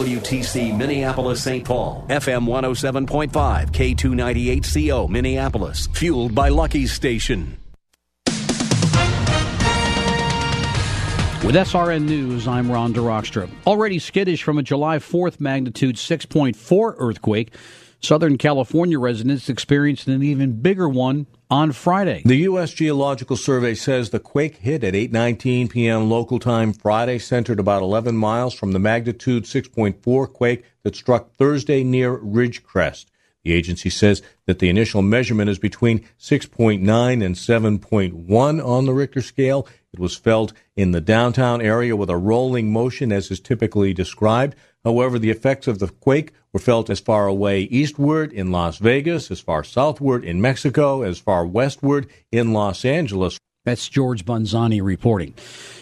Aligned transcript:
WTC 0.00 0.74
Minneapolis 0.78 1.42
St. 1.44 1.62
Paul, 1.62 2.06
FM 2.08 2.46
107.5, 2.46 3.36
K298CO 3.70 5.10
Minneapolis, 5.10 5.88
fueled 5.88 6.34
by 6.34 6.48
Lucky's 6.48 6.90
Station. 6.90 7.58
With 11.44 11.54
SRN 11.54 12.04
News, 12.08 12.48
I'm 12.48 12.70
Ron 12.72 12.94
DeRockstra. 12.94 13.50
Already 13.66 13.98
skittish 13.98 14.42
from 14.42 14.56
a 14.56 14.62
July 14.62 14.96
4th 15.00 15.38
magnitude 15.38 15.96
6.4 15.96 16.94
earthquake, 16.96 17.52
Southern 18.02 18.38
California 18.38 18.98
residents 18.98 19.50
experienced 19.50 20.06
an 20.08 20.22
even 20.22 20.60
bigger 20.62 20.88
one 20.88 21.26
on 21.50 21.72
Friday. 21.72 22.22
The 22.24 22.36
U.S. 22.48 22.72
Geological 22.72 23.36
Survey 23.36 23.74
says 23.74 24.08
the 24.08 24.18
quake 24.18 24.56
hit 24.56 24.82
at 24.82 24.94
8:19 24.94 25.68
p.m. 25.68 26.08
local 26.10 26.38
time 26.38 26.72
Friday, 26.72 27.18
centered 27.18 27.60
about 27.60 27.82
11 27.82 28.16
miles 28.16 28.54
from 28.54 28.72
the 28.72 28.78
magnitude 28.78 29.44
6.4 29.44 30.32
quake 30.32 30.64
that 30.82 30.96
struck 30.96 31.32
Thursday 31.34 31.84
near 31.84 32.16
Ridgecrest. 32.16 33.06
The 33.44 33.52
agency 33.52 33.90
says 33.90 34.22
that 34.46 34.58
the 34.60 34.68
initial 34.70 35.02
measurement 35.02 35.50
is 35.50 35.58
between 35.58 36.06
6.9 36.18 36.80
and 36.80 37.34
7.1 37.34 38.28
on 38.66 38.86
the 38.86 38.94
Richter 38.94 39.22
scale. 39.22 39.66
It 39.92 39.98
was 39.98 40.16
felt 40.16 40.52
in 40.76 40.92
the 40.92 41.00
downtown 41.00 41.60
area 41.60 41.96
with 41.96 42.10
a 42.10 42.16
rolling 42.16 42.72
motion, 42.72 43.12
as 43.12 43.30
is 43.30 43.40
typically 43.40 43.92
described. 43.92 44.54
However, 44.84 45.18
the 45.18 45.30
effects 45.30 45.66
of 45.66 45.78
the 45.78 45.88
quake 45.88 46.32
were 46.52 46.60
felt 46.60 46.90
as 46.90 47.00
far 47.00 47.26
away 47.26 47.62
eastward 47.62 48.32
in 48.32 48.50
Las 48.50 48.78
Vegas, 48.78 49.30
as 49.30 49.40
far 49.40 49.62
southward 49.62 50.24
in 50.24 50.40
Mexico, 50.40 51.02
as 51.02 51.18
far 51.18 51.46
westward 51.46 52.08
in 52.32 52.52
Los 52.52 52.84
Angeles. 52.84 53.38
That's 53.64 53.88
George 53.88 54.24
Bonzani 54.24 54.82
reporting. 54.82 55.34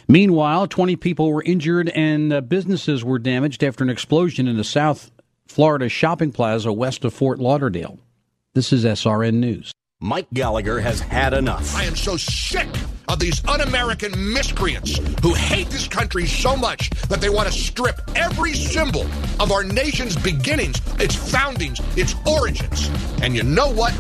Meanwhile, 0.09 0.67
20 0.67 0.97
people 0.97 1.33
were 1.33 1.43
injured 1.45 1.89
and 1.91 2.33
uh, 2.33 2.41
businesses 2.41 3.05
were 3.05 3.19
damaged 3.19 3.63
after 3.63 3.85
an 3.85 3.91
explosion 3.91 4.49
in 4.49 4.57
the 4.57 4.65
South 4.65 5.11
Florida 5.47 5.89
shopping 5.89 6.33
plaza 6.33 6.73
west 6.73 7.05
of 7.05 7.15
Fort 7.15 7.39
Lauderdale. 7.39 7.99
This 8.55 8.73
is 8.73 8.85
SRN 8.85 9.35
News. 9.35 9.73
Mike 10.01 10.27
Gallagher 10.35 10.81
has 10.81 11.01
had 11.01 11.33
enough. 11.33 11.75
I 11.75 11.85
am 11.85 11.97
so 11.97 12.17
sick 12.17 12.69
of 13.09 13.19
these 13.19 13.45
un 13.48 13.61
American 13.62 14.11
miscreants 14.33 14.98
who 15.23 15.33
hate 15.34 15.69
this 15.70 15.89
country 15.89 16.27
so 16.27 16.55
much 16.56 16.91
that 17.09 17.20
they 17.20 17.28
want 17.31 17.47
to 17.48 17.53
strip 17.55 18.00
every 18.15 18.53
symbol 18.55 19.06
of 19.41 19.50
our 19.50 19.65
nation's 19.65 20.17
beginnings, 20.17 20.81
its 20.98 21.15
foundings, 21.17 21.81
its 21.97 22.15
origins. 22.27 22.91
And 23.23 23.34
you 23.34 23.42
know 23.42 23.70
what? 23.73 23.95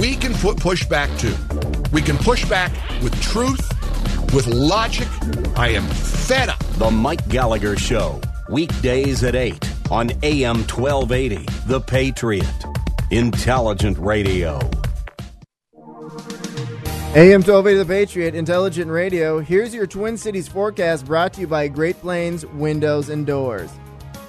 We 0.00 0.14
can 0.16 0.32
put 0.34 0.56
push 0.58 0.86
back 0.86 1.10
too. 1.18 1.34
We 1.92 2.02
can 2.02 2.16
push 2.18 2.48
back 2.48 2.72
with 3.02 3.20
truth, 3.22 3.60
with 4.32 4.46
logic. 4.46 5.08
I 5.56 5.68
am 5.70 5.84
fed 5.88 6.48
up. 6.48 6.58
The 6.78 6.90
Mike 6.90 7.26
Gallagher 7.28 7.76
Show, 7.76 8.20
weekdays 8.48 9.22
at 9.24 9.34
8 9.34 9.70
on 9.90 10.10
AM 10.22 10.58
1280, 10.68 11.46
The 11.66 11.80
Patriot. 11.80 12.46
Intelligent 13.10 13.98
Radio. 13.98 14.58
AM 17.14 17.42
1280 17.42 17.76
The 17.76 17.84
Patriot, 17.84 18.34
Intelligent 18.34 18.90
Radio. 18.90 19.38
Here's 19.38 19.74
your 19.74 19.86
Twin 19.86 20.16
Cities 20.16 20.48
forecast 20.48 21.04
brought 21.04 21.34
to 21.34 21.42
you 21.42 21.46
by 21.46 21.68
Great 21.68 22.00
Plains 22.00 22.46
Windows 22.46 23.10
and 23.10 23.26
Doors. 23.26 23.70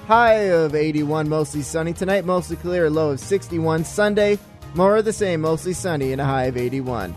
High 0.05 0.49
of 0.49 0.75
81, 0.75 1.29
mostly 1.29 1.61
sunny. 1.61 1.93
Tonight, 1.93 2.25
mostly 2.25 2.57
clear, 2.57 2.89
low 2.89 3.11
of 3.11 3.21
61. 3.21 3.85
Sunday, 3.85 4.37
more 4.75 4.97
of 4.97 5.05
the 5.05 5.13
same, 5.13 5.39
mostly 5.39 5.71
sunny, 5.71 6.11
and 6.11 6.19
a 6.19 6.25
high 6.25 6.43
of 6.43 6.57
81. 6.57 7.15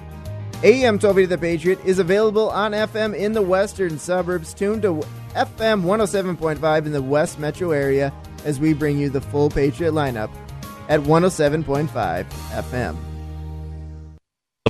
AM 0.62 1.00
1280 1.00 1.26
The 1.26 1.38
Patriot 1.38 1.80
is 1.84 1.98
available 1.98 2.48
on 2.50 2.70
FM 2.70 3.12
in 3.16 3.32
the 3.32 3.42
western 3.42 3.98
suburbs, 3.98 4.54
tuned 4.54 4.82
to 4.82 5.02
FM 5.34 5.82
107.5 5.82 6.86
in 6.86 6.92
the 6.92 7.02
west 7.02 7.41
metro 7.41 7.72
area 7.72 8.12
as 8.44 8.60
we 8.60 8.72
bring 8.72 8.98
you 8.98 9.10
the 9.10 9.20
full 9.20 9.50
Patriot 9.50 9.91
lineup 9.91 10.30
at 10.88 11.00
107.5 11.00 11.88
FM 12.52 12.96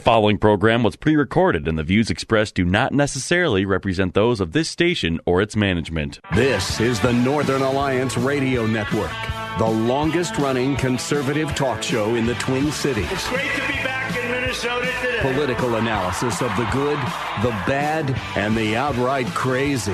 following 0.07 0.39
program 0.39 0.85
was 0.85 0.95
pre 0.95 1.17
recorded, 1.17 1.67
and 1.67 1.77
the 1.77 1.83
views 1.83 2.11
expressed 2.11 2.55
do 2.55 2.65
not 2.65 2.93
necessarily 2.93 3.65
represent 3.65 4.15
those 4.15 4.41
of 4.41 4.53
this 4.53 4.69
station 4.69 5.19
or 5.27 5.43
its 5.43 5.57
management. 5.57 6.21
This 6.33 6.79
is 6.79 7.01
the 7.01 7.13
Northern 7.13 7.61
Alliance 7.61 8.17
Radio 8.17 8.67
Network, 8.69 9.11
the 9.59 9.67
longest 9.69 10.39
running 10.39 10.77
conservative 10.77 11.53
talk 11.57 11.83
show 11.83 12.15
in 12.15 12.25
the 12.25 12.35
Twin 12.37 12.71
Cities. 12.71 13.11
It's 13.11 13.29
great 13.29 13.51
to 13.51 13.61
be 13.63 13.73
back 13.83 14.17
in 14.17 14.31
Minnesota 14.31 14.87
today. 15.03 15.19
Political 15.23 15.75
analysis 15.75 16.41
of 16.41 16.57
the 16.57 16.69
good, 16.71 16.97
the 17.43 17.51
bad, 17.67 18.09
and 18.37 18.57
the 18.57 18.77
outright 18.77 19.27
crazy. 19.35 19.91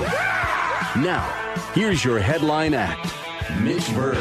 Now, 0.99 1.25
here's 1.75 2.05
your 2.05 2.19
headline 2.19 2.75
act 2.75 3.07
Mitch 3.63 3.91
Berg. 3.95 4.19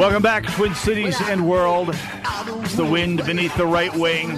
Welcome 0.00 0.22
back, 0.22 0.46
Twin 0.46 0.74
Cities 0.74 1.14
and 1.28 1.46
World. 1.46 1.90
It's 1.94 2.74
the 2.74 2.86
wind 2.86 3.22
beneath 3.26 3.54
the 3.58 3.66
right 3.66 3.92
wing. 3.94 4.28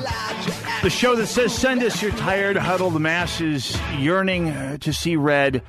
The 0.82 0.90
show 0.90 1.14
that 1.14 1.28
says, 1.28 1.54
send 1.56 1.84
us 1.84 2.02
your 2.02 2.10
tired, 2.10 2.56
huddled 2.56 3.00
masses 3.00 3.78
yearning 3.96 4.48
uh, 4.50 4.78
to 4.78 4.92
see 4.92 5.14
red. 5.14 5.62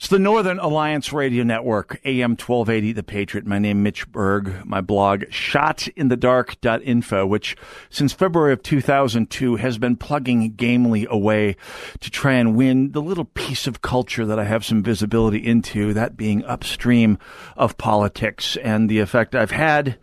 It's 0.00 0.08
the 0.08 0.18
Northern 0.18 0.58
Alliance 0.58 1.12
Radio 1.12 1.44
Network, 1.44 2.00
AM 2.06 2.30
1280, 2.30 2.92
The 2.94 3.02
Patriot. 3.02 3.44
My 3.46 3.58
name, 3.58 3.82
Mitch 3.82 4.10
Berg. 4.10 4.64
My 4.64 4.80
blog, 4.80 5.24
shotinthedark.info, 5.24 7.26
which 7.26 7.54
since 7.90 8.14
February 8.14 8.54
of 8.54 8.62
2002 8.62 9.56
has 9.56 9.76
been 9.76 9.96
plugging 9.96 10.54
gamely 10.54 11.06
away 11.10 11.54
to 12.00 12.10
try 12.10 12.32
and 12.32 12.56
win 12.56 12.92
the 12.92 13.02
little 13.02 13.26
piece 13.26 13.66
of 13.66 13.82
culture 13.82 14.24
that 14.24 14.38
I 14.38 14.44
have 14.44 14.64
some 14.64 14.82
visibility 14.82 15.46
into, 15.46 15.92
that 15.92 16.16
being 16.16 16.42
upstream 16.46 17.18
of 17.58 17.76
politics 17.76 18.56
and 18.62 18.88
the 18.88 19.00
effect 19.00 19.34
I've 19.34 19.50
had. 19.50 19.98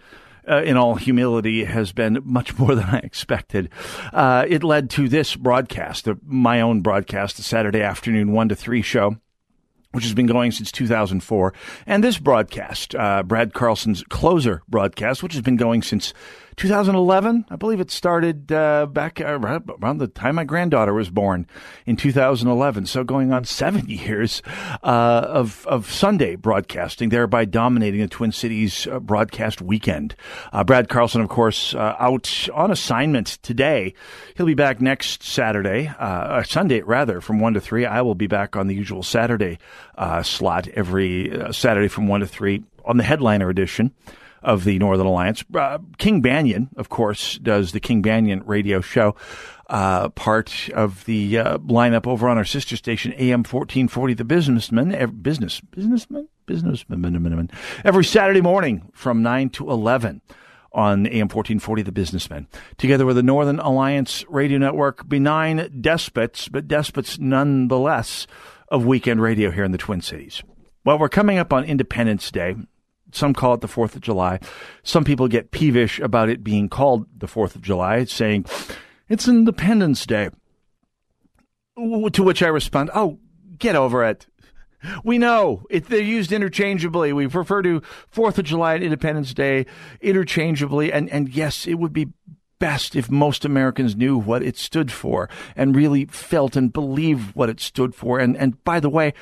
Uh, 0.47 0.61
in 0.61 0.77
all 0.77 0.93
humility, 0.95 1.63
has 1.65 1.91
been 1.91 2.19
much 2.23 2.59
more 2.59 2.75
than 2.75 2.83
I 2.85 2.99
expected. 2.99 3.69
Uh, 4.13 4.45
it 4.47 4.63
led 4.63 4.91
to 4.91 5.09
this 5.09 5.35
broadcast, 5.35 6.07
my 6.23 6.61
own 6.61 6.81
broadcast, 6.81 7.37
the 7.37 7.43
Saturday 7.43 7.81
afternoon 7.81 8.31
1 8.31 8.49
to 8.49 8.55
3 8.55 8.81
show 8.83 9.15
which 9.97 10.05
has 10.05 10.13
been 10.13 10.27
going 10.27 10.51
since 10.51 10.71
2004, 10.71 11.55
and 11.87 12.03
this 12.03 12.19
broadcast, 12.19 12.93
uh, 12.93 13.23
Brad 13.23 13.55
Carlson's 13.55 14.03
closer 14.09 14.61
broadcast, 14.67 15.23
which 15.23 15.33
has 15.33 15.41
been 15.41 15.55
going 15.55 15.81
since 15.81 16.13
2011. 16.57 17.45
I 17.51 17.55
believe 17.55 17.79
it 17.79 17.91
started 17.91 18.51
uh, 18.51 18.87
back 18.87 19.21
uh, 19.21 19.25
around 19.37 19.99
the 19.99 20.07
time 20.07 20.35
my 20.37 20.43
granddaughter 20.43 20.91
was 20.91 21.11
born 21.11 21.45
in 21.85 21.95
2011. 21.95 22.87
So 22.87 23.03
going 23.03 23.31
on 23.31 23.45
seven 23.45 23.85
years 23.87 24.41
uh, 24.81 25.23
of 25.27 25.67
of 25.67 25.91
Sunday 25.91 26.35
broadcasting, 26.35 27.09
thereby 27.09 27.45
dominating 27.45 28.01
the 28.01 28.07
Twin 28.07 28.31
Cities 28.31 28.87
uh, 28.87 28.99
broadcast 28.99 29.61
weekend. 29.61 30.15
Uh, 30.51 30.63
Brad 30.63 30.89
Carlson, 30.89 31.21
of 31.21 31.29
course, 31.29 31.75
uh, 31.75 31.95
out 31.99 32.49
on 32.55 32.71
assignment 32.71 33.37
today. 33.43 33.93
He'll 34.35 34.47
be 34.47 34.55
back 34.55 34.81
next 34.81 35.21
Saturday, 35.21 35.93
Sunday 36.45 36.81
rather, 36.81 37.21
from 37.21 37.39
one 37.39 37.53
to 37.53 37.61
three. 37.61 37.85
I 37.85 38.01
will 38.01 38.15
be 38.15 38.25
back 38.27 38.55
on 38.55 38.65
the 38.65 38.73
usual 38.75 39.03
Saturday 39.03 39.59
slot 40.23 40.67
every 40.69 41.31
Saturday 41.51 41.87
from 41.87 42.07
one 42.07 42.21
to 42.21 42.27
three 42.27 42.63
on 42.83 42.97
the 42.97 43.03
headliner 43.03 43.47
edition 43.47 43.93
of 44.47 44.63
the 44.63 44.79
Northern 44.79 45.05
Alliance. 45.05 45.43
Uh, 45.53 45.77
King 45.97 46.23
Banaian, 46.23 46.69
of 46.77 46.87
course, 46.87 47.37
does 47.39 47.73
the 47.73 47.81
King 47.81 48.01
Banaian 48.01 48.41
radio 48.45 48.79
show, 48.79 49.13
uh, 49.69 50.07
part 50.09 50.69
of 50.73 51.03
the 51.03 51.37
uh, 51.37 51.57
lineup 51.57 52.07
over 52.07 52.29
on 52.29 52.37
our 52.37 52.45
sister 52.45 52.77
station, 52.77 53.11
AM 53.17 53.39
1440, 53.43 54.13
The 54.13 54.23
Businessman, 54.23 54.95
ev- 54.95 55.21
Business, 55.21 55.59
Businessman? 55.59 56.29
Businessman, 56.45 57.51
every 57.83 58.05
Saturday 58.05 58.39
morning 58.39 58.89
from 58.93 59.21
9 59.21 59.49
to 59.49 59.69
11 59.69 60.21
on 60.71 61.05
AM 61.07 61.27
1440, 61.27 61.81
The 61.81 61.91
Businessman, 61.91 62.47
together 62.77 63.05
with 63.05 63.17
the 63.17 63.23
Northern 63.23 63.59
Alliance 63.59 64.23
Radio 64.29 64.57
Network, 64.59 65.09
benign 65.09 65.81
despots, 65.81 66.47
but 66.47 66.69
despots 66.69 67.19
nonetheless 67.19 68.27
of 68.69 68.85
weekend 68.85 69.21
radio 69.21 69.51
here 69.51 69.65
in 69.65 69.73
the 69.73 69.77
Twin 69.77 69.99
Cities. 69.99 70.41
Well, 70.85 70.97
we're 70.99 71.09
coming 71.09 71.37
up 71.37 71.51
on 71.51 71.65
Independence 71.65 72.31
Day, 72.31 72.55
some 73.17 73.33
call 73.33 73.55
it 73.55 73.61
the 73.61 73.67
4th 73.67 73.95
of 73.95 74.01
July. 74.01 74.39
Some 74.83 75.03
people 75.03 75.27
get 75.27 75.49
peevish 75.49 75.99
about 75.99 76.29
it 76.29 76.43
being 76.43 76.69
called 76.69 77.07
the 77.17 77.25
4th 77.25 77.55
of 77.55 77.63
July, 77.63 78.03
saying 78.05 78.45
it's 79.09 79.27
Independence 79.27 80.05
Day. 80.05 80.29
To 81.75 82.23
which 82.23 82.43
I 82.43 82.47
respond, 82.47 82.91
oh, 82.93 83.17
get 83.57 83.75
over 83.75 84.03
it. 84.03 84.27
We 85.03 85.17
know 85.17 85.63
it, 85.71 85.87
they're 85.89 85.99
used 85.99 86.31
interchangeably. 86.31 87.11
We 87.11 87.25
refer 87.25 87.63
to 87.63 87.81
Fourth 88.07 88.37
of 88.39 88.45
July 88.45 88.75
and 88.75 88.83
Independence 88.83 89.33
Day 89.33 89.65
interchangeably, 90.01 90.93
and, 90.93 91.09
and 91.09 91.27
yes, 91.29 91.65
it 91.67 91.73
would 91.75 91.91
be 91.93 92.13
best 92.59 92.95
if 92.95 93.09
most 93.11 93.43
Americans 93.45 93.95
knew 93.95 94.15
what 94.17 94.43
it 94.43 94.57
stood 94.57 94.91
for 94.91 95.27
and 95.55 95.75
really 95.75 96.05
felt 96.05 96.55
and 96.55 96.71
believed 96.73 97.35
what 97.35 97.49
it 97.49 97.59
stood 97.59 97.95
for. 97.95 98.19
And 98.19 98.37
and 98.37 98.63
by 98.63 98.79
the 98.79 98.89
way, 98.89 99.13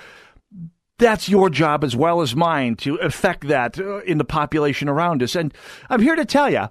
that's 0.98 1.28
your 1.30 1.50
job 1.50 1.84
as 1.84 1.96
well 1.96 2.22
as 2.22 2.36
mine 2.36 2.76
to 2.78 2.96
affect 2.96 3.48
that 3.48 3.78
uh, 3.80 4.00
in 4.00 4.18
the 4.18 4.24
population 4.26 4.88
around 4.90 5.22
us. 5.22 5.36
And 5.36 5.54
I'm 5.90 6.02
here 6.02 6.16
to 6.16 6.26
tell 6.26 6.50
you, 6.50 6.68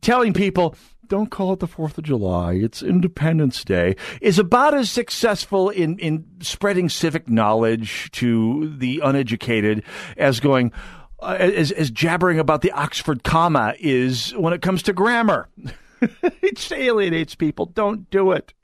telling 0.00 0.32
people, 0.32 0.74
don't 1.06 1.30
call 1.30 1.52
it 1.52 1.58
the 1.58 1.68
4th 1.68 1.98
of 1.98 2.04
July, 2.04 2.52
it's 2.54 2.82
Independence 2.82 3.64
Day, 3.64 3.96
is 4.20 4.38
about 4.38 4.74
as 4.74 4.90
successful 4.90 5.68
in, 5.68 5.98
in 5.98 6.24
spreading 6.40 6.88
civic 6.88 7.28
knowledge 7.28 8.10
to 8.12 8.74
the 8.78 9.00
uneducated 9.04 9.82
as 10.16 10.40
going, 10.40 10.72
uh, 11.20 11.36
as, 11.40 11.72
as 11.72 11.90
jabbering 11.90 12.38
about 12.38 12.62
the 12.62 12.72
Oxford 12.72 13.24
comma 13.24 13.74
is 13.80 14.30
when 14.32 14.52
it 14.52 14.62
comes 14.62 14.82
to 14.84 14.92
grammar. 14.92 15.48
it 16.22 16.72
alienates 16.72 17.34
people. 17.34 17.66
Don't 17.66 18.08
do 18.10 18.30
it. 18.30 18.54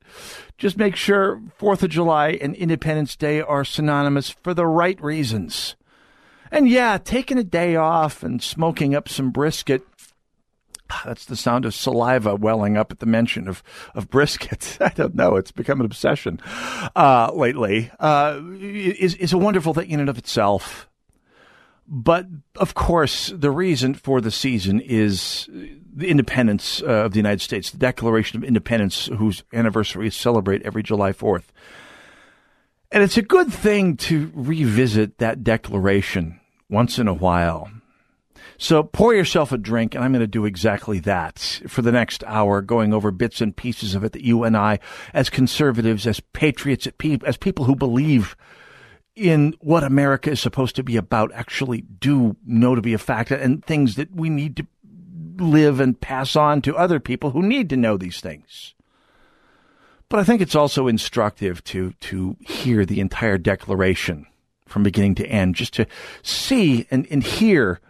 Just 0.59 0.77
make 0.77 0.97
sure 0.97 1.41
4th 1.59 1.83
of 1.83 1.91
July 1.91 2.31
and 2.41 2.55
Independence 2.55 3.17
Day 3.17 3.41
are 3.41 3.65
synonymous 3.65 4.31
for 4.31 4.55
the 4.55 4.67
right 4.67 5.01
reasons. 5.03 5.77
And 6.51 6.69
yeah, 6.69 6.99
taking 7.03 7.39
a 7.39 7.45
day 7.45 7.77
off 7.77 8.23
and 8.23 8.43
smoking 8.43 8.95
up 8.95 9.09
some 9.09 9.31
brisket. 9.31 9.83
Ah, 10.89 11.03
that's 11.05 11.25
the 11.25 11.35
sound 11.35 11.65
of 11.65 11.75
saliva 11.75 12.37
welling 12.37 12.77
up 12.77 12.93
at 12.93 13.01
the 13.01 13.07
mention 13.07 13.49
of, 13.49 13.63
of 13.95 14.09
brisket. 14.09 14.79
I 14.81 14.91
don't 14.91 15.17
know. 15.17 15.37
It's 15.37 15.53
become 15.53 15.81
an 15.81 15.87
obsession 15.87 16.41
uh, 16.95 17.33
lately. 17.35 17.91
Uh, 17.99 18.41
is, 18.61 19.15
is 19.17 19.33
a 19.33 19.39
wonderful 19.39 19.75
thing 19.75 19.91
in 19.91 20.01
and 20.01 20.09
of 20.09 20.17
itself. 20.19 20.89
But 21.89 22.27
of 22.57 22.75
course, 22.75 23.33
the 23.35 23.51
reason 23.51 23.95
for 23.95 24.21
the 24.21 24.31
season 24.33 24.81
is 24.81 25.49
the 25.53 26.09
independence 26.09 26.83
uh, 26.83 26.87
of 26.87 27.13
the 27.13 27.19
United 27.19 27.41
States, 27.41 27.71
the 27.71 27.79
Declaration 27.79 28.37
of 28.37 28.43
Independence, 28.45 29.07
whose 29.07 29.45
anniversary 29.53 30.09
is 30.09 30.17
celebrated 30.17 30.67
every 30.67 30.83
July 30.83 31.13
4th. 31.13 31.45
And 32.91 33.03
it's 33.03 33.17
a 33.17 33.23
good 33.23 33.53
thing 33.53 33.97
to 33.99 34.31
revisit 34.35 35.19
that 35.19 35.45
declaration 35.45 36.41
once 36.69 36.99
in 36.99 37.07
a 37.09 37.15
while. 37.15 37.71
So 38.59 38.83
pour 38.83 39.15
yourself 39.15 39.53
a 39.53 39.59
drink, 39.59 39.95
and 39.95 40.03
I'm 40.03 40.13
going 40.13 40.21
to 40.21 40.27
do 40.27 40.45
exactly 40.45 40.99
that 41.01 41.63
for 41.69 41.83
the 41.83 41.93
next 41.93 42.25
hour, 42.25 42.63
going 42.63 42.95
over 42.95 43.11
bits 43.11 43.41
and 43.41 43.55
pieces 43.55 43.95
of 43.95 44.03
it 44.03 44.13
that 44.13 44.23
you 44.23 44.45
and 44.45 44.57
I, 44.57 44.79
as 45.13 45.29
conservatives, 45.31 46.07
as 46.07 46.19
patriots, 46.33 46.89
as 47.25 47.37
people 47.37 47.65
who 47.67 47.77
believe 47.77 48.37
in 49.17 49.55
what 49.61 49.83
America 49.83 50.31
is 50.31 50.41
supposed 50.41 50.77
to 50.77 50.83
be 50.83 50.97
about 50.97 51.33
actually 51.33 51.81
do 51.81 52.37
know 52.47 52.75
to 52.75 52.83
be 52.83 52.93
a 52.93 52.99
fact 52.99 53.31
and 53.31 53.65
things 53.65 53.97
that 53.97 54.15
we 54.15 54.29
need 54.29 54.57
to 54.57 54.67
live 55.43 55.81
and 55.81 56.01
pass 56.01 56.37
on 56.37 56.61
to 56.63 56.77
other 56.77 57.01
people 57.01 57.31
who 57.31 57.43
need 57.43 57.69
to 57.71 57.77
know 57.77 57.97
these 57.97 58.21
things. 58.21 58.75
But 60.09 60.21
I 60.21 60.25
think 60.25 60.41
it's 60.41 60.55
also 60.55 60.87
instructive 60.87 61.65
to, 61.65 61.93
to 62.01 62.37
hear 62.41 62.85
the 62.85 63.01
entire 63.01 63.39
declaration 63.39 64.27
from 64.67 64.83
beginning 64.83 65.15
to 65.17 65.27
end, 65.27 65.55
just 65.55 65.73
to 65.75 65.87
see 66.23 66.87
and, 66.91 67.07
and 67.11 67.23
hear 67.23 67.81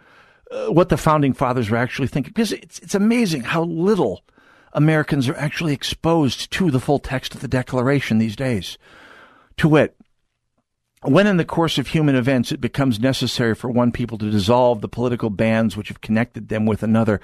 uh, 0.51 0.67
what 0.67 0.89
the 0.89 0.97
founding 0.97 1.33
fathers 1.33 1.69
were 1.69 1.77
actually 1.77 2.07
thinking. 2.07 2.31
Because 2.33 2.51
it's, 2.53 2.79
it's 2.79 2.95
amazing 2.95 3.41
how 3.41 3.63
little 3.63 4.23
Americans 4.73 5.27
are 5.27 5.35
actually 5.35 5.73
exposed 5.73 6.51
to 6.51 6.69
the 6.71 6.79
full 6.79 6.99
text 6.99 7.33
of 7.35 7.41
the 7.41 7.47
Declaration 7.47 8.17
these 8.19 8.35
days. 8.35 8.77
To 9.57 9.67
wit, 9.69 9.95
when 11.03 11.27
in 11.27 11.37
the 11.37 11.45
course 11.45 11.77
of 11.77 11.87
human 11.89 12.15
events 12.15 12.51
it 12.51 12.61
becomes 12.61 12.99
necessary 12.99 13.53
for 13.55 13.69
one 13.69 13.91
people 13.91 14.17
to 14.17 14.29
dissolve 14.31 14.81
the 14.81 14.87
political 14.87 15.29
bands 15.29 15.77
which 15.77 15.89
have 15.89 16.01
connected 16.01 16.49
them 16.49 16.65
with 16.65 16.81
another, 16.81 17.21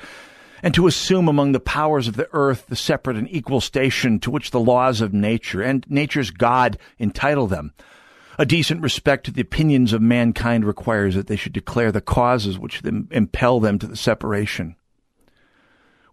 and 0.62 0.74
to 0.74 0.88
assume 0.88 1.28
among 1.28 1.52
the 1.52 1.60
powers 1.60 2.08
of 2.08 2.16
the 2.16 2.30
earth 2.34 2.68
the 2.68 2.76
separate 2.76 3.18
and 3.18 3.28
equal 3.32 3.60
station 3.60 4.20
to 4.20 4.32
which 4.32 4.52
the 4.52 4.60
laws 4.60 5.02
of 5.02 5.14
nature 5.14 5.62
and 5.62 5.86
nature's 5.90 6.32
God 6.32 6.78
entitle 7.00 7.48
them. 7.48 7.74
A 8.40 8.46
decent 8.46 8.82
respect 8.82 9.26
to 9.26 9.32
the 9.32 9.42
opinions 9.42 9.92
of 9.94 10.02
mankind 10.02 10.66
requires 10.66 11.16
that 11.16 11.28
they 11.28 11.36
should 11.36 11.54
declare 11.54 11.92
the 11.92 12.02
causes 12.02 12.58
which 12.58 12.82
impel 12.84 13.60
them 13.60 13.78
to 13.80 13.88
the 13.88 13.96
separation. 13.98 14.76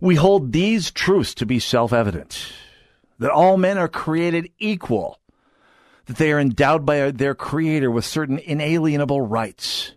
We 0.01 0.17
hold 0.17 0.53
these 0.53 0.91
truths 0.91 1.35
to 1.35 1.47
be 1.47 1.59
self 1.59 1.93
evident 1.93 2.53
that 3.19 3.31
all 3.31 3.59
men 3.59 3.77
are 3.77 3.89
created 3.89 4.51
equal 4.59 5.19
that 6.11 6.17
they 6.17 6.33
are 6.33 6.41
endowed 6.41 6.85
by 6.85 7.13
their 7.13 7.37
Creator 7.37 7.89
with 7.89 8.05
certain 8.05 8.41
inalienable 8.41 9.21
rights, 9.23 9.93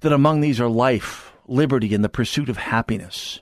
that 0.00 0.10
among 0.10 0.40
these 0.40 0.58
are 0.58 0.68
life, 0.68 1.30
liberty, 1.46 1.94
and 1.94 2.02
the 2.02 2.08
pursuit 2.08 2.48
of 2.48 2.56
happiness. 2.56 3.38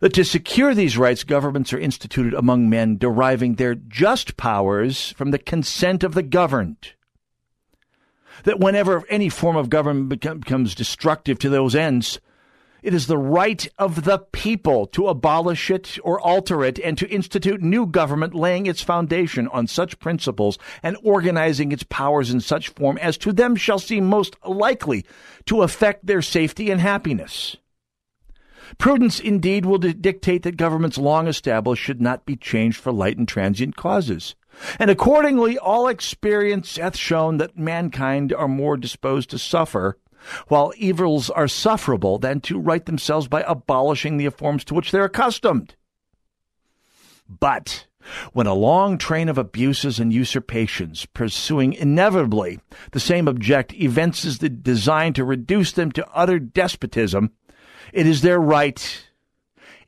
That 0.00 0.12
to 0.12 0.22
secure 0.22 0.74
these 0.74 0.98
rights, 0.98 1.24
governments 1.24 1.72
are 1.72 1.78
instituted 1.78 2.34
among 2.34 2.68
men, 2.68 2.98
deriving 2.98 3.54
their 3.54 3.74
just 3.74 4.36
powers 4.36 5.12
from 5.12 5.30
the 5.30 5.38
consent 5.38 6.04
of 6.04 6.12
the 6.12 6.22
governed. 6.22 6.92
That 8.44 8.60
whenever 8.60 9.02
any 9.08 9.30
form 9.30 9.56
of 9.56 9.70
government 9.70 10.10
becomes 10.10 10.74
destructive 10.74 11.38
to 11.38 11.48
those 11.48 11.74
ends, 11.74 12.20
it 12.82 12.94
is 12.94 13.06
the 13.06 13.18
right 13.18 13.66
of 13.78 14.04
the 14.04 14.18
people 14.18 14.86
to 14.88 15.08
abolish 15.08 15.70
it 15.70 15.98
or 16.04 16.20
alter 16.20 16.62
it 16.64 16.78
and 16.78 16.96
to 16.98 17.08
institute 17.08 17.62
new 17.62 17.86
government 17.86 18.34
laying 18.34 18.66
its 18.66 18.82
foundation 18.82 19.48
on 19.48 19.66
such 19.66 19.98
principles 19.98 20.58
and 20.82 20.96
organizing 21.02 21.72
its 21.72 21.84
powers 21.84 22.30
in 22.30 22.40
such 22.40 22.68
form 22.68 22.98
as 22.98 23.16
to 23.18 23.32
them 23.32 23.56
shall 23.56 23.78
seem 23.78 24.04
most 24.06 24.36
likely 24.46 25.04
to 25.46 25.62
affect 25.62 26.06
their 26.06 26.22
safety 26.22 26.70
and 26.70 26.80
happiness. 26.80 27.56
Prudence 28.78 29.20
indeed 29.20 29.64
will 29.64 29.78
dictate 29.78 30.42
that 30.42 30.56
governments 30.56 30.98
long 30.98 31.28
established 31.28 31.82
should 31.82 32.00
not 32.00 32.26
be 32.26 32.36
changed 32.36 32.78
for 32.78 32.92
light 32.92 33.16
and 33.16 33.28
transient 33.28 33.76
causes. 33.76 34.34
And 34.78 34.90
accordingly, 34.90 35.56
all 35.56 35.86
experience 35.86 36.76
hath 36.76 36.96
shown 36.96 37.36
that 37.36 37.58
mankind 37.58 38.32
are 38.32 38.48
more 38.48 38.76
disposed 38.76 39.30
to 39.30 39.38
suffer 39.38 39.98
while 40.48 40.72
evils 40.76 41.30
are 41.30 41.48
sufferable, 41.48 42.18
than 42.18 42.40
to 42.40 42.58
right 42.58 42.84
themselves 42.86 43.28
by 43.28 43.42
abolishing 43.46 44.16
the 44.16 44.30
forms 44.30 44.64
to 44.64 44.74
which 44.74 44.90
they're 44.90 45.04
accustomed. 45.04 45.74
But 47.28 47.86
when 48.32 48.46
a 48.46 48.54
long 48.54 48.98
train 48.98 49.28
of 49.28 49.38
abuses 49.38 49.98
and 49.98 50.12
usurpations 50.12 51.06
pursuing 51.06 51.72
inevitably 51.72 52.60
the 52.92 53.00
same 53.00 53.26
object 53.26 53.74
evinces 53.74 54.38
the 54.38 54.48
design 54.48 55.12
to 55.14 55.24
reduce 55.24 55.72
them 55.72 55.90
to 55.92 56.06
utter 56.14 56.38
despotism, 56.38 57.32
it 57.92 58.06
is 58.06 58.22
their 58.22 58.38
right, 58.40 59.06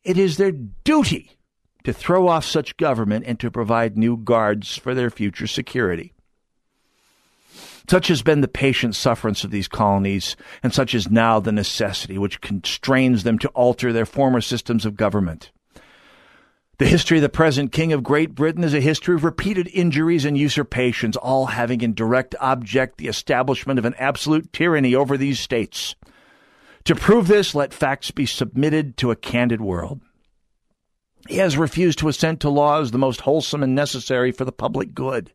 it 0.03 0.19
is 0.19 0.37
their 0.37 0.51
duty 0.53 1.33
to 1.85 1.93
throw 1.93 2.27
off 2.29 2.45
such 2.45 2.77
government 2.77 3.25
and 3.27 3.39
to 3.41 3.51
provide 3.53 3.97
new 3.97 4.17
guards 4.17 4.77
for 4.77 4.95
their 4.95 5.11
future 5.11 5.47
security. 5.47 6.13
Such 7.89 8.09
has 8.09 8.21
been 8.21 8.43
the 8.43 8.49
patient 8.49 8.95
sufferance 8.95 9.45
of 9.45 9.51
these 9.51 9.67
colonies, 9.67 10.37
and 10.63 10.75
such 10.75 10.95
is 10.95 11.11
now 11.11 11.41
the 11.41 11.51
necessity 11.53 12.19
which 12.19 12.43
constrains 12.43 13.23
them 13.23 13.39
to 13.39 13.49
alter 13.49 13.93
their 13.95 14.05
former 14.05 14.43
systems 14.43 14.85
of 14.85 14.95
government. 14.95 15.51
The 16.77 16.85
history 16.87 17.17
of 17.17 17.23
the 17.23 17.31
present 17.31 17.73
King 17.73 17.95
of 17.95 18.03
Great 18.03 18.35
Britain 18.35 18.63
is 18.63 18.75
a 18.75 18.81
history 18.83 19.15
of 19.15 19.25
repeated 19.25 19.71
injuries 19.73 20.27
and 20.27 20.37
usurpations, 20.37 21.17
all 21.17 21.47
having 21.47 21.81
in 21.81 21.95
direct 21.95 22.35
object 22.41 22.99
the 22.99 23.07
establishment 23.09 23.79
of 23.79 23.87
an 23.87 23.95
absolute 23.99 24.53
tyranny 24.53 24.95
over 24.95 25.17
these 25.17 25.41
states. 25.41 25.95
To 26.85 26.95
prove 26.95 27.27
this, 27.27 27.55
let 27.55 27.73
facts 27.73 28.11
be 28.11 28.27
submitted 28.27 28.99
to 28.99 29.11
a 29.11 29.17
candid 29.17 29.63
world. 29.63 30.03
He 31.27 31.39
has 31.39 31.57
refused 31.57 31.99
to 32.01 32.09
assent 32.09 32.41
to 32.41 32.51
laws 32.51 32.91
the 32.91 32.99
most 32.99 33.23
wholesome 33.23 33.63
and 33.63 33.75
necessary 33.75 34.31
for 34.31 34.45
the 34.45 34.53
public 34.53 34.93
good. 34.95 35.33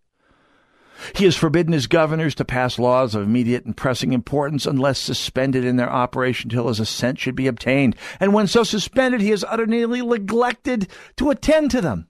He 1.16 1.26
has 1.26 1.36
forbidden 1.36 1.74
his 1.74 1.88
governors 1.88 2.34
to 2.36 2.46
pass 2.46 2.80
laws 2.80 3.14
of 3.14 3.24
immediate 3.24 3.66
and 3.66 3.76
pressing 3.76 4.14
importance 4.14 4.66
unless 4.66 5.00
suspended 5.00 5.66
in 5.66 5.76
their 5.76 5.90
operation 5.92 6.50
till 6.50 6.70
his 6.70 6.80
assent 6.80 7.20
should 7.20 7.36
be 7.36 7.48
obtained. 7.48 7.96
And 8.20 8.34
when 8.34 8.48
so 8.48 8.64
suspended, 8.64 9.20
he 9.20 9.32
has 9.32 9.44
utterly 9.46 9.86
neglected 10.02 10.88
to 11.18 11.30
attend 11.30 11.72
to 11.72 11.82
them. 11.82 12.08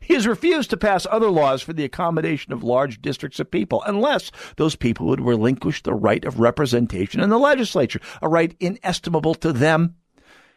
He 0.00 0.14
has 0.14 0.26
refused 0.28 0.70
to 0.70 0.76
pass 0.76 1.04
other 1.10 1.30
laws 1.30 1.62
for 1.62 1.72
the 1.72 1.82
accommodation 1.84 2.52
of 2.52 2.62
large 2.62 3.02
districts 3.02 3.40
of 3.40 3.50
people, 3.50 3.82
unless 3.84 4.30
those 4.56 4.76
people 4.76 5.06
would 5.06 5.20
relinquish 5.20 5.82
the 5.82 5.94
right 5.94 6.24
of 6.24 6.38
representation 6.38 7.20
in 7.20 7.28
the 7.28 7.40
legislature, 7.40 8.00
a 8.22 8.28
right 8.28 8.54
inestimable 8.60 9.34
to 9.36 9.52
them 9.52 9.96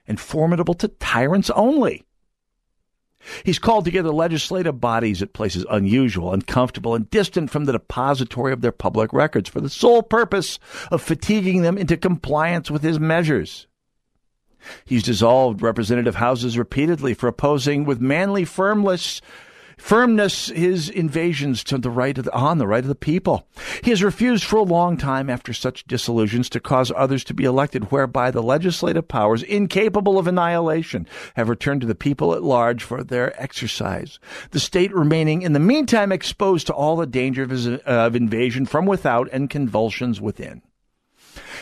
and 0.08 0.20
formidable 0.20 0.76
to 0.76 0.88
tyrants 0.88 1.50
only. 1.52 2.04
He's 3.46 3.60
called 3.60 3.86
together 3.86 4.12
legislative 4.12 4.80
bodies 4.82 5.22
at 5.22 5.34
places 5.34 5.66
unusual, 5.70 6.34
uncomfortable, 6.34 6.94
and 6.96 7.10
distant 7.10 7.50
from 7.50 7.66
the 7.66 7.72
depository 7.72 8.52
of 8.52 8.62
their 8.62 8.72
public 8.72 9.14
records 9.14 9.50
for 9.50 9.62
the 9.62 9.70
sole 9.70 10.04
purpose 10.04 10.60
of 10.92 11.02
fatiguing 11.02 11.62
them 11.62 11.78
into 11.78 11.96
compliance 11.98 12.70
with 12.70 12.82
his 12.84 13.00
measures. 13.00 13.68
He's 14.86 15.04
dissolved 15.04 15.62
representative 15.62 16.16
houses 16.16 16.58
repeatedly 16.58 17.14
for 17.14 17.28
opposing 17.28 17.86
with 17.86 18.00
manly 18.02 18.46
firmness 18.46 19.22
firmness 19.84 20.48
his 20.48 20.90
invasions 20.90 21.62
to 21.62 21.78
the 21.78 21.90
right 21.90 22.18
of 22.18 22.24
the, 22.24 22.34
on 22.34 22.58
the 22.58 22.66
right 22.66 22.86
of 22.86 22.88
the 22.88 22.96
people. 22.96 23.46
He 23.84 23.90
has 23.90 24.02
refused 24.02 24.46
for 24.46 24.56
a 24.56 24.64
long 24.64 24.96
time 24.96 25.30
after 25.30 25.52
such 25.52 25.84
disillusions 25.86 26.48
to 26.52 26.62
cause 26.62 26.90
others 26.96 27.26
to 27.26 27.34
be 27.34 27.44
elected 27.44 27.92
whereby 27.92 28.32
the 28.32 28.42
legislative 28.42 29.10
powers 29.10 29.44
incapable 29.44 30.18
of 30.18 30.26
annihilation 30.26 31.06
have 31.36 31.50
returned 31.50 31.82
to 31.82 31.88
the 31.88 31.96
people 31.96 32.34
at 32.34 32.42
large 32.44 32.82
for 32.82 33.04
their 33.04 33.40
exercise. 33.42 34.20
The 34.52 34.60
state 34.62 34.96
remaining 34.96 35.42
in 35.42 35.52
the 35.52 35.60
meantime 35.60 36.14
exposed 36.14 36.66
to 36.68 36.74
all 36.74 36.96
the 36.96 37.06
danger 37.06 37.44
of, 37.44 37.50
his, 37.50 37.68
uh, 37.68 37.80
of 37.86 38.16
invasion 38.16 38.66
from 38.66 38.86
without 38.86 39.28
and 39.34 39.50
convulsions 39.50 40.22
within. 40.22 40.62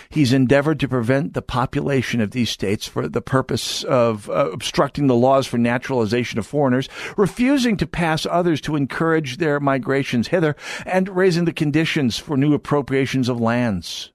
He's 0.10 0.32
endeavored 0.34 0.80
to 0.82 0.88
prevent 0.88 1.34
the 1.34 1.42
population 1.42 2.22
of 2.22 2.32
these 2.32 2.50
states 2.50 2.88
for 2.88 3.08
the 3.10 3.22
purpose 3.22 3.84
of 3.84 4.30
uh, 4.30 4.52
obstructing 4.52 5.08
the 5.08 5.16
laws 5.16 5.48
for 5.48 5.58
naturalization 5.58 6.40
of 6.40 6.48
foreigners, 6.48 6.88
refusing 7.18 7.76
to 7.78 7.88
pass 7.88 8.26
others 8.26 8.62
to 8.62 8.76
encourage 8.76 9.38
their 9.38 9.60
migrations 9.60 10.30
hither, 10.30 10.56
and 10.86 11.10
raising 11.10 11.46
the 11.46 11.54
conditions 11.54 12.18
for 12.18 12.38
new 12.38 12.54
appropriations 12.54 13.28
of 13.30 13.40
lands. 13.42 14.12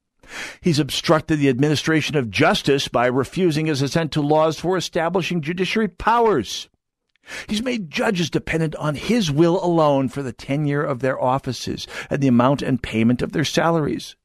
He's 0.61 0.81
obstructed 0.81 1.39
the 1.39 1.49
administration 1.49 2.17
of 2.17 2.31
justice 2.31 2.89
by 2.89 3.07
refusing 3.07 3.67
his 3.67 3.81
assent 3.83 4.11
to 4.13 4.21
laws 4.21 4.59
for 4.59 4.77
establishing 4.77 5.41
judiciary 5.41 5.89
powers. 5.89 6.69
He's 7.49 7.63
made 7.63 7.91
judges 7.91 8.31
dependent 8.31 8.75
on 8.77 8.95
his 8.95 9.31
will 9.31 9.63
alone 9.65 10.09
for 10.09 10.23
the 10.23 10.33
tenure 10.33 10.83
of 10.83 11.01
their 11.01 11.21
offices 11.21 11.87
and 12.09 12.21
the 12.21 12.29
amount 12.29 12.63
and 12.63 12.83
payment 12.83 13.21
of 13.23 13.33
their 13.33 13.45
salaries. 13.45 14.17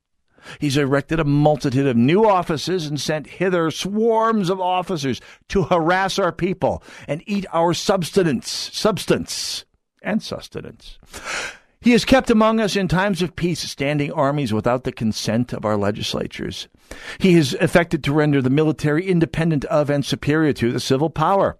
He's 0.60 0.78
erected 0.78 1.20
a 1.20 1.24
multitude 1.24 1.88
of 1.88 1.98
new 1.98 2.28
offices 2.28 2.88
and 2.88 3.00
sent 3.00 3.28
hither 3.28 3.70
swarms 3.72 4.50
of 4.50 4.60
officers 4.60 5.22
to 5.50 5.64
harass 5.64 6.18
our 6.20 6.32
people 6.32 6.84
and 7.08 7.24
eat 7.26 7.46
our 7.54 7.74
substance, 7.74 8.50
substance, 8.74 9.66
and 10.02 10.22
sustenance. 10.22 10.98
He 11.80 11.92
has 11.92 12.06
kept 12.06 12.30
among 12.30 12.60
us 12.60 12.76
in 12.76 12.88
times 12.88 13.22
of 13.24 13.36
peace 13.36 13.60
standing 13.60 14.12
armies 14.12 14.54
without 14.54 14.84
the 14.84 14.92
consent 14.92 15.52
of 15.52 15.66
our 15.66 15.78
legislatures. 15.78 16.68
He 17.20 17.34
has 17.34 17.54
affected 17.56 18.04
to 18.04 18.14
render 18.14 18.42
the 18.42 18.50
military 18.52 19.08
independent 19.08 19.66
of 19.66 19.90
and 19.90 20.06
superior 20.06 20.54
to 20.54 20.72
the 20.72 20.80
civil 20.80 21.10
power. 21.10 21.58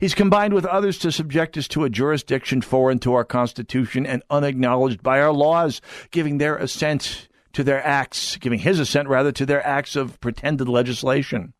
He's 0.00 0.14
combined 0.14 0.54
with 0.54 0.64
others 0.64 0.98
to 1.00 1.12
subject 1.12 1.56
us 1.58 1.68
to 1.68 1.84
a 1.84 1.90
jurisdiction 1.90 2.60
foreign 2.62 2.98
to 3.00 3.12
our 3.12 3.24
Constitution 3.24 4.06
and 4.06 4.22
unacknowledged 4.30 5.02
by 5.02 5.20
our 5.20 5.32
laws, 5.32 5.80
giving 6.10 6.38
their 6.38 6.56
assent 6.56 7.28
to 7.56 7.64
their 7.64 7.84
acts, 7.86 8.36
giving 8.36 8.58
his 8.58 8.78
assent 8.78 9.08
rather 9.08 9.32
to 9.32 9.46
their 9.46 9.66
acts 9.66 9.96
of 9.96 10.20
pretended 10.20 10.68
legislation. 10.68 11.54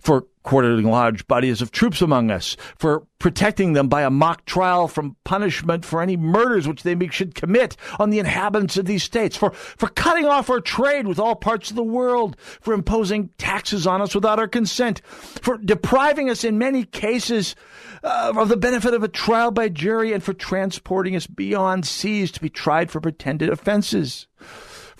For 0.00 0.26
quartering 0.42 0.86
large 0.90 1.24
bodies 1.28 1.62
of 1.62 1.70
troops 1.70 2.02
among 2.02 2.30
us, 2.32 2.56
for 2.76 3.06
protecting 3.20 3.72
them 3.72 3.88
by 3.88 4.02
a 4.02 4.10
mock 4.10 4.44
trial 4.44 4.88
from 4.88 5.16
punishment 5.24 5.84
for 5.84 6.02
any 6.02 6.16
murders 6.16 6.66
which 6.66 6.82
they 6.82 6.96
should 7.10 7.34
commit 7.36 7.76
on 8.00 8.10
the 8.10 8.18
inhabitants 8.18 8.76
of 8.76 8.84
these 8.86 9.04
states, 9.04 9.36
for, 9.36 9.52
for 9.52 9.86
cutting 9.90 10.26
off 10.26 10.50
our 10.50 10.60
trade 10.60 11.06
with 11.06 11.18
all 11.20 11.36
parts 11.36 11.70
of 11.70 11.76
the 11.76 11.82
world, 11.84 12.36
for 12.60 12.74
imposing 12.74 13.30
taxes 13.38 13.86
on 13.86 14.02
us 14.02 14.14
without 14.16 14.38
our 14.40 14.48
consent, 14.48 15.00
for 15.06 15.56
depriving 15.58 16.28
us 16.28 16.42
in 16.44 16.58
many 16.58 16.84
cases 16.84 17.54
uh, 18.02 18.32
of 18.36 18.48
the 18.50 18.56
benefit 18.58 18.92
of 18.94 19.02
a 19.04 19.08
trial 19.08 19.50
by 19.52 19.68
jury, 19.68 20.12
and 20.12 20.22
for 20.24 20.34
transporting 20.34 21.14
us 21.16 21.26
beyond 21.28 21.86
seas 21.86 22.30
to 22.32 22.40
be 22.40 22.50
tried 22.50 22.90
for 22.90 23.00
pretended 23.00 23.48
offenses 23.48 24.26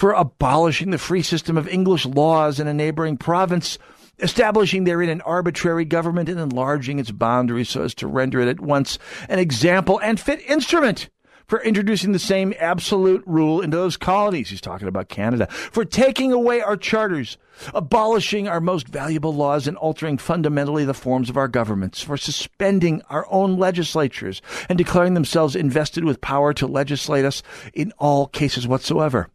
for 0.01 0.13
abolishing 0.13 0.91
the 0.93 0.97
free 0.99 1.21
system 1.21 1.59
of 1.59 1.69
English 1.69 2.07
laws 2.07 2.59
in 2.59 2.67
a 2.67 2.73
neighboring 2.73 3.19
province, 3.19 3.77
establishing 4.21 4.85
therein 4.85 5.11
an 5.11 5.21
arbitrary 5.21 5.85
government 5.85 6.27
and 6.27 6.41
enlarging 6.41 6.99
its 6.99 7.11
boundaries 7.11 7.69
so 7.69 7.83
as 7.83 7.95
to 7.95 8.07
render 8.07 8.41
it 8.41 8.49
at 8.49 8.61
once 8.63 8.99
an 9.29 9.39
example 9.39 10.01
and 10.03 10.19
fit 10.19 10.41
instrument 10.49 11.11
for 11.47 11.63
introducing 11.65 12.13
the 12.13 12.19
same 12.19 12.55
absolute 12.59 13.23
rule 13.27 13.61
into 13.61 13.77
those 13.77 13.99
colonies. 13.99 14.49
He's 14.49 14.61
talking 14.63 14.89
about 14.89 15.11
Canada. 15.11 15.47
For 15.49 15.85
taking 15.85 16.33
away 16.33 16.63
our 16.63 16.79
charters, 16.79 17.37
abolishing 17.75 18.49
our 18.49 18.61
most 18.61 18.89
valuable 18.89 19.35
laws, 19.35 19.67
and 19.69 19.77
altering 19.77 20.17
fundamentally 20.17 20.87
the 20.87 20.95
forms 20.95 21.29
of 21.29 21.37
our 21.37 21.49
governments. 21.49 22.01
For 22.01 22.17
suspending 22.17 23.03
our 23.11 23.27
own 23.31 23.59
legislatures 23.59 24.41
and 24.71 24.79
declaring 24.79 25.13
themselves 25.13 25.55
invested 25.55 26.05
with 26.07 26.23
power 26.23 26.55
to 26.55 26.67
legislate 26.67 27.27
us 27.27 27.43
in 27.75 27.93
all 27.99 28.27
cases 28.29 28.67
whatsoever. 28.67 29.29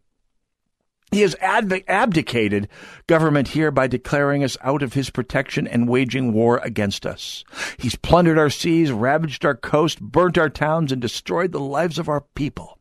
He 1.12 1.20
has 1.22 1.36
abdicated 1.40 2.68
government 3.06 3.48
here 3.48 3.70
by 3.70 3.86
declaring 3.86 4.42
us 4.42 4.56
out 4.60 4.82
of 4.82 4.94
his 4.94 5.08
protection 5.08 5.68
and 5.68 5.88
waging 5.88 6.32
war 6.32 6.58
against 6.58 7.06
us. 7.06 7.44
He's 7.78 7.94
plundered 7.94 8.38
our 8.38 8.50
seas, 8.50 8.90
ravaged 8.90 9.44
our 9.44 9.54
coast, 9.54 10.00
burnt 10.00 10.36
our 10.36 10.50
towns, 10.50 10.90
and 10.90 11.00
destroyed 11.00 11.52
the 11.52 11.60
lives 11.60 11.98
of 11.98 12.08
our 12.08 12.22
people. 12.34 12.78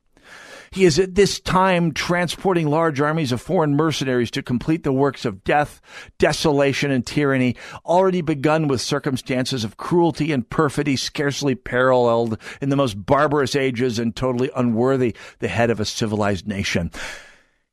He 0.71 0.85
is 0.85 0.97
at 0.99 1.13
this 1.13 1.39
time 1.39 1.93
transporting 1.93 2.67
large 2.67 2.99
armies 2.99 3.31
of 3.31 3.39
foreign 3.39 3.75
mercenaries 3.75 4.31
to 4.31 4.41
complete 4.41 4.83
the 4.83 4.91
works 4.91 5.23
of 5.23 5.43
death, 5.43 5.79
desolation, 6.17 6.89
and 6.91 7.05
tyranny, 7.05 7.55
already 7.85 8.21
begun 8.21 8.67
with 8.67 8.81
circumstances 8.81 9.63
of 9.63 9.77
cruelty 9.77 10.33
and 10.33 10.49
perfidy 10.49 10.95
scarcely 10.95 11.53
paralleled 11.53 12.39
in 12.59 12.69
the 12.69 12.75
most 12.75 13.05
barbarous 13.05 13.55
ages 13.55 13.99
and 13.99 14.15
totally 14.15 14.49
unworthy 14.55 15.15
the 15.39 15.47
head 15.47 15.69
of 15.69 15.79
a 15.79 15.85
civilized 15.85 16.47
nation. 16.47 16.91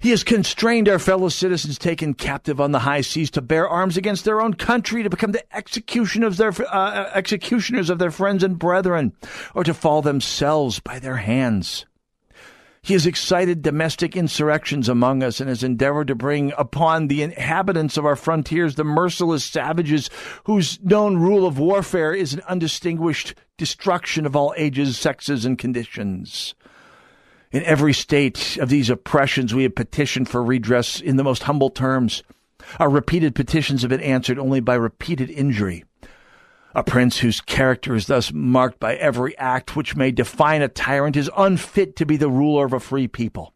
He 0.02 0.11
has 0.11 0.25
constrained 0.25 0.88
our 0.88 0.99
fellow 0.99 1.28
citizens 1.28 1.78
taken 1.78 2.14
captive 2.14 2.61
on 2.61 2.73
the 2.73 2.80
high 2.80 3.02
seas 3.02 3.30
to 3.30 3.40
bear 3.40 3.68
arms 3.68 3.97
against 3.97 4.25
their 4.25 4.40
own 4.40 4.54
country, 4.54 5.04
to 5.04 5.09
become 5.11 5.30
the 5.30 5.44
execution 5.56 6.25
of 6.25 6.38
their, 6.38 6.49
uh, 6.59 6.62
uh, 6.75 7.11
executioners 7.14 7.88
of 7.88 8.00
their 8.00 8.11
friends 8.11 8.42
and 8.42 8.59
brethren, 8.59 9.12
or 9.54 9.62
to 9.62 9.73
fall 9.73 10.02
themselves 10.02 10.80
by 10.80 10.99
their 10.99 11.18
hands. 11.18 11.87
He 12.82 12.94
has 12.94 13.06
excited 13.06 13.62
domestic 13.62 14.16
insurrections 14.16 14.88
among 14.88 15.23
us 15.23 15.38
and 15.38 15.49
has 15.49 15.62
endeavored 15.62 16.09
to 16.09 16.16
bring 16.16 16.52
upon 16.59 17.06
the 17.06 17.23
inhabitants 17.23 17.97
of 17.97 18.04
our 18.04 18.16
frontiers 18.16 18.75
the 18.75 18.82
merciless 18.82 19.44
savages 19.44 20.11
whose 20.47 20.82
known 20.82 21.18
rule 21.18 21.47
of 21.47 21.61
warfare 21.61 22.12
is 22.12 22.35
an 22.35 22.40
undistinguished 22.49 23.37
destruction 23.56 24.26
of 24.26 24.35
all 24.35 24.52
ages, 24.56 24.99
sexes, 24.99 25.44
and 25.44 25.61
conditions. 25.61 26.56
In 27.52 27.62
every 27.64 27.92
state 27.92 28.56
of 28.56 28.71
these 28.71 28.88
oppressions, 28.88 29.54
we 29.54 29.64
have 29.64 29.75
petitioned 29.75 30.28
for 30.30 30.42
redress 30.42 31.00
in 31.02 31.16
the 31.16 31.25
most 31.25 31.42
humble 31.42 31.68
terms. 31.68 32.23
Our 32.80 32.88
repeated 32.88 33.35
petitions 33.35 33.82
have 33.82 33.90
been 33.90 34.00
answered 34.00 34.38
only 34.38 34.61
by 34.61 34.75
repeated 34.75 35.28
injury. 35.30 35.85
A 36.75 36.82
prince 36.82 37.18
whose 37.18 37.42
character 37.42 37.94
is 37.94 38.06
thus 38.06 38.32
marked 38.32 38.80
by 38.80 38.94
every 38.94 39.37
act 39.37 39.76
which 39.76 39.94
may 39.97 40.11
define 40.11 40.62
a 40.62 40.68
tyrant 40.68 41.14
is 41.14 41.30
unfit 41.37 41.94
to 41.97 42.06
be 42.06 42.16
the 42.16 42.30
ruler 42.30 42.64
of 42.64 42.73
a 42.73 42.80
free 42.80 43.06
people 43.06 43.52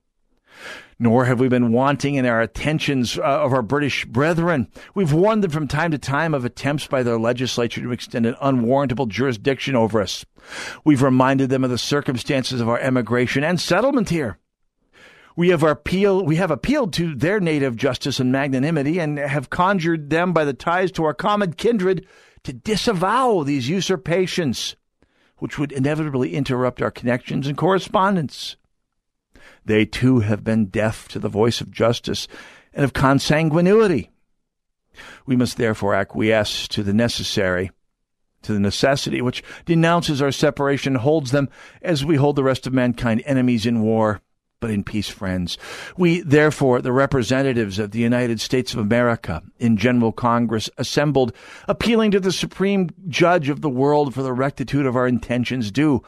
nor 0.99 1.27
have 1.27 1.41
we 1.41 1.49
been 1.49 1.73
wanting 1.73 2.15
in 2.15 2.25
our 2.27 2.41
attentions 2.41 3.19
uh, 3.19 3.23
of 3.23 3.53
our 3.53 3.63
British 3.63 4.05
brethren. 4.05 4.69
We've 4.95 5.13
warned 5.13 5.45
them 5.45 5.51
from 5.51 5.69
time 5.69 5.91
to 5.91 5.99
time 5.99 6.33
of 6.35 6.45
attempts 6.45 6.87
by 6.87 7.03
their 7.03 7.19
legislature 7.19 7.83
to 7.83 7.93
extend 7.93 8.27
an 8.27 8.37
unwarrantable 8.41 9.07
jurisdiction 9.07 9.77
over 9.77 10.01
us. 10.01 10.25
We've 10.85 11.03
reminded 11.03 11.51
them 11.51 11.65
of 11.65 11.71
the 11.71 11.79
circumstances 11.79 12.61
of 12.61 12.69
our 12.69 12.79
emigration 12.79 13.45
and 13.45 13.61
settlement 13.61 14.09
here. 14.09 14.39
We 15.37 15.51
have, 15.51 15.63
appeal, 15.63 16.25
we 16.25 16.37
have 16.37 16.51
appealed 16.51 16.95
to 16.95 17.15
their 17.15 17.41
native 17.41 17.77
justice 17.77 18.19
and 18.21 18.33
magnanimity 18.33 18.99
and 18.99 19.19
have 19.19 19.51
conjured 19.51 20.09
them 20.09 20.33
by 20.33 20.47
the 20.47 20.55
ties 20.55 20.91
to 20.93 21.05
our 21.05 21.13
common 21.13 21.53
kindred 21.53 22.07
to 22.45 22.55
disavow 22.55 23.43
these 23.43 23.69
usurpations, 23.69 24.77
which 25.37 25.59
would 25.59 25.73
inevitably 25.73 26.35
interrupt 26.35 26.81
our 26.81 26.91
connections 26.91 27.47
and 27.47 27.59
correspondence. 27.59 28.57
They 29.67 29.85
too 29.85 30.21
have 30.21 30.45
been 30.45 30.67
deaf 30.67 31.09
to 31.09 31.19
the 31.19 31.29
voice 31.29 31.61
of 31.61 31.71
justice 31.71 32.27
and 32.73 32.85
of 32.85 32.93
consanguinity. 32.93 34.09
We 35.27 35.37
must 35.37 35.57
therefore 35.59 35.95
acquiesce 35.95 36.67
to 36.69 36.83
the 36.83 36.95
necessary, 36.95 37.71
to 38.43 38.53
the 38.55 38.61
necessity 38.61 39.21
which 39.21 39.43
denounces 39.65 40.23
our 40.23 40.31
separation, 40.33 40.95
holds 40.95 41.33
them, 41.33 41.49
as 41.83 42.05
we 42.05 42.17
hold 42.17 42.37
the 42.37 42.45
rest 42.45 42.67
of 42.67 42.73
mankind, 42.73 43.23
enemies 43.27 43.67
in 43.67 43.83
war, 43.83 44.21
but 44.61 44.71
in 44.71 44.85
peace 44.85 45.09
friends. 45.09 45.59
We, 45.97 46.21
therefore, 46.21 46.81
the 46.81 46.93
representatives 46.93 47.81
of 47.81 47.91
the 47.91 47.99
United 47.99 48.41
States 48.41 48.73
of 48.73 48.79
America 48.79 49.43
in 49.59 49.77
General 49.77 50.13
Congress, 50.13 50.71
assembled, 50.79 51.33
appealing 51.67 52.13
to 52.13 52.21
the 52.21 52.33
Supreme 52.33 52.89
Judge 53.09 53.49
of 53.49 53.63
the 53.63 53.69
world 53.69 54.15
for 54.15 54.23
the 54.23 54.33
rectitude 54.33 54.87
of 54.87 54.97
our 54.97 55.09
intentions, 55.09 55.73
do 55.73 56.03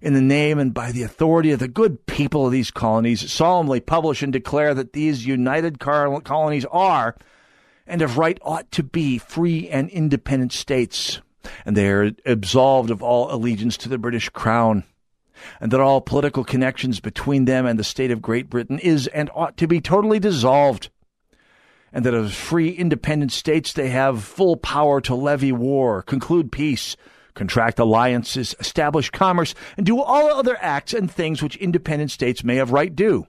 in 0.00 0.14
the 0.14 0.20
name 0.20 0.58
and 0.58 0.74
by 0.74 0.92
the 0.92 1.02
authority 1.02 1.52
of 1.52 1.58
the 1.58 1.68
good 1.68 2.04
people 2.06 2.46
of 2.46 2.52
these 2.52 2.70
colonies, 2.70 3.30
solemnly 3.32 3.80
publish 3.80 4.22
and 4.22 4.32
declare 4.32 4.74
that 4.74 4.92
these 4.92 5.26
united 5.26 5.78
colonies 5.78 6.64
are 6.70 7.16
and 7.86 8.02
of 8.02 8.18
right 8.18 8.38
ought 8.42 8.70
to 8.72 8.82
be 8.82 9.16
free 9.16 9.68
and 9.68 9.88
independent 9.90 10.52
states, 10.52 11.20
and 11.64 11.76
they 11.76 11.88
are 11.88 12.10
absolved 12.26 12.90
of 12.90 13.02
all 13.02 13.32
allegiance 13.32 13.76
to 13.76 13.88
the 13.88 13.96
British 13.96 14.28
crown, 14.30 14.82
and 15.60 15.70
that 15.70 15.78
all 15.80 16.00
political 16.00 16.42
connections 16.44 16.98
between 16.98 17.44
them 17.44 17.64
and 17.64 17.78
the 17.78 17.84
state 17.84 18.10
of 18.10 18.20
Great 18.20 18.50
Britain 18.50 18.78
is 18.80 19.06
and 19.08 19.30
ought 19.36 19.56
to 19.56 19.68
be 19.68 19.80
totally 19.80 20.18
dissolved, 20.18 20.90
and 21.92 22.04
that 22.04 22.12
as 22.12 22.34
free 22.34 22.70
independent 22.70 23.30
states 23.30 23.72
they 23.72 23.88
have 23.88 24.24
full 24.24 24.56
power 24.56 25.00
to 25.00 25.14
levy 25.14 25.52
war, 25.52 26.02
conclude 26.02 26.50
peace, 26.50 26.96
contract 27.36 27.78
alliances, 27.78 28.56
establish 28.58 29.10
commerce, 29.10 29.54
and 29.76 29.86
do 29.86 30.00
all 30.00 30.28
other 30.28 30.56
acts 30.60 30.92
and 30.92 31.08
things 31.08 31.40
which 31.40 31.56
independent 31.58 32.10
states 32.10 32.42
may 32.42 32.58
of 32.58 32.72
right 32.72 32.96
do. 32.96 33.28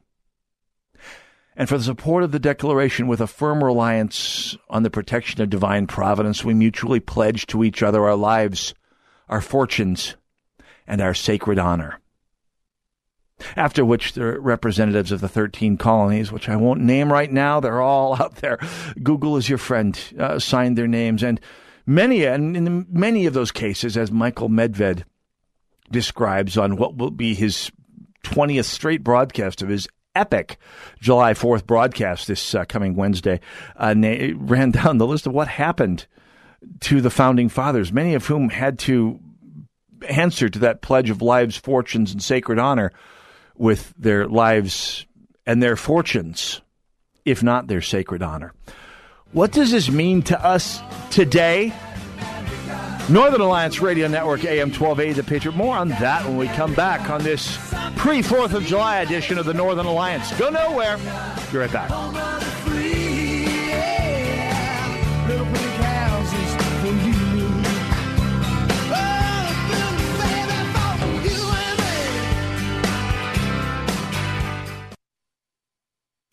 And 1.55 1.67
for 1.69 1.77
the 1.77 1.83
support 1.83 2.23
of 2.23 2.31
the 2.31 2.39
Declaration 2.39 3.07
with 3.07 3.21
a 3.21 3.27
firm 3.27 3.63
reliance 3.63 4.57
on 4.69 4.83
the 4.83 4.89
protection 4.91 5.41
of 5.41 5.49
divine 5.49 5.85
providence, 5.87 6.43
we 6.43 6.53
mutually 6.53 6.99
pledge 6.99 7.45
to 7.47 7.63
each 7.63 7.83
other 7.83 8.05
our 8.05 8.15
lives, 8.15 8.73
our 9.27 9.41
fortunes, 9.41 10.15
and 10.87 11.01
our 11.01 11.13
sacred 11.13 11.59
honor. 11.59 11.99
After 13.55 13.85
which 13.85 14.13
the 14.13 14.39
representatives 14.39 15.11
of 15.11 15.21
the 15.21 15.27
13 15.27 15.77
colonies, 15.77 16.31
which 16.31 16.49
I 16.49 16.55
won't 16.55 16.79
name 16.81 17.11
right 17.11 17.31
now, 17.31 17.59
they're 17.59 17.81
all 17.81 18.19
out 18.21 18.35
there. 18.37 18.59
Google 19.01 19.37
is 19.37 19.49
your 19.49 19.59
friend, 19.59 19.99
uh, 20.17 20.39
signed 20.39 20.77
their 20.77 20.87
names. 20.87 21.23
And 21.23 21.39
Many, 21.89 22.25
and 22.25 22.55
in 22.57 22.85
many 22.91 23.25
of 23.27 23.33
those 23.33 23.49
cases, 23.51 23.95
as 23.95 24.11
Michael 24.11 24.49
Medved 24.49 25.03
describes 25.89 26.57
on 26.57 26.75
what 26.75 26.97
will 26.97 27.11
be 27.11 27.33
his 27.33 27.71
20th 28.25 28.65
straight 28.65 29.05
broadcast 29.05 29.61
of 29.61 29.69
his 29.69 29.87
epic 30.13 30.57
July 30.99 31.33
4th 31.33 31.65
broadcast 31.65 32.27
this 32.27 32.53
uh, 32.53 32.65
coming 32.65 32.93
Wednesday, 32.97 33.39
uh, 33.77 33.95
ran 34.35 34.71
down 34.71 34.97
the 34.97 35.07
list 35.07 35.27
of 35.27 35.31
what 35.33 35.47
happened 35.47 36.07
to 36.81 36.99
the 36.99 37.09
founding 37.09 37.47
fathers, 37.47 37.93
many 37.93 38.15
of 38.15 38.25
whom 38.25 38.49
had 38.49 38.77
to 38.79 39.21
answer 40.09 40.49
to 40.49 40.59
that 40.59 40.81
pledge 40.81 41.09
of 41.09 41.21
lives, 41.21 41.55
fortunes, 41.55 42.11
and 42.11 42.21
sacred 42.21 42.59
honor 42.59 42.91
with 43.55 43.93
their 43.97 44.27
lives 44.27 45.05
and 45.45 45.63
their 45.63 45.77
fortunes, 45.77 46.61
if 47.23 47.41
not 47.41 47.67
their 47.67 47.81
sacred 47.81 48.21
honor. 48.21 48.53
What 49.33 49.51
does 49.51 49.71
this 49.71 49.89
mean 49.89 50.21
to 50.23 50.43
us 50.43 50.81
today? 51.11 51.73
Northern 53.09 53.41
Alliance 53.41 53.81
Radio 53.81 54.07
Network, 54.07 54.45
AM 54.45 54.71
12A, 54.71 55.15
The 55.15 55.23
Patriot. 55.23 55.55
More 55.55 55.77
on 55.77 55.89
that 55.89 56.23
when 56.25 56.37
we 56.37 56.47
come 56.47 56.73
back 56.73 57.09
on 57.09 57.23
this 57.23 57.57
pre 57.97 58.21
4th 58.21 58.53
of 58.53 58.63
July 58.63 58.99
edition 59.01 59.37
of 59.37 59.45
the 59.45 59.53
Northern 59.53 59.85
Alliance. 59.85 60.31
Go 60.37 60.49
nowhere. 60.49 60.97
Be 61.51 61.57
right 61.57 61.71
back. 61.71 61.91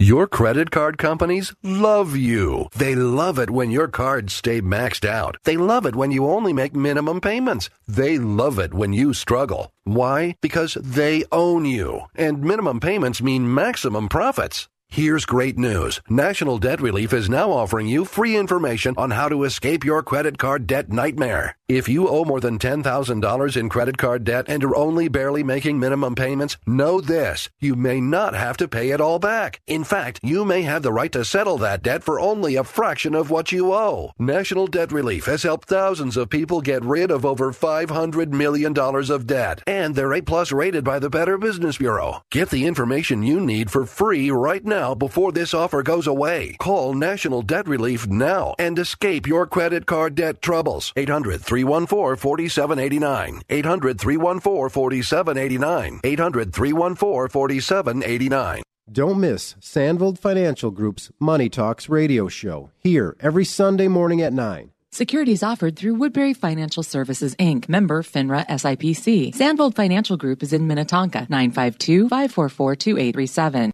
Your 0.04 0.26
credit 0.26 0.70
card 0.70 0.98
companies 0.98 1.54
love 1.62 2.14
you. 2.14 2.68
They 2.76 2.94
love 2.94 3.38
it 3.38 3.48
when 3.48 3.70
your 3.70 3.88
cards 3.88 4.34
stay 4.34 4.60
maxed 4.60 5.06
out. 5.08 5.38
They 5.44 5.56
love 5.56 5.86
it 5.86 5.94
when 5.96 6.10
you 6.10 6.26
only 6.26 6.52
make 6.52 6.76
minimum 6.76 7.22
payments. 7.22 7.70
They 7.88 8.18
love 8.18 8.58
it 8.58 8.74
when 8.74 8.92
you 8.92 9.14
struggle. 9.14 9.72
Why? 9.84 10.34
Because 10.42 10.74
they 10.74 11.24
own 11.32 11.64
you. 11.64 12.02
And 12.16 12.44
minimum 12.44 12.80
payments 12.80 13.22
mean 13.22 13.52
maximum 13.54 14.10
profits. 14.10 14.68
Here's 14.94 15.24
great 15.26 15.58
news. 15.58 16.00
National 16.08 16.58
Debt 16.58 16.80
Relief 16.80 17.12
is 17.12 17.28
now 17.28 17.50
offering 17.50 17.88
you 17.88 18.04
free 18.04 18.36
information 18.36 18.94
on 18.96 19.10
how 19.10 19.28
to 19.28 19.42
escape 19.42 19.84
your 19.84 20.04
credit 20.04 20.38
card 20.38 20.68
debt 20.68 20.88
nightmare. 20.92 21.56
If 21.66 21.88
you 21.88 22.06
owe 22.08 22.24
more 22.24 22.38
than 22.38 22.60
$10,000 22.60 23.56
in 23.56 23.68
credit 23.70 23.98
card 23.98 24.22
debt 24.22 24.44
and 24.46 24.62
are 24.62 24.76
only 24.76 25.08
barely 25.08 25.42
making 25.42 25.80
minimum 25.80 26.14
payments, 26.14 26.56
know 26.64 27.00
this. 27.00 27.48
You 27.60 27.74
may 27.74 28.00
not 28.00 28.34
have 28.36 28.56
to 28.58 28.68
pay 28.68 28.90
it 28.90 29.00
all 29.00 29.18
back. 29.18 29.60
In 29.66 29.82
fact, 29.82 30.20
you 30.22 30.44
may 30.44 30.62
have 30.62 30.84
the 30.84 30.92
right 30.92 31.10
to 31.10 31.24
settle 31.24 31.58
that 31.58 31.82
debt 31.82 32.04
for 32.04 32.20
only 32.20 32.54
a 32.54 32.62
fraction 32.62 33.16
of 33.16 33.30
what 33.30 33.50
you 33.50 33.72
owe. 33.72 34.12
National 34.16 34.68
Debt 34.68 34.92
Relief 34.92 35.24
has 35.26 35.42
helped 35.42 35.66
thousands 35.68 36.16
of 36.16 36.30
people 36.30 36.60
get 36.60 36.84
rid 36.84 37.10
of 37.10 37.24
over 37.26 37.50
$500 37.52 38.28
million 38.28 38.78
of 38.78 39.26
debt, 39.26 39.60
and 39.66 39.96
they're 39.96 40.12
A-plus 40.14 40.52
rated 40.52 40.84
by 40.84 41.00
the 41.00 41.10
Better 41.10 41.36
Business 41.36 41.78
Bureau. 41.78 42.22
Get 42.30 42.50
the 42.50 42.64
information 42.66 43.24
you 43.24 43.40
need 43.40 43.72
for 43.72 43.84
free 43.86 44.30
right 44.30 44.64
now 44.64 44.83
now 44.84 44.94
before 44.94 45.32
this 45.32 45.52
offer 45.54 45.82
goes 45.92 46.06
away. 46.06 46.40
Call 46.58 46.84
National 47.10 47.40
Debt 47.42 47.66
Relief 47.74 48.00
now 48.06 48.44
and 48.58 48.76
escape 48.78 49.24
your 49.32 49.46
credit 49.46 49.84
card 49.86 50.12
debt 50.22 50.36
troubles. 50.48 50.92
800 50.96 51.40
314 51.40 52.16
4789. 52.16 53.40
800 53.48 53.98
314 53.98 54.68
4789. 54.70 56.00
800 56.04 56.52
314 56.52 57.28
4789. 57.28 58.62
Don't 58.92 59.18
miss 59.18 59.54
Sandvold 59.60 60.18
Financial 60.18 60.70
Group's 60.70 61.10
Money 61.18 61.48
Talks 61.48 61.88
radio 61.88 62.28
show 62.28 62.58
here 62.78 63.16
every 63.28 63.44
Sunday 63.60 63.88
morning 63.88 64.20
at 64.20 64.32
9. 64.34 64.70
Securities 64.92 65.42
offered 65.42 65.76
through 65.76 65.94
Woodbury 65.96 66.34
Financial 66.34 66.82
Services 66.84 67.34
Inc., 67.50 67.68
member 67.68 68.02
FINRA 68.02 68.46
SIPC. 68.46 69.34
Sandvold 69.34 69.74
Financial 69.74 70.16
Group 70.18 70.42
is 70.42 70.52
in 70.52 70.68
Minnetonka, 70.68 71.22
952 71.36 72.08
544 72.10 72.76
2837. 72.76 73.73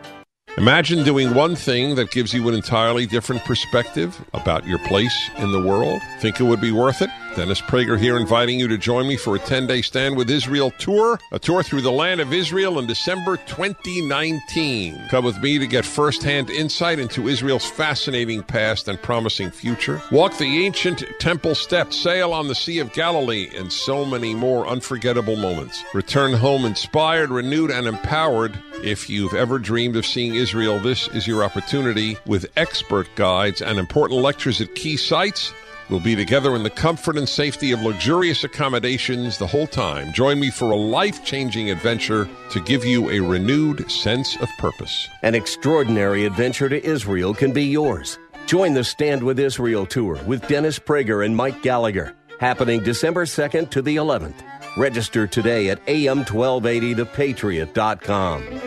Imagine 0.57 1.05
doing 1.05 1.33
one 1.33 1.55
thing 1.55 1.95
that 1.95 2.11
gives 2.11 2.33
you 2.33 2.45
an 2.49 2.53
entirely 2.53 3.05
different 3.05 3.41
perspective 3.45 4.19
about 4.33 4.67
your 4.67 4.79
place 4.79 5.29
in 5.37 5.53
the 5.53 5.63
world. 5.63 6.01
Think 6.19 6.41
it 6.41 6.43
would 6.43 6.59
be 6.59 6.73
worth 6.73 7.01
it? 7.01 7.09
Dennis 7.35 7.61
Prager 7.61 7.97
here, 7.97 8.17
inviting 8.19 8.59
you 8.59 8.67
to 8.67 8.77
join 8.77 9.07
me 9.07 9.15
for 9.15 9.37
a 9.37 9.39
10 9.39 9.65
day 9.65 9.81
Stand 9.81 10.17
with 10.17 10.29
Israel 10.29 10.69
tour, 10.77 11.17
a 11.31 11.39
tour 11.39 11.63
through 11.63 11.79
the 11.81 11.91
land 11.91 12.19
of 12.19 12.33
Israel 12.33 12.77
in 12.77 12.87
December 12.87 13.37
2019. 13.45 15.01
Come 15.09 15.23
with 15.23 15.39
me 15.39 15.57
to 15.57 15.65
get 15.65 15.85
first 15.85 16.23
hand 16.23 16.49
insight 16.49 16.99
into 16.99 17.29
Israel's 17.29 17.65
fascinating 17.65 18.43
past 18.43 18.89
and 18.89 19.01
promising 19.01 19.49
future. 19.49 20.01
Walk 20.11 20.37
the 20.37 20.65
ancient 20.65 21.03
temple 21.19 21.55
steps, 21.55 21.95
sail 21.95 22.33
on 22.33 22.49
the 22.49 22.55
Sea 22.55 22.79
of 22.79 22.91
Galilee, 22.91 23.49
and 23.55 23.71
so 23.71 24.03
many 24.03 24.35
more 24.35 24.67
unforgettable 24.67 25.37
moments. 25.37 25.85
Return 25.93 26.33
home 26.33 26.65
inspired, 26.65 27.29
renewed, 27.29 27.71
and 27.71 27.87
empowered. 27.87 28.59
If 28.83 29.09
you've 29.09 29.33
ever 29.33 29.57
dreamed 29.57 29.95
of 29.95 30.05
seeing 30.05 30.35
Israel, 30.35 30.79
this 30.79 31.07
is 31.09 31.27
your 31.27 31.45
opportunity 31.45 32.17
with 32.25 32.47
expert 32.57 33.07
guides 33.15 33.61
and 33.61 33.79
important 33.79 34.19
lectures 34.21 34.59
at 34.59 34.75
key 34.75 34.97
sites 34.97 35.53
We'll 35.91 35.99
be 35.99 36.15
together 36.15 36.55
in 36.55 36.63
the 36.63 36.69
comfort 36.69 37.17
and 37.17 37.27
safety 37.27 37.73
of 37.73 37.81
luxurious 37.81 38.45
accommodations 38.45 39.37
the 39.37 39.45
whole 39.47 39.67
time. 39.67 40.13
Join 40.13 40.39
me 40.39 40.49
for 40.49 40.71
a 40.71 40.75
life 40.77 41.21
changing 41.25 41.69
adventure 41.69 42.29
to 42.51 42.61
give 42.61 42.85
you 42.85 43.09
a 43.09 43.19
renewed 43.19 43.91
sense 43.91 44.37
of 44.37 44.47
purpose. 44.57 45.09
An 45.21 45.35
extraordinary 45.35 46.23
adventure 46.23 46.69
to 46.69 46.81
Israel 46.85 47.33
can 47.33 47.51
be 47.51 47.65
yours. 47.65 48.17
Join 48.47 48.73
the 48.73 48.85
Stand 48.85 49.21
with 49.21 49.37
Israel 49.37 49.85
tour 49.85 50.17
with 50.25 50.47
Dennis 50.47 50.79
Prager 50.79 51.25
and 51.25 51.35
Mike 51.35 51.61
Gallagher, 51.61 52.15
happening 52.39 52.81
December 52.81 53.25
2nd 53.25 53.69
to 53.71 53.81
the 53.81 53.97
11th. 53.97 54.35
Register 54.77 55.27
today 55.27 55.69
at 55.71 55.85
am1280thepatriot.com. 55.87 58.61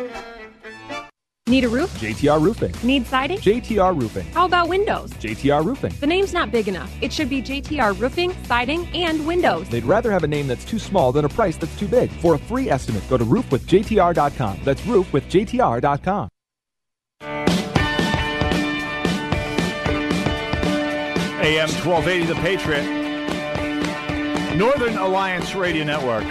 Need 1.46 1.64
a 1.64 1.68
roof? 1.68 1.90
JTR 2.00 2.40
Roofing. 2.40 2.74
Need 2.83 3.07
siding? 3.07 3.37
JTR 3.37 4.00
Roofing. 4.00 4.24
How 4.33 4.46
about 4.46 4.66
windows? 4.66 5.11
JTR 5.12 5.62
Roofing. 5.62 5.92
The 6.00 6.07
name's 6.07 6.33
not 6.33 6.50
big 6.50 6.68
enough. 6.68 6.90
It 7.02 7.12
should 7.12 7.28
be 7.28 7.42
JTR 7.42 8.00
Roofing, 8.00 8.35
Siding, 8.44 8.87
and 8.94 9.26
Windows. 9.26 9.68
They'd 9.68 9.85
rather 9.85 10.11
have 10.11 10.24
a 10.24 10.26
name 10.26 10.46
that's 10.48 10.64
too 10.64 10.78
small 10.78 11.12
than 11.12 11.26
a 11.26 11.28
price 11.28 11.59
that's 11.59 11.78
too 11.78 11.87
big. 11.87 12.11
For 12.12 12.33
a 12.33 12.38
free 12.38 12.70
estimate, 12.70 13.07
go 13.11 13.18
to 13.18 13.26
roofwithjtr.com. 13.26 14.61
That's 14.64 14.80
roofwithjtr.com. 14.83 16.30
AM 21.42 21.68
1280 21.68 22.24
The 22.24 22.37
Patriot. 22.37 22.85
Northern 24.57 24.96
Alliance 24.96 25.54
Radio 25.54 25.85
Network. 25.85 26.24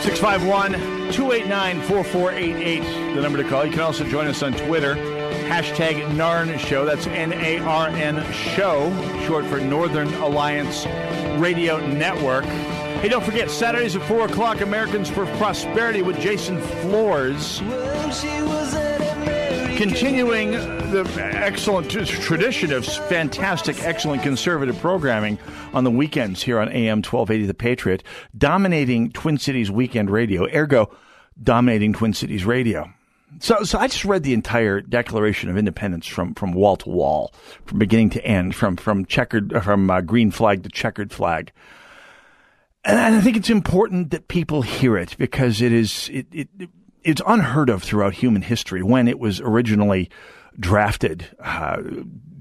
651- 0.00 0.95
289 1.12 1.80
4488, 1.82 3.14
the 3.14 3.20
number 3.22 3.40
to 3.42 3.48
call. 3.48 3.64
You 3.64 3.70
can 3.70 3.80
also 3.80 4.04
join 4.08 4.26
us 4.26 4.42
on 4.42 4.52
Twitter, 4.54 4.96
hashtag 5.48 6.04
NARN 6.16 6.58
Show. 6.58 6.84
That's 6.84 7.06
N 7.06 7.32
A 7.32 7.58
R 7.60 7.88
N 7.88 8.20
Show, 8.32 8.90
short 9.24 9.44
for 9.46 9.60
Northern 9.60 10.12
Alliance 10.14 10.84
Radio 11.40 11.84
Network. 11.86 12.44
Hey, 12.44 13.08
don't 13.08 13.24
forget, 13.24 13.50
Saturdays 13.50 13.94
at 13.94 14.02
4 14.08 14.26
o'clock, 14.26 14.62
Americans 14.62 15.08
for 15.08 15.26
Prosperity 15.36 16.02
with 16.02 16.18
Jason 16.18 16.60
Flohrs. 16.60 17.62
Continuing 19.76 20.52
the 20.52 21.06
excellent 21.34 21.90
tradition 21.90 22.72
of 22.72 22.86
fantastic, 22.86 23.78
excellent 23.84 24.22
conservative 24.22 24.78
programming 24.78 25.38
on 25.74 25.84
the 25.84 25.90
weekends 25.90 26.42
here 26.42 26.58
on 26.58 26.70
AM 26.70 26.98
1280 27.02 27.44
The 27.46 27.52
Patriot, 27.52 28.02
dominating 28.38 29.12
Twin 29.12 29.36
Cities 29.36 29.70
weekend 29.70 30.08
radio, 30.08 30.46
ergo, 30.46 30.90
dominating 31.42 31.92
Twin 31.92 32.14
Cities 32.14 32.46
radio. 32.46 32.90
So, 33.40 33.64
so 33.64 33.78
I 33.78 33.86
just 33.88 34.06
read 34.06 34.22
the 34.22 34.32
entire 34.32 34.80
Declaration 34.80 35.50
of 35.50 35.58
Independence 35.58 36.06
from, 36.06 36.32
from 36.34 36.54
wall 36.54 36.76
to 36.78 36.88
wall, 36.88 37.34
from 37.66 37.78
beginning 37.78 38.08
to 38.10 38.24
end, 38.24 38.54
from, 38.54 38.76
from 38.78 39.04
checkered, 39.04 39.52
uh, 39.52 39.60
from 39.60 39.90
uh, 39.90 40.00
green 40.00 40.30
flag 40.30 40.62
to 40.62 40.70
checkered 40.70 41.12
flag. 41.12 41.52
And 42.82 42.98
I 42.98 43.20
think 43.20 43.36
it's 43.36 43.50
important 43.50 44.10
that 44.12 44.26
people 44.28 44.62
hear 44.62 44.96
it 44.96 45.16
because 45.18 45.60
it 45.60 45.74
is, 45.74 46.08
it, 46.14 46.26
it, 46.32 46.48
it 46.58 46.70
it's 47.06 47.22
unheard 47.26 47.70
of 47.70 47.82
throughout 47.82 48.14
human 48.14 48.42
history. 48.42 48.82
When 48.82 49.06
it 49.06 49.20
was 49.20 49.40
originally 49.40 50.10
drafted, 50.58 51.26
uh, 51.40 51.80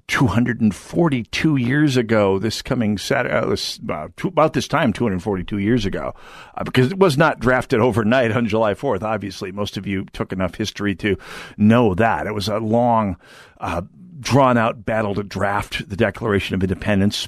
242 0.07 1.55
years 1.55 1.97
ago, 1.97 2.37
this 2.39 2.61
coming 2.61 2.97
Saturday, 2.97 3.33
uh, 3.33 3.45
this, 3.45 3.79
uh, 3.89 4.07
to, 4.17 4.27
about 4.27 4.53
this 4.53 4.67
time, 4.67 4.91
242 4.93 5.57
years 5.59 5.85
ago, 5.85 6.13
uh, 6.57 6.63
because 6.63 6.91
it 6.91 6.97
was 6.99 7.17
not 7.17 7.39
drafted 7.39 7.79
overnight 7.79 8.31
on 8.31 8.47
July 8.47 8.73
4th. 8.73 9.03
Obviously, 9.03 9.51
most 9.51 9.77
of 9.77 9.87
you 9.87 10.05
took 10.13 10.31
enough 10.31 10.55
history 10.55 10.95
to 10.95 11.15
know 11.57 11.93
that. 11.95 12.27
It 12.27 12.33
was 12.33 12.47
a 12.47 12.57
long, 12.59 13.17
uh, 13.59 13.81
drawn 14.19 14.57
out 14.57 14.83
battle 14.85 15.13
to 15.15 15.23
draft 15.23 15.87
the 15.89 15.95
Declaration 15.97 16.55
of 16.55 16.63
Independence. 16.63 17.27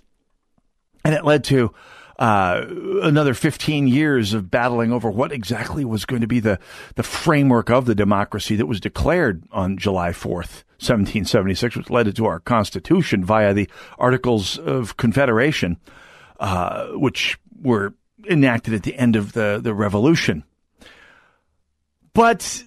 And 1.06 1.13
it 1.15 1.23
led 1.26 1.43
to 1.45 1.73
uh, 2.19 2.65
another 3.03 3.34
15 3.34 3.88
years 3.88 4.34
of 4.34 4.49
battling 4.49 4.91
over 4.91 5.10
what 5.10 5.32
exactly 5.32 5.86
was 5.86 6.06
going 6.06 6.21
to 6.21 6.27
be 6.27 6.39
the, 6.39 6.60
the 6.95 7.03
framework 7.03 7.69
of 7.69 7.86
the 7.86 7.93
democracy 7.93 8.56
that 8.56 8.65
was 8.65 8.80
declared 8.80 9.43
on 9.51 9.77
July 9.77 10.10
4th. 10.12 10.63
1776, 10.80 11.75
which 11.75 11.89
led 11.89 12.15
to 12.15 12.25
our 12.27 12.39
Constitution 12.39 13.25
via 13.25 13.51
the 13.51 13.67
Articles 13.97 14.60
of 14.60 14.95
Confederation, 14.95 15.77
uh, 16.39 16.89
which 16.89 17.39
were 17.60 17.95
enacted 18.30 18.75
at 18.75 18.84
the 18.84 18.95
end 18.95 19.15
of 19.15 19.34
the, 19.34 19.60
the 19.60 19.73
Revolution. 19.73 20.43
But 22.13 22.63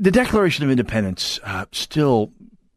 the 0.00 0.10
Declaration 0.10 0.64
of 0.64 0.70
Independence 0.72 1.38
uh, 1.44 1.66
still 1.70 2.32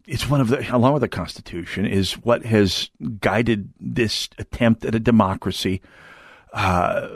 it's 0.07 0.27
one 0.29 0.39
of 0.41 0.47
the, 0.47 0.73
along 0.75 0.93
with 0.93 1.01
the 1.01 1.07
Constitution, 1.09 1.85
is 1.85 2.13
what 2.13 2.45
has 2.45 2.89
guided 3.19 3.69
this 3.79 4.29
attempt 4.39 4.85
at 4.85 4.95
a 4.95 4.99
democracy 4.99 5.81
uh, 6.53 7.07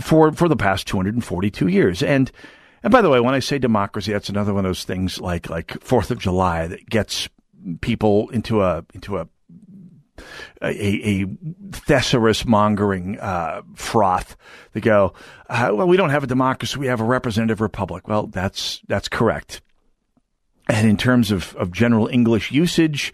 for 0.00 0.32
for 0.32 0.48
the 0.48 0.56
past 0.56 0.86
242 0.88 1.68
years. 1.68 2.02
And 2.02 2.32
and 2.82 2.90
by 2.90 3.02
the 3.02 3.10
way, 3.10 3.20
when 3.20 3.34
I 3.34 3.40
say 3.40 3.58
democracy, 3.58 4.12
that's 4.12 4.30
another 4.30 4.54
one 4.54 4.64
of 4.64 4.68
those 4.70 4.84
things 4.84 5.20
like 5.20 5.50
like 5.50 5.76
Fourth 5.82 6.10
of 6.10 6.18
July 6.18 6.66
that 6.66 6.88
gets 6.88 7.28
people 7.82 8.30
into 8.30 8.62
a 8.62 8.84
into 8.94 9.18
a 9.18 9.28
a, 10.62 10.66
a 11.20 11.26
thesaurus 11.70 12.44
mongering 12.44 13.20
uh, 13.20 13.62
froth. 13.76 14.34
They 14.72 14.80
go, 14.80 15.12
uh, 15.48 15.70
well, 15.74 15.86
we 15.86 15.96
don't 15.98 16.10
have 16.10 16.24
a 16.24 16.26
democracy; 16.26 16.78
we 16.78 16.86
have 16.86 17.00
a 17.00 17.04
representative 17.04 17.60
republic. 17.60 18.08
Well, 18.08 18.26
that's 18.28 18.80
that's 18.88 19.08
correct 19.08 19.60
and 20.68 20.86
in 20.86 20.96
terms 20.96 21.30
of, 21.30 21.56
of 21.56 21.72
general 21.72 22.06
English 22.08 22.52
usage, 22.52 23.12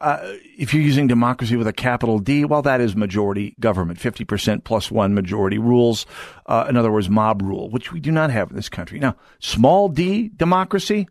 uh, 0.00 0.18
if 0.58 0.74
you're 0.74 0.82
using 0.82 1.06
democracy 1.06 1.56
with 1.56 1.66
a 1.66 1.72
capital 1.72 2.18
D, 2.18 2.44
well, 2.44 2.62
that 2.62 2.80
is 2.80 2.96
majority 2.96 3.54
government, 3.60 3.98
50% 3.98 4.64
plus 4.64 4.90
one 4.90 5.14
majority 5.14 5.58
rules. 5.58 6.06
Uh, 6.46 6.66
in 6.68 6.76
other 6.76 6.90
words, 6.90 7.08
mob 7.08 7.42
rule, 7.42 7.68
which 7.70 7.92
we 7.92 8.00
do 8.00 8.10
not 8.10 8.30
have 8.30 8.50
in 8.50 8.56
this 8.56 8.68
country. 8.68 8.98
Now, 8.98 9.16
small 9.38 9.88
d 9.88 10.30
democracy, 10.34 11.08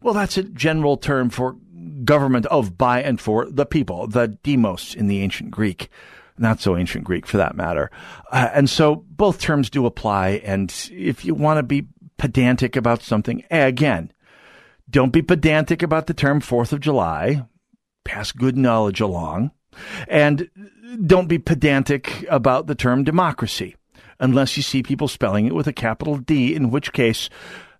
well, 0.00 0.14
that's 0.14 0.38
a 0.38 0.44
general 0.44 0.96
term 0.96 1.28
for 1.30 1.56
government 2.04 2.46
of, 2.46 2.78
by, 2.78 3.02
and 3.02 3.20
for 3.20 3.50
the 3.50 3.66
people, 3.66 4.06
the 4.06 4.28
demos 4.28 4.94
in 4.94 5.08
the 5.08 5.20
ancient 5.20 5.50
Greek. 5.50 5.88
Not 6.38 6.60
so 6.60 6.76
ancient 6.76 7.04
Greek 7.04 7.26
for 7.26 7.36
that 7.38 7.56
matter. 7.56 7.90
Uh, 8.30 8.50
and 8.52 8.68
so 8.68 9.04
both 9.08 9.40
terms 9.40 9.70
do 9.70 9.86
apply. 9.86 10.42
And 10.44 10.72
if 10.92 11.24
you 11.24 11.34
want 11.34 11.58
to 11.58 11.62
be 11.62 11.86
pedantic 12.18 12.76
about 12.76 13.02
something, 13.02 13.44
again, 13.50 14.10
don't 14.88 15.12
be 15.12 15.22
pedantic 15.22 15.82
about 15.82 16.06
the 16.06 16.14
term 16.14 16.40
Fourth 16.40 16.72
of 16.72 16.80
July. 16.80 17.44
Pass 18.04 18.30
good 18.32 18.56
knowledge 18.56 19.00
along. 19.00 19.50
And 20.08 20.48
don't 21.04 21.28
be 21.28 21.38
pedantic 21.38 22.24
about 22.30 22.66
the 22.66 22.74
term 22.76 23.02
democracy, 23.04 23.76
unless 24.20 24.56
you 24.56 24.62
see 24.62 24.82
people 24.82 25.08
spelling 25.08 25.46
it 25.46 25.54
with 25.54 25.66
a 25.66 25.72
capital 25.72 26.16
D, 26.16 26.54
in 26.54 26.70
which 26.70 26.92
case 26.92 27.28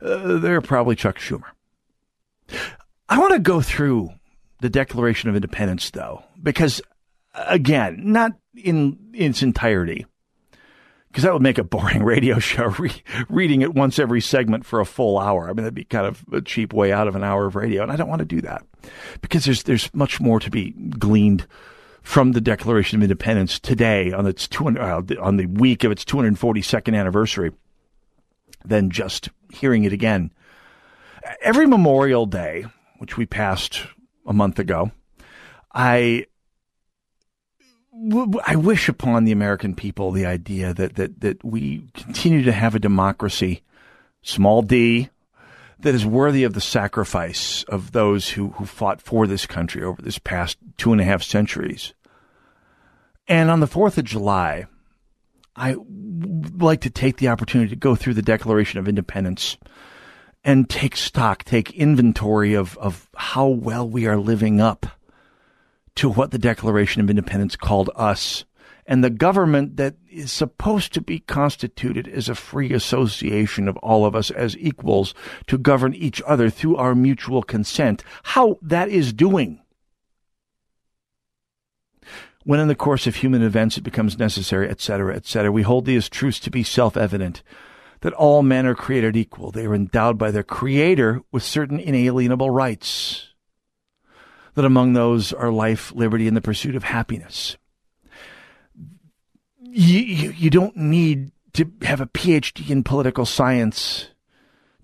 uh, 0.03 0.39
they're 0.39 0.61
probably 0.61 0.97
Chuck 0.97 1.19
Schumer. 1.19 1.51
I 3.09 3.19
want 3.19 3.33
to 3.33 3.39
go 3.39 3.61
through 3.61 4.11
the 4.61 4.69
Declaration 4.69 5.31
of 5.31 5.37
Independence, 5.37 5.91
though, 5.91 6.25
because 6.43 6.83
again, 7.35 8.01
not 8.03 8.33
in 8.55 8.99
its 9.15 9.43
entirety, 9.43 10.07
because 11.17 11.25
that 11.25 11.33
would 11.33 11.41
make 11.41 11.57
a 11.57 11.65
boring 11.65 12.03
radio 12.03 12.39
show 12.39 12.67
re- 12.79 12.93
reading 13.31 13.63
it 13.63 13.73
once 13.73 13.99
every 13.99 14.21
segment 14.21 14.67
for 14.67 14.81
a 14.81 14.85
full 14.85 15.19
hour. 15.19 15.45
I 15.49 15.55
mean, 15.55 15.65
that'd 15.65 15.73
be 15.75 15.85
kind 15.85 16.07
of 16.07 16.23
a 16.31 16.43
cheap 16.43 16.75
way 16.75 16.93
out 16.93 17.09
of 17.09 17.17
an 17.17 17.25
hour 17.25 17.47
of 17.47 17.57
radio, 17.57 17.83
and 17.83 17.91
I 17.91 17.97
don't 17.97 18.07
want 18.09 18.19
to 18.19 18.27
do 18.27 18.43
that 18.43 18.67
because 19.23 19.47
there's 19.47 19.63
there's 19.63 19.89
much 19.95 20.21
more 20.21 20.39
to 20.41 20.51
be 20.51 20.73
gleaned 20.73 21.47
from 22.03 22.33
the 22.33 22.41
Declaration 22.43 22.99
of 22.99 23.03
Independence 23.03 23.59
today 23.59 24.13
on 24.13 24.27
its 24.27 24.47
200, 24.47 24.79
uh, 24.79 25.03
on 25.23 25.39
the 25.39 25.47
week 25.47 25.85
of 25.85 25.91
its 25.91 26.05
242nd 26.05 26.95
anniversary 26.97 27.51
than 28.65 28.91
just 28.91 29.31
hearing 29.51 29.85
it 29.85 29.93
again. 29.95 30.31
Every 31.41 31.65
Memorial 31.67 32.27
Day, 32.27 32.67
which 32.99 33.17
we 33.17 33.25
passed 33.25 33.85
a 34.27 34.35
month 34.35 34.59
ago, 34.59 34.93
I 35.75 36.27
I 38.47 38.57
wish 38.57 38.89
upon 38.89 39.25
the 39.25 39.33
American 39.33 39.75
people 39.75 40.11
the 40.11 40.27
idea 40.27 40.75
that, 40.75 40.97
that, 40.97 41.21
that 41.21 41.43
we 41.45 41.83
continue 41.95 42.43
to 42.43 42.53
have 42.53 42.75
a 42.75 42.79
democracy, 42.79 43.63
small 44.23 44.61
d, 44.63 45.09
that 45.81 45.95
is 45.95 46.05
worthy 46.05 46.45
of 46.45 46.53
the 46.53 46.61
sacrifice 46.61 47.63
of 47.65 47.93
those 47.93 48.31
who, 48.31 48.51
who 48.51 48.67
fought 48.67 49.01
for 49.01 49.27
this 49.27 49.47
country 49.47 49.83
over 49.83 50.03
this 50.03 50.19
past 50.19 50.59
two 50.77 50.93
and 50.93 51.01
a 51.01 51.05
half 51.05 51.23
centuries. 51.23 51.95
And 53.29 53.51
on 53.51 53.61
the 53.61 53.67
4th 53.67 53.97
of 53.99 54.05
July, 54.05 54.67
I 55.55 55.75
would 55.77 56.63
like 56.63 56.83
to 56.83 56.91
take 56.91 57.17
the 57.17 57.29
opportunity 57.29 57.71
to 57.71 57.77
go 57.77 57.95
through 57.97 58.15
the 58.15 58.23
Declaration 58.23 58.79
of 58.79 58.89
Independence 58.89 59.57
and 60.45 60.69
take 60.69 60.97
stock, 60.97 61.45
take 61.45 61.73
inventory 61.73 62.55
of, 62.55 62.77
of 62.79 63.09
how 63.17 63.47
well 63.49 63.89
we 63.89 64.07
are 64.07 64.17
living 64.19 64.61
up 64.61 64.87
to 65.97 66.09
what 66.11 66.31
the 66.31 66.39
Declaration 66.39 67.03
of 67.03 67.11
Independence 67.11 67.57
called 67.57 67.91
us 67.97 68.45
and 68.89 69.03
the 69.03 69.11
government 69.11 69.77
that 69.79 69.97
is 70.09 70.31
supposed 70.31 70.95
to 70.95 71.01
be 71.01 71.19
constituted 71.19 72.07
as 72.07 72.29
a 72.29 72.37
free 72.37 72.73
association 72.73 73.67
of 73.67 73.77
all 73.79 74.07
of 74.07 74.15
us 74.15 74.31
as 74.31 74.57
equals 74.59 75.13
to 75.49 75.59
govern 75.59 75.93
each 75.95 76.23
other 76.25 76.49
through 76.51 76.77
our 76.77 76.95
mutual 76.95 77.43
consent, 77.43 78.05
how 78.23 78.59
that 78.63 78.89
is 78.89 79.13
doing. 79.13 79.61
When 82.45 82.61
in 82.61 82.69
the 82.69 82.77
course 82.77 83.09
of 83.09 83.17
human 83.17 83.43
events 83.43 83.77
it 83.77 83.83
becomes 83.83 84.21
necessary, 84.21 84.69
etc., 84.69 85.17
etc., 85.17 85.51
we 85.51 85.63
hold 85.63 85.85
these 85.85 86.09
truths 86.09 86.39
to 86.41 86.51
be 86.51 86.63
self 86.63 86.97
evident 86.97 87.43
that 88.03 88.13
all 88.13 88.45
men 88.45 88.67
are 88.67 88.75
created 88.77 89.17
equal. 89.17 89.51
They 89.51 89.67
are 89.67 89.75
endowed 89.75 90.17
by 90.17 90.31
their 90.31 90.45
Creator 90.45 91.23
with 91.33 91.43
certain 91.43 91.81
inalienable 91.81 92.51
rights 92.51 93.26
that 94.57 94.65
among 94.65 94.95
those 94.95 95.33
are 95.33 95.53
life, 95.53 95.93
liberty, 95.93 96.27
and 96.27 96.37
the 96.37 96.41
pursuit 96.43 96.75
of 96.75 96.83
happiness. 96.85 97.57
You, 99.61 100.01
you, 100.01 100.31
you 100.33 100.51
don't 100.51 100.77
need 100.77 101.31
to 101.53 101.71
have 101.83 102.01
a 102.01 102.07
PhD 102.07 102.71
in 102.71 102.83
political 102.83 103.27
science 103.27 104.09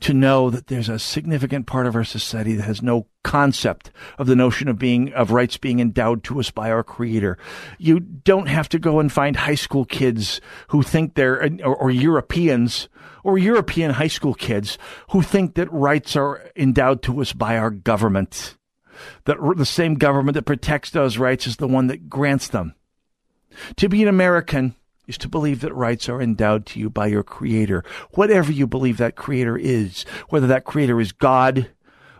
to 0.00 0.12
know 0.12 0.50
that 0.50 0.66
there's 0.66 0.88
a 0.88 0.98
significant 0.98 1.66
part 1.66 1.86
of 1.86 1.94
our 1.96 2.04
society 2.04 2.54
that 2.54 2.64
has 2.64 2.82
no 2.82 3.06
concept 3.22 3.90
of 4.18 4.26
the 4.26 4.36
notion 4.36 4.68
of 4.68 4.78
being 4.78 5.12
of 5.14 5.30
rights 5.30 5.56
being 5.56 5.80
endowed 5.80 6.24
to 6.24 6.40
us 6.40 6.50
by 6.50 6.70
our 6.70 6.82
creator. 6.82 7.38
You 7.78 8.00
don't 8.00 8.48
have 8.48 8.68
to 8.70 8.78
go 8.78 8.98
and 9.00 9.10
find 9.10 9.36
high 9.36 9.54
school 9.54 9.84
kids 9.86 10.40
who 10.68 10.82
think 10.82 11.14
they're 11.14 11.42
or, 11.64 11.76
or 11.76 11.90
Europeans 11.90 12.88
or 13.22 13.38
European 13.38 13.92
high 13.92 14.08
school 14.08 14.34
kids 14.34 14.76
who 15.10 15.22
think 15.22 15.54
that 15.54 15.72
rights 15.72 16.16
are 16.16 16.50
endowed 16.56 17.02
to 17.04 17.20
us 17.22 17.32
by 17.32 17.56
our 17.56 17.70
government 17.70 18.56
that 19.24 19.36
the 19.56 19.66
same 19.66 19.94
government 19.94 20.34
that 20.34 20.42
protects 20.42 20.90
those 20.90 21.18
rights 21.18 21.46
is 21.46 21.56
the 21.56 21.68
one 21.68 21.86
that 21.88 22.08
grants 22.08 22.48
them. 22.48 22.74
To 23.76 23.88
be 23.88 24.02
an 24.02 24.08
American 24.08 24.74
is 25.06 25.18
to 25.18 25.28
believe 25.28 25.60
that 25.60 25.74
rights 25.74 26.08
are 26.08 26.22
endowed 26.22 26.64
to 26.66 26.80
you 26.80 26.88
by 26.88 27.06
your 27.08 27.22
creator, 27.22 27.84
whatever 28.12 28.52
you 28.52 28.66
believe 28.66 28.98
that 28.98 29.16
creator 29.16 29.56
is, 29.56 30.04
whether 30.28 30.46
that 30.46 30.64
creator 30.64 31.00
is 31.00 31.12
God 31.12 31.70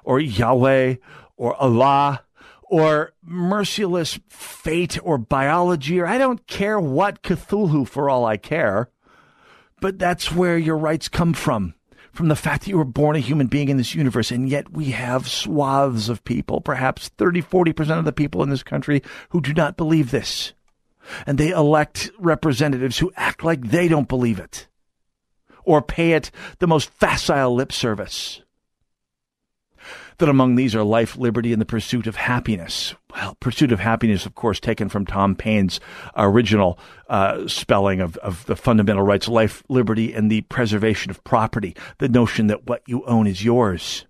or 0.04 0.20
Yahweh 0.20 0.96
or 1.37 1.54
Allah 1.56 2.24
or 2.64 3.12
merciless 3.22 4.18
fate 4.28 4.98
or 5.02 5.18
biology 5.18 6.00
or 6.00 6.06
I 6.06 6.18
don't 6.18 6.46
care 6.46 6.80
what 6.80 7.22
Cthulhu 7.22 7.87
for 7.88 8.11
all 8.11 8.24
I 8.24 8.37
care, 8.37 8.90
but 9.80 9.98
that's 9.98 10.32
where 10.32 10.58
your 10.58 10.76
rights 10.78 11.08
come 11.08 11.32
from 11.35 11.74
from 12.12 12.29
the 12.29 12.37
fact 12.37 12.62
that 12.64 12.70
you 12.70 12.77
were 12.79 12.85
born 12.85 13.16
a 13.16 13.20
human 13.20 13.46
being 13.46 13.68
in 13.68 13.77
this 13.79 13.94
universe. 13.94 14.31
And 14.31 14.48
yet 14.48 14.70
we 14.70 14.87
have 14.92 15.29
swaths 15.29 16.09
of 16.09 16.25
people, 16.25 16.61
perhaps 16.61 17.09
30, 17.09 17.42
40% 17.42 17.98
of 17.98 18.05
the 18.05 18.12
people 18.12 18.42
in 18.42 18.51
this 18.51 18.62
country 18.62 19.03
who 19.31 19.40
do 19.40 19.53
not 19.53 19.77
believe 19.77 20.11
this. 20.11 20.53
And 21.27 21.38
they 21.38 21.51
elect 21.51 22.11
representatives 22.18 22.98
who 22.98 23.12
act 23.16 23.42
like 23.42 23.62
they 23.70 23.88
don't 23.88 24.09
believe 24.09 24.38
it 24.38 24.68
or 25.64 25.81
pay 25.81 26.12
it 26.12 26.31
the 26.59 26.66
most 26.66 26.90
facile 26.90 27.55
lip 27.55 27.72
service 27.72 28.42
that 30.18 30.29
among 30.29 30.55
these 30.55 30.75
are 30.75 30.83
life, 30.85 31.16
liberty, 31.16 31.53
and 31.53 31.61
the 31.61 31.66
pursuit 31.66 32.07
of 32.07 32.16
happiness. 32.16 32.94
Well, 33.12 33.35
pursuit 33.37 33.72
of 33.72 33.81
happiness, 33.81 34.27
of 34.27 34.35
course, 34.35 34.61
taken 34.61 34.88
from 34.88 35.07
Tom 35.07 35.35
Paine's 35.35 35.81
original 36.16 36.79
uh, 37.09 37.46
spelling 37.48 38.01
of, 38.01 38.16
of 38.18 38.44
the 38.46 38.57
fundamental 38.57 39.03
rights, 39.03 39.29
life, 39.29 39.62
liberty, 39.68 40.12
and 40.12 40.31
the 40.31 40.42
preservation 40.42 41.11
of 41.11 41.22
property, 41.25 41.77
the 41.98 42.09
notion 42.09 42.46
that 42.48 42.66
what 42.66 42.83
you 42.87 43.05
own 43.05 43.27
is 43.27 43.44
yours. 43.44 44.07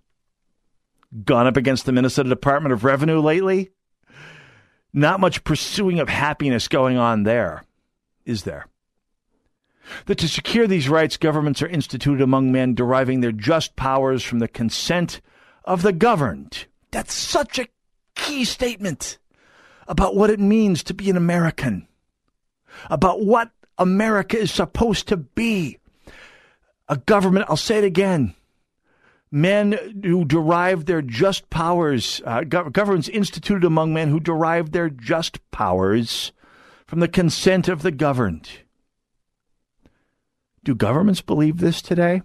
Gone 1.25 1.47
up 1.47 1.57
against 1.57 1.85
the 1.85 1.91
Minnesota 1.91 2.29
Department 2.29 2.73
of 2.73 2.83
Revenue 2.83 3.19
lately? 3.19 3.69
Not 4.93 5.19
much 5.19 5.43
pursuing 5.43 5.99
of 5.99 6.09
happiness 6.09 6.67
going 6.67 6.97
on 6.97 7.23
there, 7.23 7.63
is 8.25 8.43
there? 8.43 8.67
that 10.05 10.17
to 10.17 10.29
secure 10.29 10.65
these 10.65 10.87
rights, 10.87 11.17
governments 11.17 11.61
are 11.61 11.67
instituted 11.67 12.23
among 12.23 12.53
men, 12.53 12.73
deriving 12.73 13.19
their 13.19 13.33
just 13.33 13.75
powers 13.75 14.23
from 14.23 14.39
the 14.39 14.47
consent 14.47 15.19
of 15.65 15.81
the 15.81 15.93
governed. 15.93 16.65
That's 16.91 17.13
such 17.13 17.57
a 17.59 17.67
key 18.15 18.43
statement 18.45 19.17
about 19.87 20.15
what 20.15 20.29
it 20.29 20.39
means 20.39 20.83
to 20.83 20.93
be 20.93 21.09
an 21.09 21.17
American, 21.17 21.87
about 22.89 23.21
what 23.25 23.51
America 23.77 24.37
is 24.37 24.51
supposed 24.51 25.07
to 25.07 25.17
be. 25.17 25.77
A 26.87 26.97
government, 26.97 27.47
I'll 27.49 27.57
say 27.57 27.77
it 27.79 27.83
again. 27.83 28.35
Men 29.31 29.93
who 30.03 30.25
derive 30.25 30.85
their 30.85 31.01
just 31.01 31.49
powers, 31.49 32.21
uh, 32.25 32.41
governments 32.43 33.09
instituted 33.09 33.65
among 33.65 33.93
men 33.93 34.09
who 34.09 34.19
derive 34.19 34.71
their 34.71 34.89
just 34.89 35.39
powers 35.49 36.31
from 36.85 36.99
the 36.99 37.07
consent 37.07 37.67
of 37.67 37.81
the 37.81 37.91
governed. 37.91 38.47
Do 40.63 40.75
governments 40.75 41.21
believe 41.21 41.57
this 41.57 41.81
today? 41.81 42.21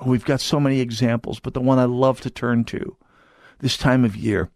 Oh, 0.00 0.06
we've 0.08 0.24
got 0.24 0.40
so 0.40 0.58
many 0.58 0.80
examples, 0.80 1.40
but 1.40 1.52
the 1.54 1.60
one 1.60 1.78
I 1.78 1.84
love 1.84 2.20
to 2.22 2.30
turn 2.30 2.64
to 2.64 2.96
this 3.58 3.76
time 3.76 4.04
of 4.04 4.16
year 4.16 4.50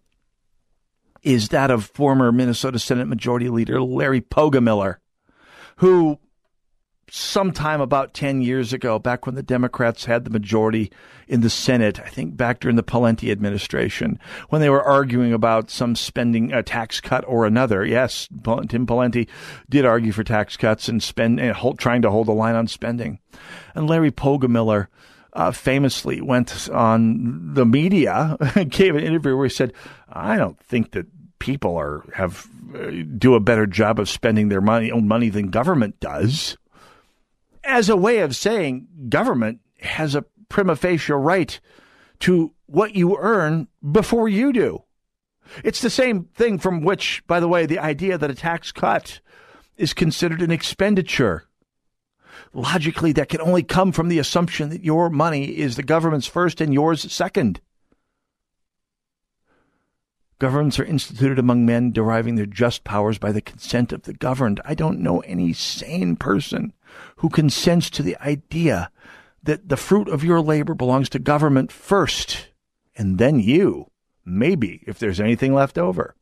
is 1.22 1.48
that 1.48 1.70
of 1.70 1.84
former 1.86 2.32
Minnesota 2.32 2.78
Senate 2.78 3.08
Majority 3.08 3.48
Leader 3.48 3.80
Larry 3.82 4.22
Pogemiller, 4.22 4.96
who 5.76 6.18
sometime 7.10 7.82
about 7.82 8.14
10 8.14 8.40
years 8.40 8.72
ago, 8.72 8.98
back 8.98 9.26
when 9.26 9.34
the 9.34 9.42
Democrats 9.42 10.06
had 10.06 10.24
the 10.24 10.30
majority 10.30 10.90
in 11.28 11.42
the 11.42 11.50
Senate, 11.50 12.00
I 12.00 12.08
think 12.08 12.36
back 12.36 12.60
during 12.60 12.76
the 12.76 12.82
Pawlenty 12.82 13.30
administration, 13.30 14.18
when 14.48 14.62
they 14.62 14.70
were 14.70 14.82
arguing 14.82 15.32
about 15.34 15.70
some 15.70 15.94
spending, 15.94 16.52
a 16.52 16.62
tax 16.62 17.02
cut 17.02 17.22
or 17.28 17.44
another. 17.44 17.84
Yes, 17.84 18.28
Tim 18.42 18.86
Pawlenty 18.86 19.28
did 19.68 19.84
argue 19.84 20.12
for 20.12 20.24
tax 20.24 20.56
cuts 20.56 20.88
and 20.88 21.02
spend, 21.02 21.38
and 21.40 21.54
hold, 21.54 21.78
trying 21.78 22.00
to 22.02 22.10
hold 22.10 22.28
the 22.28 22.32
line 22.32 22.54
on 22.54 22.66
spending. 22.66 23.18
And 23.74 23.88
Larry 23.88 24.10
Pogemiller 24.10 24.88
uh, 25.34 25.50
famously 25.50 26.20
went 26.20 26.68
on 26.70 27.54
the 27.54 27.66
media 27.66 28.36
gave 28.68 28.94
an 28.94 29.02
interview 29.02 29.36
where 29.36 29.46
he 29.46 29.50
said, 29.54 29.72
"I 30.10 30.36
don't 30.36 30.58
think 30.60 30.92
that 30.92 31.06
people 31.38 31.76
are 31.76 32.04
have 32.14 32.46
uh, 32.74 32.90
do 33.18 33.34
a 33.34 33.40
better 33.40 33.66
job 33.66 33.98
of 33.98 34.08
spending 34.08 34.48
their 34.48 34.60
money 34.60 34.90
own 34.92 35.08
money 35.08 35.28
than 35.28 35.48
government 35.50 35.98
does." 36.00 36.56
As 37.64 37.88
a 37.88 37.96
way 37.96 38.18
of 38.18 38.36
saying 38.36 38.86
government 39.08 39.60
has 39.80 40.14
a 40.14 40.24
prima 40.48 40.76
facie 40.76 41.12
right 41.12 41.58
to 42.20 42.54
what 42.66 42.94
you 42.94 43.16
earn 43.18 43.66
before 43.92 44.28
you 44.28 44.52
do. 44.52 44.82
It's 45.62 45.80
the 45.82 45.90
same 45.90 46.24
thing 46.34 46.58
from 46.58 46.82
which, 46.82 47.22
by 47.26 47.38
the 47.40 47.48
way, 47.48 47.66
the 47.66 47.78
idea 47.78 48.16
that 48.16 48.30
a 48.30 48.34
tax 48.34 48.70
cut 48.72 49.20
is 49.76 49.92
considered 49.92 50.40
an 50.40 50.50
expenditure 50.50 51.44
logically 52.54 53.12
that 53.12 53.28
can 53.28 53.40
only 53.40 53.62
come 53.62 53.92
from 53.92 54.08
the 54.08 54.18
assumption 54.18 54.70
that 54.70 54.84
your 54.84 55.10
money 55.10 55.58
is 55.58 55.76
the 55.76 55.82
government's 55.82 56.26
first 56.26 56.60
and 56.60 56.72
yours 56.72 57.12
second. 57.12 57.60
Governments 60.38 60.78
are 60.78 60.84
instituted 60.84 61.38
among 61.38 61.64
men 61.66 61.90
deriving 61.92 62.34
their 62.34 62.46
just 62.46 62.84
powers 62.84 63.18
by 63.18 63.32
the 63.32 63.40
consent 63.40 63.92
of 63.92 64.02
the 64.02 64.12
governed. 64.12 64.60
I 64.64 64.74
don't 64.74 65.00
know 65.00 65.20
any 65.20 65.52
sane 65.52 66.16
person 66.16 66.72
who 67.16 67.28
consents 67.28 67.88
to 67.90 68.02
the 68.02 68.16
idea 68.20 68.90
that 69.42 69.68
the 69.68 69.76
fruit 69.76 70.08
of 70.08 70.24
your 70.24 70.40
labor 70.40 70.74
belongs 70.74 71.08
to 71.10 71.18
government 71.18 71.70
first 71.70 72.48
and 72.96 73.18
then 73.18 73.40
you, 73.40 73.90
maybe, 74.24 74.84
if 74.86 74.98
there's 74.98 75.20
anything 75.20 75.52
left 75.54 75.76
over 75.78 76.14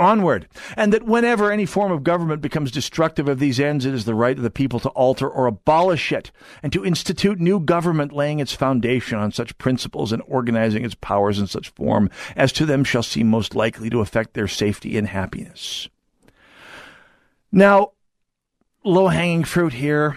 onward, 0.00 0.48
and 0.76 0.92
that 0.92 1.04
whenever 1.04 1.52
any 1.52 1.66
form 1.66 1.92
of 1.92 2.02
government 2.02 2.40
becomes 2.42 2.72
destructive 2.72 3.28
of 3.28 3.38
these 3.38 3.60
ends, 3.60 3.84
it 3.86 3.94
is 3.94 4.06
the 4.06 4.14
right 4.14 4.36
of 4.36 4.42
the 4.42 4.50
people 4.50 4.80
to 4.80 4.88
alter 4.90 5.28
or 5.28 5.46
abolish 5.46 6.10
it, 6.10 6.32
and 6.62 6.72
to 6.72 6.84
institute 6.84 7.38
new 7.38 7.60
government 7.60 8.12
laying 8.12 8.40
its 8.40 8.52
foundation 8.54 9.18
on 9.18 9.30
such 9.30 9.56
principles 9.58 10.10
and 10.10 10.22
organizing 10.26 10.84
its 10.84 10.94
powers 10.96 11.38
in 11.38 11.46
such 11.46 11.68
form 11.70 12.10
as 12.34 12.52
to 12.52 12.64
them 12.66 12.82
shall 12.82 13.02
seem 13.02 13.28
most 13.28 13.54
likely 13.54 13.90
to 13.90 14.00
affect 14.00 14.32
their 14.34 14.48
safety 14.48 14.96
and 14.96 15.08
happiness. 15.08 15.88
Now, 17.52 17.92
low 18.82 19.08
hanging 19.08 19.44
fruit 19.44 19.74
here. 19.74 20.16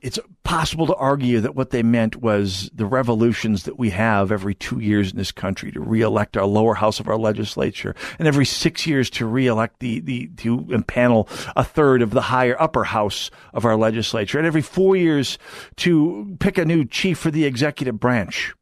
It's 0.00 0.18
possible 0.44 0.86
to 0.86 0.94
argue 0.96 1.40
that 1.40 1.54
what 1.54 1.70
they 1.70 1.82
meant 1.82 2.16
was 2.16 2.68
the 2.74 2.86
revolutions 2.86 3.62
that 3.62 3.78
we 3.78 3.90
have 3.90 4.32
every 4.32 4.54
two 4.54 4.80
years 4.80 5.10
in 5.12 5.16
this 5.16 5.30
country 5.32 5.70
to 5.70 5.80
reelect 5.80 6.36
our 6.36 6.44
lower 6.46 6.74
house 6.74 6.98
of 6.98 7.06
our 7.08 7.16
legislature 7.18 7.94
and 8.18 8.26
every 8.26 8.44
six 8.44 8.86
years 8.86 9.08
to 9.08 9.26
reelect 9.26 9.78
the, 9.80 10.00
the, 10.00 10.26
to 10.36 10.58
impanel 10.66 11.28
a 11.54 11.62
third 11.62 12.02
of 12.02 12.10
the 12.10 12.22
higher 12.22 12.60
upper 12.60 12.84
house 12.84 13.30
of 13.54 13.64
our 13.64 13.76
legislature 13.76 14.38
and 14.38 14.46
every 14.46 14.62
four 14.62 14.96
years 14.96 15.38
to 15.76 16.36
pick 16.40 16.58
a 16.58 16.64
new 16.64 16.84
chief 16.84 17.18
for 17.18 17.30
the 17.30 17.44
executive 17.44 18.00
branch. 18.00 18.52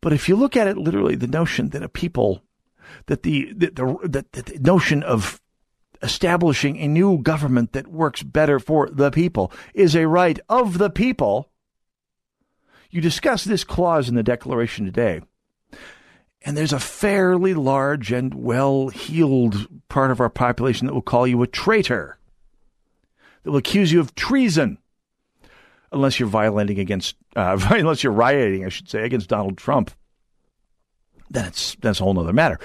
But 0.00 0.12
if 0.12 0.28
you 0.28 0.36
look 0.36 0.56
at 0.56 0.66
it 0.66 0.78
literally, 0.78 1.14
the 1.14 1.26
notion 1.26 1.68
that 1.70 1.82
a 1.82 1.88
people 1.88 2.42
that 3.06 3.22
the, 3.22 3.52
that 3.52 3.76
the, 3.76 3.98
that 4.04 4.32
the 4.32 4.58
notion 4.58 5.02
of 5.04 5.39
establishing 6.02 6.78
a 6.78 6.88
new 6.88 7.18
government 7.20 7.72
that 7.72 7.88
works 7.88 8.22
better 8.22 8.58
for 8.58 8.88
the 8.90 9.10
people 9.10 9.52
is 9.74 9.94
a 9.94 10.08
right 10.08 10.38
of 10.48 10.78
the 10.78 10.90
people. 10.90 11.50
You 12.90 13.00
discuss 13.00 13.44
this 13.44 13.64
clause 13.64 14.08
in 14.08 14.14
the 14.14 14.22
Declaration 14.22 14.84
today, 14.84 15.20
and 16.42 16.56
there's 16.56 16.72
a 16.72 16.80
fairly 16.80 17.54
large 17.54 18.10
and 18.12 18.34
well 18.34 18.88
heeled 18.88 19.66
part 19.88 20.10
of 20.10 20.20
our 20.20 20.30
population 20.30 20.86
that 20.86 20.94
will 20.94 21.02
call 21.02 21.26
you 21.26 21.40
a 21.42 21.46
traitor, 21.46 22.18
that 23.42 23.50
will 23.50 23.58
accuse 23.58 23.92
you 23.92 24.00
of 24.00 24.14
treason. 24.14 24.78
Unless 25.92 26.20
you're 26.20 26.28
violating 26.28 26.78
against, 26.78 27.16
uh, 27.34 27.58
unless 27.72 28.02
you're 28.04 28.12
rioting, 28.12 28.64
I 28.64 28.68
should 28.68 28.88
say, 28.88 29.02
against 29.04 29.28
Donald 29.28 29.58
Trump, 29.58 29.90
then 31.28 31.46
it's 31.46 31.76
that's 31.80 32.00
a 32.00 32.04
whole 32.04 32.18
other 32.18 32.32
matter. 32.32 32.58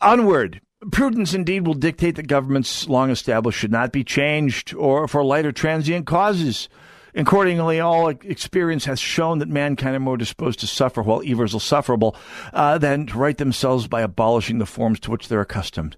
Onward, 0.00 0.60
Prudence 0.92 1.34
indeed 1.34 1.66
will 1.66 1.74
dictate 1.74 2.14
that 2.16 2.28
governments 2.28 2.86
long 2.88 3.10
established 3.10 3.58
should 3.58 3.72
not 3.72 3.90
be 3.90 4.04
changed 4.04 4.72
or 4.74 5.08
for 5.08 5.24
lighter 5.24 5.50
transient 5.50 6.06
causes. 6.06 6.68
Accordingly, 7.16 7.80
all 7.80 8.08
experience 8.08 8.84
has 8.84 9.00
shown 9.00 9.38
that 9.38 9.48
mankind 9.48 9.96
are 9.96 10.00
more 10.00 10.16
disposed 10.16 10.60
to 10.60 10.68
suffer 10.68 11.02
while 11.02 11.20
evils 11.24 11.52
are 11.52 11.58
sufferable 11.58 12.14
uh, 12.52 12.78
than 12.78 13.06
to 13.06 13.18
right 13.18 13.36
themselves 13.36 13.88
by 13.88 14.02
abolishing 14.02 14.58
the 14.58 14.66
forms 14.66 15.00
to 15.00 15.10
which 15.10 15.26
they're 15.26 15.40
accustomed. 15.40 15.96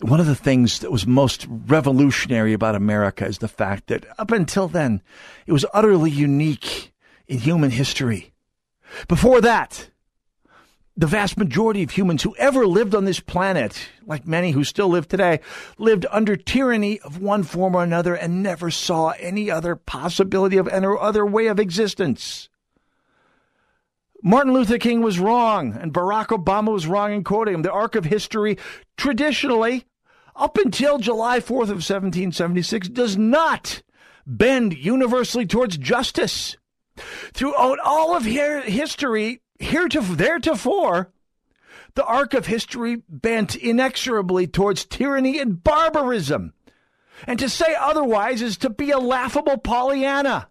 One 0.00 0.20
of 0.20 0.26
the 0.26 0.34
things 0.34 0.80
that 0.80 0.92
was 0.92 1.06
most 1.06 1.46
revolutionary 1.48 2.52
about 2.52 2.74
America 2.74 3.24
is 3.24 3.38
the 3.38 3.48
fact 3.48 3.86
that 3.86 4.04
up 4.18 4.30
until 4.32 4.68
then, 4.68 5.00
it 5.46 5.52
was 5.52 5.64
utterly 5.72 6.10
unique 6.10 6.92
in 7.26 7.38
human 7.38 7.70
history. 7.70 8.32
Before 9.08 9.40
that, 9.40 9.89
the 11.00 11.06
vast 11.06 11.38
majority 11.38 11.82
of 11.82 11.90
humans 11.92 12.22
who 12.22 12.36
ever 12.36 12.66
lived 12.66 12.94
on 12.94 13.06
this 13.06 13.20
planet, 13.20 13.88
like 14.04 14.26
many 14.26 14.50
who 14.50 14.62
still 14.64 14.88
live 14.88 15.08
today, 15.08 15.40
lived 15.78 16.04
under 16.10 16.36
tyranny 16.36 17.00
of 17.00 17.22
one 17.22 17.42
form 17.42 17.74
or 17.74 17.82
another 17.82 18.14
and 18.14 18.42
never 18.42 18.70
saw 18.70 19.14
any 19.18 19.50
other 19.50 19.74
possibility 19.74 20.58
of 20.58 20.68
any 20.68 20.86
other 20.86 21.24
way 21.24 21.46
of 21.46 21.58
existence. 21.58 22.50
Martin 24.22 24.52
Luther 24.52 24.76
King 24.76 25.00
was 25.00 25.18
wrong, 25.18 25.72
and 25.72 25.94
Barack 25.94 26.26
Obama 26.26 26.70
was 26.70 26.86
wrong 26.86 27.14
in 27.14 27.24
quoting 27.24 27.54
him. 27.54 27.62
The 27.62 27.72
arc 27.72 27.94
of 27.94 28.04
history, 28.04 28.58
traditionally, 28.98 29.86
up 30.36 30.58
until 30.58 30.98
July 30.98 31.40
4th 31.40 31.72
of 31.72 31.80
1776, 31.80 32.90
does 32.90 33.16
not 33.16 33.82
bend 34.26 34.76
universally 34.76 35.46
towards 35.46 35.78
justice. 35.78 36.58
Throughout 37.32 37.78
all 37.82 38.14
of 38.14 38.26
history, 38.26 39.40
heretofore, 39.60 40.16
theretofore, 40.16 41.12
the 41.94 42.04
arc 42.04 42.34
of 42.34 42.46
history 42.46 43.02
bent 43.08 43.54
inexorably 43.56 44.46
towards 44.46 44.84
tyranny 44.84 45.38
and 45.38 45.62
barbarism. 45.62 46.54
And 47.26 47.38
to 47.38 47.48
say 47.48 47.74
otherwise 47.78 48.42
is 48.42 48.56
to 48.58 48.70
be 48.70 48.90
a 48.90 48.98
laughable 48.98 49.58
Pollyanna. 49.58 50.48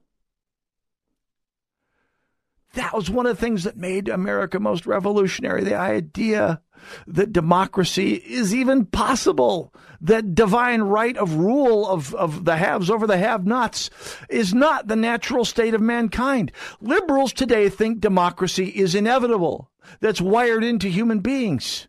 That 2.73 2.93
was 2.93 3.09
one 3.09 3.25
of 3.25 3.35
the 3.35 3.41
things 3.41 3.63
that 3.63 3.77
made 3.77 4.07
America 4.07 4.59
most 4.59 4.85
revolutionary 4.85 5.63
the 5.63 5.75
idea 5.75 6.61
that 7.07 7.33
democracy 7.33 8.13
is 8.15 8.53
even 8.55 8.85
possible, 8.85 9.73
that 9.99 10.35
divine 10.35 10.81
right 10.83 11.17
of 11.17 11.33
rule 11.35 11.87
of, 11.87 12.13
of 12.15 12.45
the 12.45 12.57
haves 12.57 12.89
over 12.89 13.07
the 13.07 13.17
have 13.17 13.45
nots 13.45 13.89
is 14.29 14.53
not 14.53 14.87
the 14.87 14.95
natural 14.95 15.43
state 15.45 15.73
of 15.73 15.81
mankind. 15.81 16.51
Liberals 16.79 17.33
today 17.33 17.69
think 17.69 17.99
democracy 17.99 18.65
is 18.67 18.95
inevitable, 18.95 19.69
that's 19.99 20.21
wired 20.21 20.63
into 20.63 20.87
human 20.87 21.19
beings. 21.19 21.87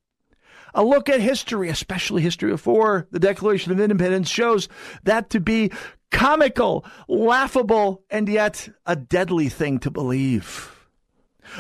A 0.74 0.84
look 0.84 1.08
at 1.08 1.20
history, 1.20 1.68
especially 1.68 2.22
history 2.22 2.50
before 2.50 3.06
the 3.10 3.18
Declaration 3.18 3.72
of 3.72 3.80
Independence, 3.80 4.28
shows 4.28 4.68
that 5.04 5.30
to 5.30 5.40
be 5.40 5.70
comical, 6.10 6.84
laughable, 7.08 8.04
and 8.10 8.28
yet 8.28 8.68
a 8.86 8.94
deadly 8.96 9.48
thing 9.48 9.78
to 9.80 9.90
believe. 9.90 10.74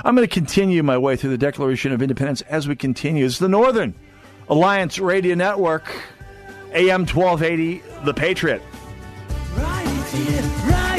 I'm 0.04 0.14
going 0.14 0.26
to 0.26 0.32
continue 0.32 0.82
my 0.82 0.98
way 0.98 1.16
through 1.16 1.30
the 1.30 1.38
Declaration 1.38 1.92
of 1.92 2.02
Independence 2.02 2.42
as 2.42 2.68
we 2.68 2.76
continue. 2.76 3.24
It's 3.26 3.38
the 3.38 3.48
Northern 3.48 3.94
Alliance 4.48 4.98
Radio 4.98 5.34
Network, 5.34 5.86
AM 6.72 7.00
1280, 7.06 7.82
The 8.04 8.14
Patriot. 8.14 8.62
Right 9.56 9.86
here, 10.12 10.42
right 10.70 10.89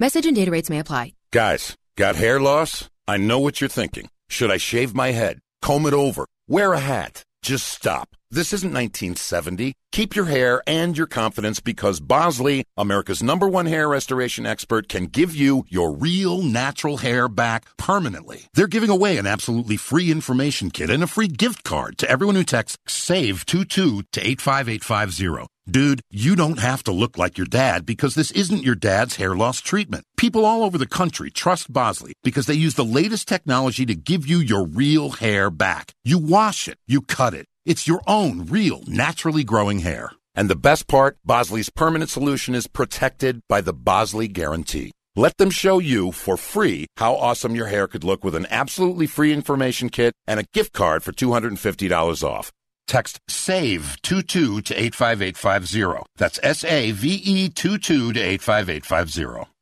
Message 0.00 0.24
and 0.24 0.34
data 0.34 0.50
rates 0.50 0.70
may 0.70 0.78
apply. 0.78 1.12
Guys, 1.30 1.76
got 1.98 2.16
hair 2.16 2.40
loss? 2.40 2.88
I 3.06 3.18
know 3.18 3.38
what 3.38 3.60
you're 3.60 3.68
thinking. 3.68 4.08
Should 4.30 4.50
I 4.50 4.56
shave 4.56 4.94
my 4.94 5.10
head? 5.10 5.40
Comb 5.60 5.84
it 5.84 5.92
over? 5.92 6.24
Wear 6.48 6.72
a 6.72 6.80
hat? 6.80 7.22
Just 7.42 7.68
stop. 7.68 8.08
This 8.32 8.52
isn't 8.52 8.72
1970. 8.72 9.74
Keep 9.90 10.14
your 10.14 10.26
hair 10.26 10.62
and 10.64 10.96
your 10.96 11.08
confidence 11.08 11.58
because 11.58 11.98
Bosley, 11.98 12.62
America's 12.76 13.24
number 13.24 13.48
one 13.48 13.66
hair 13.66 13.88
restoration 13.88 14.46
expert, 14.46 14.88
can 14.88 15.06
give 15.06 15.34
you 15.34 15.64
your 15.68 15.90
real 15.90 16.40
natural 16.40 16.98
hair 16.98 17.26
back 17.26 17.66
permanently. 17.76 18.42
They're 18.54 18.68
giving 18.68 18.88
away 18.88 19.16
an 19.16 19.26
absolutely 19.26 19.76
free 19.76 20.12
information 20.12 20.70
kit 20.70 20.90
and 20.90 21.02
a 21.02 21.08
free 21.08 21.26
gift 21.26 21.64
card 21.64 21.98
to 21.98 22.08
everyone 22.10 22.36
who 22.36 22.44
texts 22.44 22.76
SAVE22 22.86 24.04
to 24.12 24.20
85850. 24.28 25.48
Dude, 25.68 26.00
you 26.08 26.36
don't 26.36 26.60
have 26.60 26.84
to 26.84 26.92
look 26.92 27.18
like 27.18 27.36
your 27.36 27.46
dad 27.48 27.84
because 27.84 28.14
this 28.14 28.30
isn't 28.30 28.62
your 28.62 28.74
dad's 28.76 29.16
hair 29.16 29.34
loss 29.34 29.60
treatment. 29.60 30.04
People 30.16 30.44
all 30.44 30.62
over 30.62 30.78
the 30.78 30.86
country 30.86 31.32
trust 31.32 31.72
Bosley 31.72 32.12
because 32.22 32.46
they 32.46 32.54
use 32.54 32.74
the 32.74 32.84
latest 32.84 33.26
technology 33.26 33.84
to 33.86 33.94
give 33.96 34.24
you 34.24 34.38
your 34.38 34.64
real 34.64 35.10
hair 35.10 35.50
back. 35.50 35.90
You 36.04 36.16
wash 36.18 36.68
it, 36.68 36.78
you 36.86 37.02
cut 37.02 37.34
it, 37.34 37.46
it's 37.66 37.86
your 37.86 38.00
own 38.06 38.46
real, 38.46 38.80
naturally 38.86 39.44
growing 39.44 39.80
hair. 39.80 40.12
And 40.34 40.48
the 40.48 40.56
best 40.56 40.86
part, 40.88 41.18
Bosley's 41.26 41.68
permanent 41.68 42.10
solution 42.10 42.54
is 42.54 42.66
protected 42.66 43.40
by 43.50 43.60
the 43.60 43.74
Bosley 43.74 44.28
Guarantee. 44.28 44.92
Let 45.14 45.36
them 45.36 45.50
show 45.50 45.78
you 45.78 46.10
for 46.10 46.38
free 46.38 46.86
how 46.96 47.14
awesome 47.16 47.54
your 47.54 47.66
hair 47.66 47.86
could 47.86 48.02
look 48.02 48.24
with 48.24 48.34
an 48.34 48.46
absolutely 48.48 49.06
free 49.06 49.30
information 49.30 49.90
kit 49.90 50.14
and 50.26 50.40
a 50.40 50.44
gift 50.54 50.72
card 50.72 51.02
for 51.02 51.12
$250 51.12 52.24
off. 52.24 52.50
Text 52.86 53.18
SAVE22 53.28 54.64
to 54.64 54.80
85850. 54.80 56.06
That's 56.16 56.40
S 56.42 56.64
A 56.64 56.92
V 56.92 57.12
E 57.22 57.50
22 57.50 58.14
to 58.14 58.20
85850. 58.20 59.52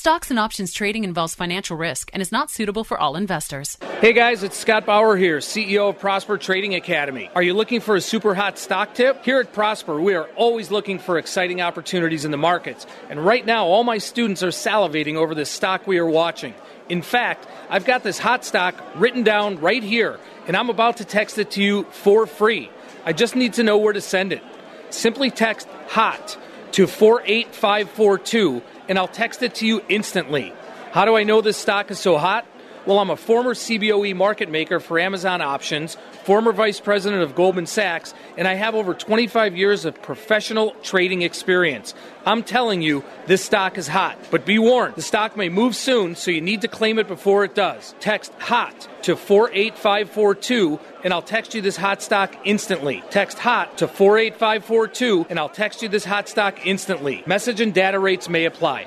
Stocks 0.00 0.30
and 0.30 0.38
options 0.40 0.72
trading 0.72 1.04
involves 1.04 1.34
financial 1.34 1.76
risk 1.76 2.08
and 2.14 2.22
is 2.22 2.32
not 2.32 2.50
suitable 2.50 2.84
for 2.84 2.98
all 2.98 3.16
investors. 3.16 3.76
Hey 4.00 4.14
guys, 4.14 4.42
it's 4.42 4.56
Scott 4.56 4.86
Bauer 4.86 5.14
here, 5.14 5.40
CEO 5.40 5.90
of 5.90 5.98
Prosper 5.98 6.38
Trading 6.38 6.74
Academy. 6.74 7.28
Are 7.34 7.42
you 7.42 7.52
looking 7.52 7.80
for 7.80 7.96
a 7.96 8.00
super 8.00 8.34
hot 8.34 8.56
stock 8.56 8.94
tip? 8.94 9.22
Here 9.22 9.40
at 9.40 9.52
Prosper, 9.52 10.00
we 10.00 10.14
are 10.14 10.24
always 10.36 10.70
looking 10.70 10.98
for 10.98 11.18
exciting 11.18 11.60
opportunities 11.60 12.24
in 12.24 12.30
the 12.30 12.38
markets. 12.38 12.86
And 13.10 13.22
right 13.26 13.44
now, 13.44 13.66
all 13.66 13.84
my 13.84 13.98
students 13.98 14.42
are 14.42 14.48
salivating 14.48 15.16
over 15.16 15.34
this 15.34 15.50
stock 15.50 15.86
we 15.86 15.98
are 15.98 16.08
watching. 16.08 16.54
In 16.88 17.02
fact, 17.02 17.46
I've 17.68 17.84
got 17.84 18.02
this 18.02 18.18
hot 18.18 18.42
stock 18.42 18.74
written 18.96 19.22
down 19.22 19.60
right 19.60 19.82
here, 19.82 20.18
and 20.46 20.56
I'm 20.56 20.70
about 20.70 20.96
to 20.96 21.04
text 21.04 21.36
it 21.36 21.50
to 21.52 21.62
you 21.62 21.82
for 21.90 22.26
free. 22.26 22.70
I 23.04 23.12
just 23.12 23.36
need 23.36 23.52
to 23.52 23.62
know 23.62 23.76
where 23.76 23.92
to 23.92 24.00
send 24.00 24.32
it. 24.32 24.42
Simply 24.88 25.30
text 25.30 25.68
HOT 25.88 26.38
to 26.72 26.86
48542 26.86 28.62
and 28.90 28.98
I'll 28.98 29.08
text 29.08 29.42
it 29.44 29.54
to 29.56 29.66
you 29.66 29.82
instantly. 29.88 30.52
How 30.90 31.04
do 31.04 31.16
I 31.16 31.22
know 31.22 31.40
this 31.40 31.56
stock 31.56 31.92
is 31.92 32.00
so 32.00 32.18
hot? 32.18 32.44
Well, 32.86 32.98
I'm 32.98 33.10
a 33.10 33.16
former 33.16 33.52
CBOE 33.54 34.16
market 34.16 34.48
maker 34.48 34.80
for 34.80 34.98
Amazon 34.98 35.42
Options, 35.42 35.94
former 36.24 36.50
vice 36.52 36.80
president 36.80 37.22
of 37.22 37.34
Goldman 37.34 37.66
Sachs, 37.66 38.14
and 38.38 38.48
I 38.48 38.54
have 38.54 38.74
over 38.74 38.94
25 38.94 39.54
years 39.56 39.84
of 39.84 40.00
professional 40.00 40.70
trading 40.82 41.20
experience. 41.20 41.92
I'm 42.24 42.42
telling 42.42 42.80
you, 42.80 43.04
this 43.26 43.44
stock 43.44 43.76
is 43.76 43.86
hot. 43.86 44.16
But 44.30 44.46
be 44.46 44.58
warned, 44.58 44.94
the 44.94 45.02
stock 45.02 45.36
may 45.36 45.50
move 45.50 45.76
soon, 45.76 46.16
so 46.16 46.30
you 46.30 46.40
need 46.40 46.62
to 46.62 46.68
claim 46.68 46.98
it 46.98 47.06
before 47.06 47.44
it 47.44 47.54
does. 47.54 47.94
Text 48.00 48.32
HOT 48.38 48.88
to 49.02 49.14
48542, 49.14 50.80
and 51.04 51.12
I'll 51.12 51.20
text 51.22 51.52
you 51.54 51.60
this 51.60 51.76
hot 51.76 52.00
stock 52.00 52.34
instantly. 52.44 53.02
Text 53.10 53.38
HOT 53.40 53.76
to 53.78 53.88
48542, 53.88 55.26
and 55.28 55.38
I'll 55.38 55.48
text 55.50 55.82
you 55.82 55.90
this 55.90 56.06
hot 56.06 56.30
stock 56.30 56.64
instantly. 56.64 57.24
Message 57.26 57.60
and 57.60 57.74
data 57.74 57.98
rates 57.98 58.30
may 58.30 58.46
apply. 58.46 58.86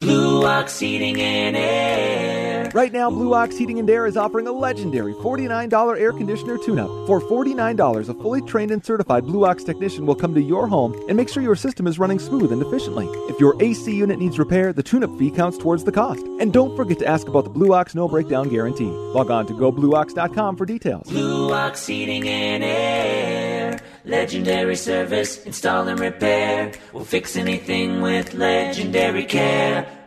Blue 0.00 0.44
Ox 0.46 0.80
Heating 0.80 1.20
and 1.20 1.56
Air. 1.56 2.53
Right 2.72 2.92
now, 2.92 3.10
Blue 3.10 3.34
Ox 3.34 3.56
Heating 3.58 3.78
and 3.78 3.88
Air 3.90 4.06
is 4.06 4.16
offering 4.16 4.46
a 4.46 4.52
legendary 4.52 5.12
$49 5.14 6.00
air 6.00 6.12
conditioner 6.12 6.56
tune 6.58 6.78
up. 6.78 6.88
For 7.06 7.20
$49, 7.20 8.08
a 8.08 8.14
fully 8.14 8.40
trained 8.42 8.70
and 8.70 8.84
certified 8.84 9.24
Blue 9.26 9.44
Ox 9.44 9.62
technician 9.64 10.06
will 10.06 10.14
come 10.14 10.34
to 10.34 10.40
your 10.42 10.66
home 10.66 11.00
and 11.08 11.16
make 11.16 11.28
sure 11.28 11.42
your 11.42 11.56
system 11.56 11.86
is 11.86 11.98
running 11.98 12.18
smooth 12.18 12.52
and 12.52 12.62
efficiently. 12.62 13.06
If 13.28 13.38
your 13.40 13.60
AC 13.62 13.94
unit 13.94 14.18
needs 14.18 14.38
repair, 14.38 14.72
the 14.72 14.82
tune 14.82 15.04
up 15.04 15.16
fee 15.18 15.30
counts 15.30 15.58
towards 15.58 15.84
the 15.84 15.92
cost. 15.92 16.22
And 16.40 16.52
don't 16.52 16.74
forget 16.76 16.98
to 17.00 17.06
ask 17.06 17.28
about 17.28 17.44
the 17.44 17.50
Blue 17.50 17.74
Ox 17.74 17.94
No 17.94 18.08
Breakdown 18.08 18.48
Guarantee. 18.48 18.84
Log 18.86 19.30
on 19.30 19.46
to 19.46 19.52
goblueox.com 19.52 20.56
for 20.56 20.64
details. 20.66 21.08
Blue 21.08 21.52
Ox 21.52 21.86
Heating 21.86 22.26
and 22.28 22.64
Air. 22.64 23.80
Legendary 24.06 24.76
service, 24.76 25.42
install 25.44 25.88
and 25.88 25.98
repair. 26.00 26.72
We'll 26.92 27.04
fix 27.04 27.36
anything 27.36 28.00
with 28.02 28.34
legendary 28.34 29.24
care. 29.24 30.03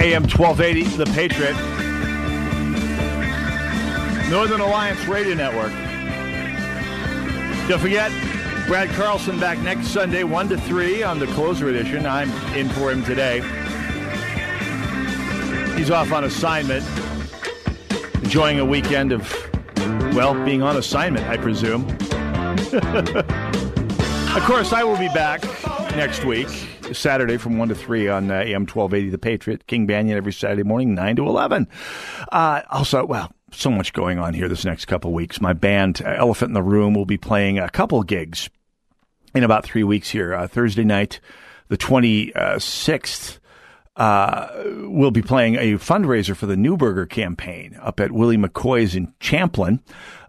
AM 0.00 0.22
1280, 0.22 0.84
The 0.96 1.06
Patriot. 1.06 1.54
Northern 4.30 4.60
Alliance 4.60 5.04
Radio 5.06 5.34
Network. 5.34 5.72
Don't 7.68 7.80
forget, 7.80 8.12
Brad 8.68 8.88
Carlson 8.90 9.40
back 9.40 9.58
next 9.58 9.88
Sunday, 9.88 10.22
1 10.22 10.50
to 10.50 10.56
3 10.56 11.02
on 11.02 11.18
the 11.18 11.26
closer 11.28 11.68
edition. 11.68 12.06
I'm 12.06 12.30
in 12.56 12.68
for 12.68 12.92
him 12.92 13.02
today. 13.04 13.40
He's 15.76 15.90
off 15.90 16.12
on 16.12 16.22
assignment, 16.22 16.86
enjoying 18.22 18.60
a 18.60 18.64
weekend 18.64 19.10
of, 19.10 19.26
well, 20.14 20.32
being 20.44 20.62
on 20.62 20.76
assignment, 20.76 21.26
I 21.26 21.36
presume. 21.38 21.84
of 24.36 24.44
course, 24.44 24.72
I 24.72 24.84
will 24.84 24.96
be 24.98 25.08
back 25.08 25.42
next 25.98 26.24
week, 26.24 26.46
Saturday 26.92 27.36
from 27.38 27.58
1 27.58 27.70
to 27.70 27.74
3 27.74 28.06
on 28.06 28.30
uh, 28.30 28.34
AM 28.34 28.60
1280, 28.66 29.10
The 29.10 29.18
Patriot, 29.18 29.66
King 29.66 29.84
Banaian 29.88 30.14
every 30.14 30.32
Saturday 30.32 30.62
morning, 30.62 30.94
9 30.94 31.16
to 31.16 31.26
11. 31.26 31.66
Uh, 32.30 32.62
also, 32.70 33.04
well, 33.04 33.32
so 33.50 33.68
much 33.68 33.92
going 33.92 34.16
on 34.20 34.32
here 34.32 34.48
this 34.48 34.64
next 34.64 34.84
couple 34.84 35.12
weeks. 35.12 35.40
My 35.40 35.54
band, 35.54 36.00
uh, 36.06 36.10
Elephant 36.10 36.50
in 36.50 36.54
the 36.54 36.62
Room, 36.62 36.94
will 36.94 37.04
be 37.04 37.16
playing 37.16 37.58
a 37.58 37.68
couple 37.68 38.00
gigs 38.04 38.48
in 39.34 39.42
about 39.42 39.64
three 39.64 39.82
weeks 39.82 40.10
here. 40.10 40.32
Uh, 40.34 40.46
Thursday 40.46 40.84
night, 40.84 41.18
the 41.66 41.76
26th. 41.76 43.40
Uh, 43.96 44.46
we'll 44.84 45.10
be 45.10 45.20
playing 45.22 45.56
a 45.56 45.72
fundraiser 45.72 46.36
for 46.36 46.46
the 46.46 46.54
Newberger 46.54 47.10
campaign 47.10 47.76
up 47.82 47.98
at 47.98 48.12
Willie 48.12 48.38
McCoy's 48.38 48.94
in 48.94 49.12
Champlin. 49.18 49.80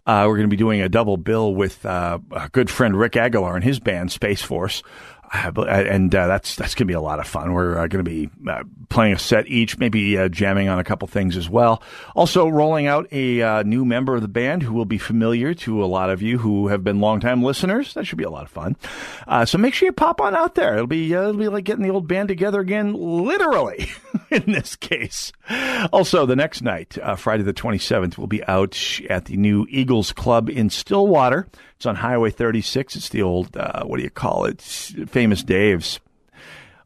Uh, 0.08 0.26
we're 0.28 0.38
going 0.38 0.48
to 0.48 0.48
be 0.50 0.58
doing 0.58 0.82
a 0.82 0.90
double 0.90 1.18
bill 1.18 1.54
with 1.54 1.86
uh, 1.86 2.18
a 2.32 2.50
good 2.50 2.72
friend 2.72 2.98
Rick 2.98 3.16
Aguilar 3.16 3.54
and 3.54 3.64
his 3.64 3.80
band 3.80 4.12
Space 4.12 4.42
Force 4.42 4.82
and 5.32 6.14
uh, 6.16 6.28
that's 6.28 6.56
that's 6.56 6.74
going 6.74 6.86
to 6.86 6.92
be 6.94 6.94
a 6.94 7.02
lot 7.02 7.20
of 7.20 7.28
fun. 7.28 7.54
We're 7.54 7.78
uh, 7.78 7.88
going 7.88 8.04
to 8.04 8.04
be 8.10 8.30
uh, 8.50 8.64
playing 8.90 9.14
a 9.14 9.20
set 9.20 9.48
each, 9.48 9.78
maybe 9.78 10.18
uh, 10.18 10.28
jamming 10.30 10.70
on 10.70 10.80
a 10.80 10.84
couple 10.84 11.08
things 11.08 11.38
as 11.38 11.48
well. 11.50 11.84
Also, 12.16 12.48
rolling 12.48 12.88
out 12.88 13.08
a 13.12 13.42
uh, 13.42 13.64
new 13.64 13.86
member 13.86 14.16
of 14.16 14.22
the 14.22 14.28
band 14.28 14.64
who 14.64 14.74
will 14.74 14.86
be 14.86 14.98
familiar 14.98 15.54
to 15.54 15.84
a 15.84 15.86
lot 15.88 16.10
of 16.10 16.22
you 16.22 16.38
who 16.40 16.70
have 16.70 16.84
been 16.84 17.00
longtime 17.00 17.44
listeners. 17.44 17.94
That 17.94 18.08
should 18.08 18.18
be 18.18 18.24
a 18.24 18.30
lot 18.30 18.44
of 18.44 18.50
fun. 18.50 18.76
Uh, 19.28 19.46
so 19.46 19.58
make 19.60 19.74
sure 19.76 19.88
you 19.88 19.94
pop 19.94 20.20
on 20.22 20.36
out 20.36 20.56
there. 20.56 20.74
It'll 20.76 20.88
be 20.88 21.14
it'll 21.14 21.34
be 21.34 21.48
like 21.48 21.64
getting 21.64 21.84
the 21.84 21.90
old 21.92 22.08
band 22.08 22.28
together 22.28 22.60
again, 22.60 22.94
literally 22.94 23.90
in 24.32 24.44
this 24.52 24.76
case. 24.76 25.32
Also, 25.94 26.26
the 26.26 26.36
next 26.36 26.62
night, 26.64 26.98
Friday 27.18 27.44
the 27.44 27.54
twenty 27.54 27.78
seventh, 27.80 28.18
we'll 28.18 28.28
be 28.28 28.44
out 28.46 28.76
at 29.10 29.26
the 29.26 29.38
new 29.38 29.66
Eagles 29.70 30.12
Club 30.14 30.50
in 30.50 30.70
Stillwater. 30.72 31.48
It's 31.80 31.86
on 31.86 31.96
Highway 31.96 32.30
36. 32.30 32.98
It's 32.98 33.08
the 33.08 33.22
old, 33.22 33.56
uh, 33.56 33.86
what 33.86 33.96
do 33.98 34.04
you 34.04 34.10
call 34.10 34.44
it? 34.44 34.56
It's 34.56 34.92
famous 35.08 35.44
Dave's. 35.44 36.02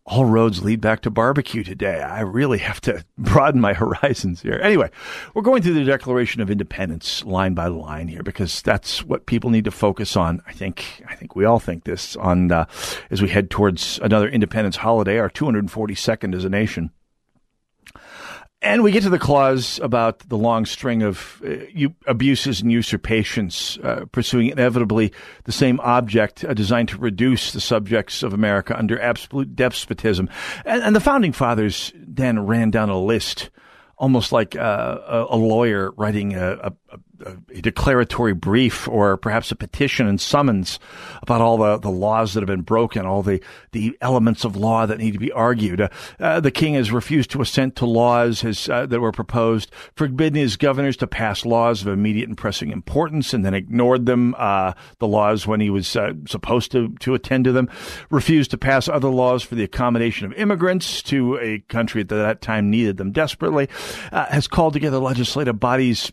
All 0.06 0.26
roads 0.26 0.62
lead 0.64 0.82
back 0.82 1.02
to 1.02 1.10
barbecue 1.10 1.64
today. 1.64 2.00
I 2.02 2.20
really 2.20 2.60
have 2.60 2.80
to 2.82 3.04
broaden 3.18 3.60
my 3.60 3.74
horizons 3.74 4.44
here. 4.44 4.60
Anyway, 4.62 4.92
we're 5.34 5.42
going 5.42 5.64
through 5.64 5.74
the 5.74 5.84
Declaration 5.84 6.44
of 6.44 6.52
Independence 6.52 7.24
line 7.24 7.56
by 7.56 7.68
line 7.70 8.08
here 8.08 8.22
because 8.22 8.62
that's 8.62 9.04
what 9.04 9.26
people 9.26 9.50
need 9.50 9.66
to 9.66 9.72
focus 9.72 10.16
on. 10.16 10.42
I 10.46 10.52
think 10.54 11.02
I 11.08 11.16
think 11.16 11.36
we 11.36 11.44
all 11.46 11.60
think 11.60 11.86
this 11.86 12.16
on 12.18 12.52
uh, 12.52 12.66
as 13.10 13.20
we 13.22 13.30
head 13.30 13.50
towards 13.50 13.98
another 14.04 14.28
independence 14.30 14.76
holiday, 14.76 15.18
our 15.18 15.30
242nd 15.32 16.36
as 16.36 16.46
a 16.46 16.50
nation. 16.50 16.92
And 18.64 18.82
we 18.82 18.94
get 18.94 19.04
to 19.04 19.10
the 19.10 19.20
clause 19.20 19.78
about 19.84 20.20
the 20.30 20.38
long 20.38 20.66
string 20.66 21.04
of 21.04 21.44
uh, 21.46 21.88
abuses 22.08 22.62
and 22.62 22.72
usurpations 22.72 23.78
uh, 23.84 24.06
pursuing 24.10 24.48
inevitably 24.50 25.12
the 25.44 25.52
same 25.52 25.82
object 25.82 26.46
uh, 26.46 26.54
designed 26.54 26.88
to 26.90 26.98
reduce 26.98 27.52
the 27.52 27.60
subjects 27.60 28.24
of 28.24 28.34
America 28.34 28.76
under 28.78 29.00
absolute 29.02 29.54
despotism. 29.56 30.30
And, 30.64 30.82
and 30.82 30.96
the 30.96 31.02
founding 31.02 31.34
fathers 31.34 31.92
then 31.94 32.46
ran 32.48 32.72
down 32.72 32.88
a 32.90 32.98
list, 32.98 33.50
almost 33.98 34.32
like 34.32 34.56
uh, 34.56 35.00
a, 35.08 35.26
a, 35.32 35.36
lawyer 35.36 35.92
writing 35.98 36.34
a, 36.36 36.72
a, 36.72 36.74
a 37.54 37.62
declaratory 37.62 38.34
brief 38.34 38.88
or 38.88 39.18
perhaps 39.18 39.52
a 39.52 39.56
petition 39.56 40.08
and 40.08 40.20
summons 40.20 40.80
about 41.22 41.42
all 41.42 41.58
the, 41.58 41.78
the 41.80 41.90
laws 41.92 42.34
that 42.34 42.42
have 42.42 42.48
been 42.48 42.62
broken, 42.62 43.06
all 43.06 43.24
the, 43.24 43.42
the 43.72 43.98
elements 44.02 44.44
of 44.44 44.56
law 44.56 44.86
that 44.86 44.98
need 44.98 45.12
to 45.14 45.20
be 45.20 45.32
argued. 45.32 45.82
Uh, 45.82 45.90
uh 46.20 46.40
the 46.40 46.52
king 46.52 46.74
has 46.74 46.92
refused 46.92 47.32
to 47.32 47.42
assent 47.42 47.76
to 47.76 47.86
laws 47.86 48.44
uh, 48.70 48.86
that 48.86 49.00
were 49.00 49.12
proposed, 49.12 49.72
forbidden 49.96 50.40
his 50.40 50.58
governors 50.58 50.98
to 50.98 51.08
pass 51.08 51.46
laws 51.46 51.82
of 51.82 51.88
immediate 51.88 52.28
and 52.28 52.38
pressing 52.38 52.72
importance, 52.72 53.34
and 53.34 53.46
then 53.46 53.54
ignored 53.54 54.06
them, 54.06 54.36
uh, 54.38 54.74
the 55.00 55.08
laws 55.08 55.48
when 55.48 55.62
he 55.62 55.70
was 55.70 55.96
uh, 55.96 56.14
supposed 56.28 56.72
to, 56.72 56.90
to 57.00 57.14
attend 57.14 57.46
to 57.46 57.52
them, 57.52 57.70
refused 58.10 58.52
to 58.52 58.58
pass 58.58 58.88
other 58.88 59.10
laws 59.10 59.44
for 59.44 59.56
the 59.56 59.64
accommodation 59.64 60.26
of 60.26 60.34
immigrants 60.34 61.02
to 61.02 61.38
a 61.40 61.60
country 61.70 62.04
that 62.04 62.20
at 62.20 62.24
that 62.24 62.42
time 62.42 62.70
needed 62.70 62.98
them 62.98 63.12
desperately, 63.12 63.70
uh, 64.12 64.26
has 64.26 64.48
called 64.48 64.74
together 64.74 64.98
legislative 65.00 65.60
bodies 65.60 66.12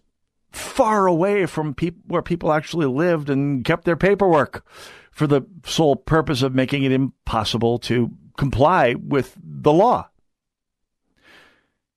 far 0.53 1.07
away 1.07 1.46
from 1.46 1.74
where 2.07 2.22
people 2.22 2.53
actually 2.53 2.86
lived 2.86 3.30
and 3.30 3.64
kept 3.64 3.84
their 3.84 3.96
paperwork 3.96 4.66
for 5.11 5.26
the 5.26 5.42
sole 5.64 5.96
purpose 5.96 6.42
of 6.42 6.55
making 6.55 6.82
it 6.82 6.92
impossible 6.92 7.78
to 7.78 8.11
comply 8.36 8.94
with 8.94 9.34
the 9.44 9.72
law. 9.72 10.09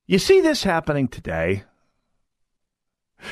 You 0.06 0.20
see 0.20 0.42
this 0.42 0.64
happening 0.64 1.08
today. 1.08 1.64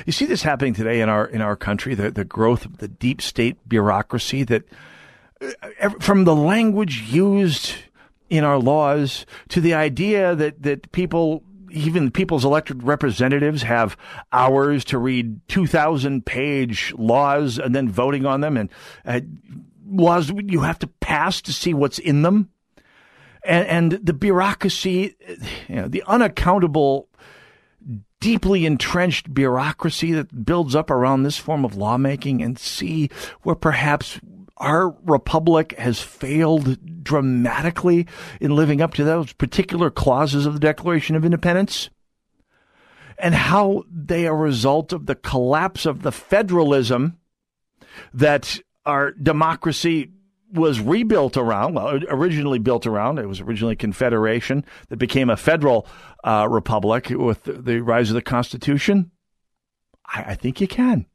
You 0.06 0.14
see 0.14 0.26
this 0.26 0.44
happening 0.44 0.74
today 0.74 1.02
in 1.02 1.10
our 1.10 1.26
in 1.26 1.42
our 1.42 1.58
country, 1.58 1.94
the, 1.96 2.12
the 2.12 2.24
growth 2.24 2.64
of 2.66 2.78
the 2.78 2.88
deep 2.88 3.22
state 3.22 3.68
bureaucracy 3.68 4.44
that 4.46 4.64
uh, 5.42 5.90
from 6.00 6.24
the 6.24 6.36
language 6.36 7.02
used 7.10 7.74
in 8.30 8.46
our 8.46 8.58
laws 8.58 9.26
to 9.50 9.60
the 9.60 9.74
idea 9.74 10.34
that, 10.34 10.64
that 10.64 10.90
people 10.94 11.44
even 11.72 12.12
people's 12.12 12.46
elected 12.46 12.84
representatives 12.84 13.64
have 13.64 13.98
hours 14.32 14.86
to 14.86 14.98
read 14.98 15.40
2,000 15.48 16.26
page 16.26 16.94
laws 16.98 17.58
and 17.58 17.74
then 17.74 17.90
voting 17.90 18.26
on 18.26 18.42
them 18.42 18.58
and 18.58 18.70
uh, 19.06 19.22
laws 19.88 20.32
you 20.46 20.62
have 20.62 20.80
to 20.80 20.88
pass 20.88 21.42
to 21.42 21.54
see 21.54 21.74
what's 21.74 22.00
in 22.00 22.22
them. 22.22 22.50
And, 23.44 23.92
and 23.94 24.06
the 24.06 24.14
bureaucracy, 24.14 25.16
you 25.68 25.76
know, 25.76 25.88
the 25.88 26.04
unaccountable, 26.06 27.10
deeply 28.20 28.68
entrenched 28.68 29.34
bureaucracy 29.34 30.12
that 30.12 30.46
builds 30.46 30.76
up 30.76 30.92
around 30.92 31.24
this 31.24 31.38
form 31.40 31.66
of 31.66 31.76
lawmaking 31.76 32.44
and 32.44 32.60
see 32.60 33.10
where 33.42 33.56
perhaps 33.56 34.20
our 34.62 34.90
republic 35.06 35.74
has 35.80 36.00
failed 36.00 37.04
dramatically 37.04 38.06
in 38.40 38.56
living 38.56 38.80
up 38.80 38.94
to 38.94 39.04
those 39.04 39.34
particular 39.34 39.90
clauses 39.90 40.46
of 40.46 40.54
the 40.54 40.60
Declaration 40.60 41.16
of 41.16 41.26
Independence? 41.26 41.90
And 43.18 43.36
how 43.36 43.84
they 43.92 44.28
are 44.28 44.34
a 44.36 44.40
result 44.40 44.94
of 44.94 45.06
the 45.08 45.16
collapse 45.16 45.86
of 45.86 46.02
the 46.04 46.12
federalism 46.12 47.18
that 48.14 48.60
our 48.86 49.12
democracy 49.12 50.12
was 50.52 50.80
rebuilt 50.80 51.38
around, 51.38 51.76
well, 51.76 52.00
originally 52.10 52.58
built 52.60 52.86
around. 52.88 53.20
It 53.20 53.26
was 53.28 53.40
originally 53.42 53.76
Confederation 53.76 54.66
that 54.90 54.98
became 54.98 55.30
a 55.30 55.38
federal 55.38 55.86
uh, 56.24 56.48
republic 56.50 57.10
with 57.10 57.44
the 57.46 57.80
rise 57.82 58.10
of 58.10 58.16
the 58.16 58.22
Constitution. 58.22 59.12
I, 60.06 60.24
I 60.32 60.36
think 60.36 60.60
you 60.60 60.68
can. 60.68 61.06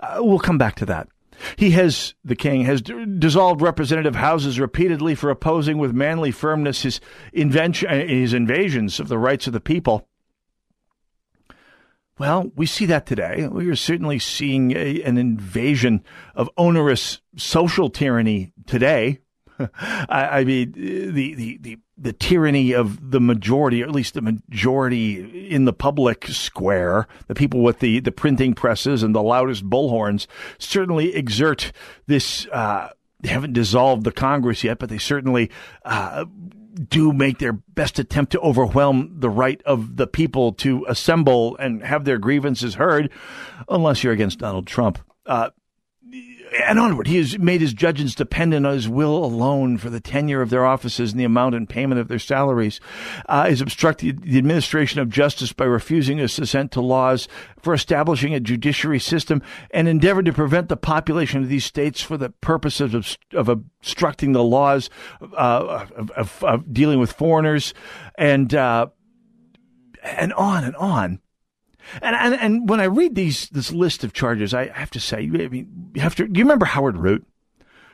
Uh, 0.00 0.18
we'll 0.20 0.38
come 0.38 0.58
back 0.58 0.74
to 0.76 0.86
that. 0.86 1.08
He 1.56 1.70
has, 1.72 2.14
the 2.24 2.36
king, 2.36 2.64
has 2.64 2.82
d- 2.82 3.04
dissolved 3.18 3.62
representative 3.62 4.14
houses 4.16 4.60
repeatedly 4.60 5.14
for 5.14 5.30
opposing 5.30 5.78
with 5.78 5.92
manly 5.92 6.30
firmness 6.30 6.82
his, 6.82 7.00
invention, 7.32 7.88
uh, 7.88 8.06
his 8.06 8.32
invasions 8.32 9.00
of 9.00 9.08
the 9.08 9.18
rights 9.18 9.46
of 9.46 9.52
the 9.52 9.60
people. 9.60 10.08
Well, 12.18 12.52
we 12.54 12.66
see 12.66 12.86
that 12.86 13.06
today. 13.06 13.48
We 13.48 13.68
are 13.68 13.74
certainly 13.76 14.18
seeing 14.20 14.70
a, 14.76 15.02
an 15.02 15.18
invasion 15.18 16.04
of 16.34 16.48
onerous 16.56 17.20
social 17.36 17.90
tyranny 17.90 18.52
today. 18.66 19.18
I, 20.08 20.40
I, 20.40 20.44
mean, 20.44 20.72
the, 20.72 21.34
the, 21.34 21.58
the, 21.60 21.78
the 21.96 22.12
tyranny 22.12 22.72
of 22.72 23.10
the 23.10 23.20
majority, 23.20 23.82
or 23.82 23.86
at 23.86 23.92
least 23.92 24.14
the 24.14 24.22
majority 24.22 25.48
in 25.50 25.64
the 25.64 25.72
public 25.72 26.26
square, 26.26 27.06
the 27.28 27.34
people 27.34 27.62
with 27.62 27.78
the, 27.78 28.00
the 28.00 28.12
printing 28.12 28.54
presses 28.54 29.02
and 29.02 29.14
the 29.14 29.22
loudest 29.22 29.68
bullhorns 29.68 30.26
certainly 30.58 31.14
exert 31.14 31.72
this. 32.06 32.46
Uh, 32.48 32.90
they 33.20 33.28
haven't 33.30 33.52
dissolved 33.54 34.04
the 34.04 34.12
Congress 34.12 34.64
yet, 34.64 34.78
but 34.78 34.88
they 34.90 34.98
certainly 34.98 35.50
uh, 35.84 36.26
do 36.88 37.12
make 37.12 37.38
their 37.38 37.54
best 37.54 37.98
attempt 37.98 38.32
to 38.32 38.40
overwhelm 38.40 39.14
the 39.18 39.30
right 39.30 39.62
of 39.64 39.96
the 39.96 40.06
people 40.06 40.52
to 40.52 40.84
assemble 40.88 41.56
and 41.56 41.82
have 41.82 42.04
their 42.04 42.18
grievances 42.18 42.74
heard, 42.74 43.10
unless 43.68 44.04
you're 44.04 44.12
against 44.12 44.40
Donald 44.40 44.66
Trump. 44.66 44.98
Uh, 45.24 45.50
and 46.64 46.78
onward. 46.78 47.06
He 47.06 47.16
has 47.18 47.38
made 47.38 47.60
his 47.60 47.72
judges 47.72 48.14
dependent 48.14 48.66
on 48.66 48.72
his 48.74 48.88
will 48.88 49.24
alone 49.24 49.78
for 49.78 49.90
the 49.90 50.00
tenure 50.00 50.40
of 50.40 50.50
their 50.50 50.64
offices 50.64 51.12
and 51.12 51.20
the 51.20 51.24
amount 51.24 51.54
and 51.54 51.68
payment 51.68 52.00
of 52.00 52.08
their 52.08 52.18
salaries. 52.18 52.80
Uh, 53.28 53.44
has 53.48 53.60
obstructed 53.60 54.22
the 54.22 54.38
administration 54.38 55.00
of 55.00 55.08
justice 55.10 55.52
by 55.52 55.64
refusing 55.64 56.18
his 56.18 56.38
assent 56.38 56.72
to 56.72 56.80
laws 56.80 57.28
for 57.60 57.74
establishing 57.74 58.34
a 58.34 58.40
judiciary 58.40 58.98
system 58.98 59.42
and 59.70 59.88
endeavored 59.88 60.24
to 60.26 60.32
prevent 60.32 60.68
the 60.68 60.76
population 60.76 61.42
of 61.42 61.48
these 61.48 61.64
states 61.64 62.00
for 62.00 62.16
the 62.16 62.30
purposes 62.30 62.94
of, 62.94 63.16
of 63.32 63.48
obstructing 63.48 64.32
the 64.32 64.44
laws 64.44 64.90
uh, 65.22 65.86
of, 65.96 66.10
of, 66.12 66.44
of, 66.44 66.72
dealing 66.72 66.98
with 66.98 67.12
foreigners 67.12 67.74
and 68.16 68.54
uh, 68.54 68.86
and 70.02 70.32
on 70.34 70.64
and 70.64 70.76
on. 70.76 71.20
And, 72.02 72.14
and 72.16 72.34
and 72.34 72.68
when 72.68 72.80
I 72.80 72.84
read 72.84 73.14
these 73.14 73.48
this 73.50 73.72
list 73.72 74.04
of 74.04 74.12
charges, 74.12 74.54
I 74.54 74.68
have 74.68 74.90
to 74.92 75.00
say, 75.00 75.18
I 75.24 75.48
mean, 75.48 75.90
you 75.94 76.00
have 76.00 76.14
to. 76.16 76.26
Do 76.26 76.38
you 76.38 76.44
remember 76.44 76.66
Howard 76.66 76.96
Root, 76.96 77.26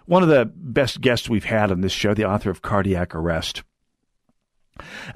one 0.07 0.23
of 0.23 0.29
the 0.29 0.45
best 0.55 1.01
guests 1.01 1.29
we've 1.29 1.45
had 1.45 1.71
on 1.71 1.81
this 1.81 1.93
show, 1.93 2.15
the 2.15 2.25
author 2.25 2.51
of 2.51 2.63
Cardiac 2.63 3.15
Arrest, 3.15 3.63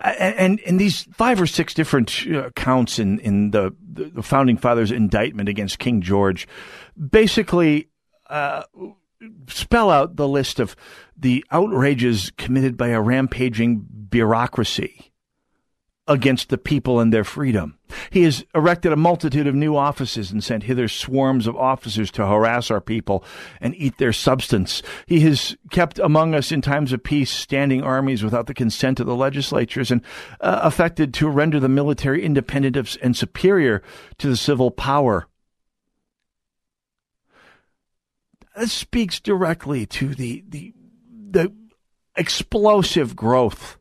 and 0.02 0.34
and, 0.38 0.60
and 0.66 0.80
these 0.80 1.02
five 1.04 1.40
or 1.40 1.46
six 1.46 1.72
different 1.74 2.26
uh, 2.28 2.50
counts 2.50 2.98
in 2.98 3.18
in 3.20 3.52
the, 3.52 3.74
the 3.82 4.22
founding 4.22 4.56
fathers' 4.56 4.90
indictment 4.92 5.48
against 5.48 5.78
King 5.78 6.00
George, 6.00 6.48
basically. 7.10 7.88
Uh, 8.28 8.62
spell 9.48 9.90
out 9.90 10.16
the 10.16 10.28
list 10.28 10.60
of 10.60 10.76
the 11.16 11.42
outrages 11.50 12.30
committed 12.36 12.76
by 12.76 12.88
a 12.88 13.00
rampaging 13.00 13.76
bureaucracy 14.10 15.13
against 16.06 16.50
the 16.50 16.58
people 16.58 17.00
and 17.00 17.12
their 17.12 17.24
freedom. 17.24 17.78
He 18.10 18.24
has 18.24 18.44
erected 18.54 18.92
a 18.92 18.96
multitude 18.96 19.46
of 19.46 19.54
new 19.54 19.74
offices 19.74 20.30
and 20.30 20.44
sent 20.44 20.64
hither 20.64 20.86
swarms 20.86 21.46
of 21.46 21.56
officers 21.56 22.10
to 22.12 22.26
harass 22.26 22.70
our 22.70 22.80
people 22.82 23.24
and 23.60 23.74
eat 23.76 23.96
their 23.96 24.12
substance. 24.12 24.82
He 25.06 25.20
has 25.20 25.56
kept 25.70 25.98
among 25.98 26.34
us 26.34 26.52
in 26.52 26.60
times 26.60 26.92
of 26.92 27.02
peace 27.02 27.30
standing 27.30 27.82
armies 27.82 28.22
without 28.22 28.46
the 28.46 28.54
consent 28.54 29.00
of 29.00 29.06
the 29.06 29.14
legislatures 29.16 29.90
and 29.90 30.02
uh, 30.42 30.60
affected 30.62 31.14
to 31.14 31.28
render 31.28 31.58
the 31.58 31.68
military 31.70 32.22
independent 32.22 32.76
of, 32.76 32.98
and 33.02 33.16
superior 33.16 33.82
to 34.18 34.28
the 34.28 34.36
civil 34.36 34.70
power. 34.70 35.26
This 38.56 38.72
speaks 38.72 39.20
directly 39.20 39.86
to 39.86 40.14
the, 40.14 40.44
the, 40.46 40.74
the 41.30 41.52
explosive 42.14 43.16
growth 43.16 43.78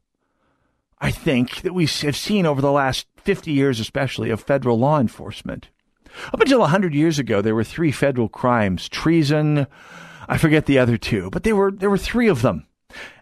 I 1.04 1.12
think, 1.12 1.64
that 1.64 1.74
we 1.74 1.86
have 1.86 2.16
seen 2.16 2.45
over 2.45 2.62
the 2.62 2.72
last 2.72 3.08
50 3.18 3.51
years, 3.51 3.82
especially, 3.82 4.30
of 4.30 4.39
federal 4.39 4.80
law 4.80 5.01
enforcement. 5.01 5.68
Up 6.34 6.39
until 6.39 6.60
100 6.60 6.93
years 6.95 7.20
ago, 7.20 7.41
there 7.41 7.54
were 7.54 7.66
three 7.66 7.91
federal 7.91 8.30
crimes 8.30 8.88
treason, 8.88 9.68
I 10.30 10.38
forget 10.38 10.66
the 10.66 10.80
other 10.80 10.97
two, 10.97 11.30
but 11.30 11.43
there 11.43 11.58
were, 11.58 11.72
there 11.72 11.89
were 11.89 11.97
three 11.97 12.30
of 12.30 12.41
them. 12.41 12.68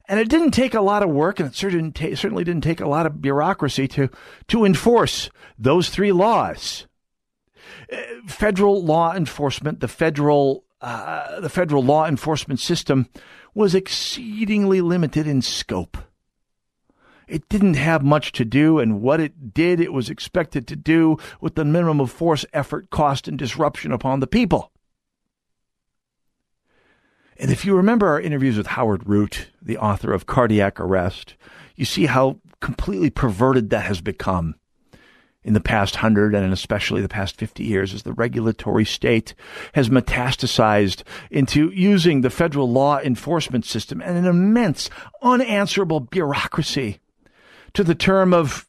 And 0.07 0.19
it 0.19 0.29
didn't 0.29 0.51
take 0.51 0.75
a 0.75 0.81
lot 0.81 1.01
of 1.01 1.09
work, 1.09 1.39
and 1.39 1.49
it 1.49 1.55
certainly 1.55 2.43
didn't 2.43 2.61
take 2.63 2.81
a 2.81 2.87
lot 2.87 3.07
of 3.07 3.19
bureaucracy 3.19 3.87
to, 3.89 4.11
to 4.49 4.63
enforce 4.63 5.31
those 5.57 5.89
three 5.89 6.11
laws. 6.11 6.85
Uh, 7.91 7.95
federal 8.27 8.83
law 8.85 9.15
enforcement, 9.15 9.79
the 9.79 9.87
federal, 9.87 10.65
uh, 10.81 11.39
the 11.39 11.49
federal 11.49 11.81
law 11.81 12.05
enforcement 12.05 12.59
system 12.59 13.07
was 13.55 13.73
exceedingly 13.73 14.81
limited 14.81 15.25
in 15.25 15.41
scope. 15.41 15.97
It 17.31 17.47
didn't 17.47 17.75
have 17.75 18.03
much 18.03 18.33
to 18.33 18.43
do, 18.45 18.77
and 18.79 19.01
what 19.01 19.21
it 19.21 19.53
did, 19.53 19.79
it 19.79 19.93
was 19.93 20.09
expected 20.09 20.67
to 20.67 20.75
do 20.75 21.15
with 21.39 21.55
the 21.55 21.63
minimum 21.63 22.01
of 22.01 22.11
force, 22.11 22.45
effort, 22.51 22.89
cost, 22.89 23.25
and 23.25 23.39
disruption 23.39 23.93
upon 23.93 24.19
the 24.19 24.27
people. 24.27 24.69
And 27.39 27.49
if 27.49 27.63
you 27.63 27.73
remember 27.73 28.07
our 28.09 28.19
interviews 28.19 28.57
with 28.57 28.67
Howard 28.67 29.07
Root, 29.07 29.47
the 29.61 29.77
author 29.77 30.11
of 30.11 30.25
Cardiac 30.25 30.77
Arrest, 30.77 31.35
you 31.77 31.85
see 31.85 32.07
how 32.07 32.39
completely 32.59 33.09
perverted 33.09 33.69
that 33.69 33.85
has 33.85 34.01
become 34.01 34.55
in 35.41 35.53
the 35.53 35.61
past 35.61 35.95
hundred 35.95 36.35
and 36.35 36.51
especially 36.51 37.01
the 37.01 37.07
past 37.07 37.37
50 37.37 37.63
years 37.63 37.93
as 37.93 38.03
the 38.03 38.11
regulatory 38.11 38.83
state 38.83 39.35
has 39.73 39.87
metastasized 39.87 41.03
into 41.31 41.69
using 41.73 42.21
the 42.21 42.29
federal 42.29 42.69
law 42.69 42.99
enforcement 42.99 43.63
system 43.65 44.01
and 44.01 44.17
an 44.17 44.25
immense 44.25 44.89
unanswerable 45.21 46.01
bureaucracy 46.01 46.99
to 47.73 47.83
the 47.83 47.95
term 47.95 48.33
of 48.33 48.67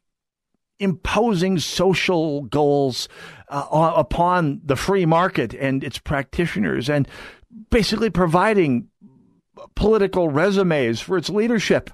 imposing 0.78 1.58
social 1.58 2.42
goals 2.42 3.08
uh, 3.48 3.92
upon 3.96 4.60
the 4.64 4.76
free 4.76 5.06
market 5.06 5.54
and 5.54 5.84
its 5.84 5.98
practitioners 5.98 6.88
and 6.90 7.06
basically 7.70 8.10
providing 8.10 8.88
political 9.76 10.28
resumes 10.28 11.00
for 11.00 11.16
its 11.16 11.28
leadership. 11.30 11.90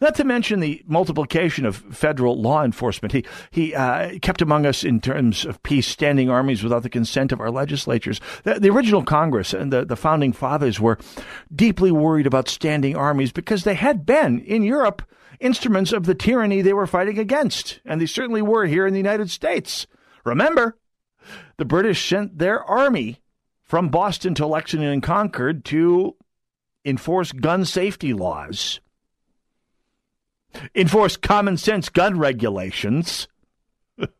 Not 0.00 0.14
to 0.16 0.24
mention 0.24 0.60
the 0.60 0.82
multiplication 0.86 1.64
of 1.66 1.76
federal 1.76 2.40
law 2.40 2.64
enforcement. 2.64 3.12
He, 3.12 3.24
he 3.50 3.74
uh, 3.74 4.18
kept 4.20 4.42
among 4.42 4.66
us, 4.66 4.84
in 4.84 5.00
terms 5.00 5.44
of 5.44 5.62
peace, 5.62 5.86
standing 5.86 6.30
armies 6.30 6.62
without 6.62 6.82
the 6.82 6.90
consent 6.90 7.32
of 7.32 7.40
our 7.40 7.50
legislatures. 7.50 8.20
The, 8.44 8.60
the, 8.60 8.70
original 8.70 9.02
Congress 9.02 9.52
and 9.52 9.72
the, 9.72 9.84
the 9.84 9.96
founding 9.96 10.32
fathers 10.32 10.80
were 10.80 10.98
deeply 11.54 11.92
worried 11.92 12.26
about 12.26 12.48
standing 12.48 12.96
armies 12.96 13.32
because 13.32 13.64
they 13.64 13.74
had 13.74 14.06
been 14.06 14.40
in 14.40 14.62
Europe 14.62 15.02
instruments 15.38 15.92
of 15.92 16.06
the 16.06 16.14
tyranny 16.14 16.62
they 16.62 16.72
were 16.72 16.86
fighting 16.86 17.18
against, 17.18 17.80
and 17.84 18.00
they 18.00 18.06
certainly 18.06 18.42
were 18.42 18.66
here 18.66 18.86
in 18.86 18.92
the 18.94 18.98
United 18.98 19.30
States. 19.30 19.86
Remember, 20.24 20.76
the 21.58 21.64
British 21.64 22.08
sent 22.08 22.38
their 22.38 22.62
army 22.64 23.20
from 23.62 23.88
Boston 23.88 24.34
to 24.34 24.46
Lexington 24.46 24.88
and 24.88 25.02
Concord 25.02 25.64
to 25.66 26.16
enforce 26.84 27.32
gun 27.32 27.64
safety 27.64 28.14
laws 28.14 28.80
enforce 30.74 31.16
common 31.16 31.56
sense 31.56 31.88
gun 31.88 32.18
regulations. 32.18 33.28
it's 33.98 34.12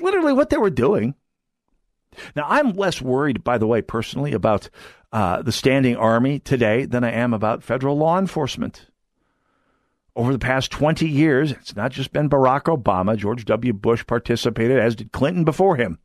literally 0.00 0.32
what 0.32 0.50
they 0.50 0.56
were 0.56 0.70
doing. 0.70 1.14
Now, 2.36 2.44
I'm 2.48 2.72
less 2.72 3.02
worried, 3.02 3.42
by 3.42 3.58
the 3.58 3.66
way, 3.66 3.82
personally, 3.82 4.32
about 4.32 4.70
uh, 5.12 5.42
the 5.42 5.52
standing 5.52 5.96
army 5.96 6.38
today 6.38 6.84
than 6.86 7.04
I 7.04 7.10
am 7.10 7.34
about 7.34 7.62
federal 7.62 7.96
law 7.96 8.18
enforcement. 8.18 8.86
Over 10.16 10.32
the 10.32 10.38
past 10.38 10.70
20 10.70 11.08
years, 11.08 11.50
it's 11.50 11.74
not 11.74 11.90
just 11.90 12.12
been 12.12 12.30
Barack 12.30 12.64
Obama. 12.64 13.16
George 13.16 13.44
W. 13.46 13.72
Bush 13.72 14.06
participated, 14.06 14.78
as 14.78 14.94
did 14.94 15.10
Clinton 15.10 15.42
before 15.42 15.74
him. 15.74 15.98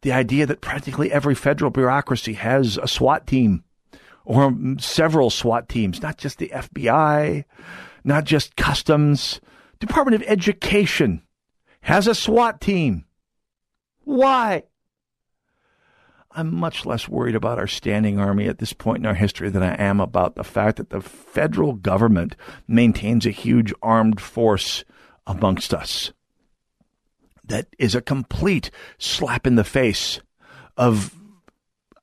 The 0.00 0.12
idea 0.12 0.46
that 0.46 0.62
practically 0.62 1.12
every 1.12 1.34
federal 1.34 1.70
bureaucracy 1.70 2.34
has 2.34 2.78
a 2.78 2.88
SWAT 2.88 3.26
team 3.26 3.64
or 4.24 4.54
several 4.78 5.28
SWAT 5.28 5.68
teams, 5.68 6.00
not 6.00 6.16
just 6.16 6.38
the 6.38 6.48
FBI, 6.54 7.44
not 8.04 8.24
just 8.24 8.54
customs. 8.56 9.40
Department 9.80 10.14
of 10.20 10.28
Education 10.28 11.22
has 11.82 12.06
a 12.06 12.14
SWAT 12.14 12.60
team. 12.60 13.06
Why? 14.04 14.64
I'm 16.32 16.54
much 16.54 16.84
less 16.84 17.08
worried 17.08 17.34
about 17.34 17.58
our 17.58 17.66
standing 17.66 18.18
army 18.18 18.46
at 18.46 18.58
this 18.58 18.72
point 18.72 18.98
in 18.98 19.06
our 19.06 19.14
history 19.14 19.48
than 19.50 19.62
I 19.62 19.74
am 19.74 20.00
about 20.00 20.34
the 20.34 20.44
fact 20.44 20.76
that 20.76 20.90
the 20.90 21.00
federal 21.00 21.72
government 21.74 22.36
maintains 22.68 23.24
a 23.24 23.30
huge 23.30 23.72
armed 23.82 24.20
force 24.20 24.84
amongst 25.26 25.72
us. 25.72 26.12
That 27.46 27.68
is 27.78 27.94
a 27.94 28.00
complete 28.02 28.70
slap 28.98 29.46
in 29.46 29.54
the 29.54 29.64
face 29.64 30.20
of 30.76 31.14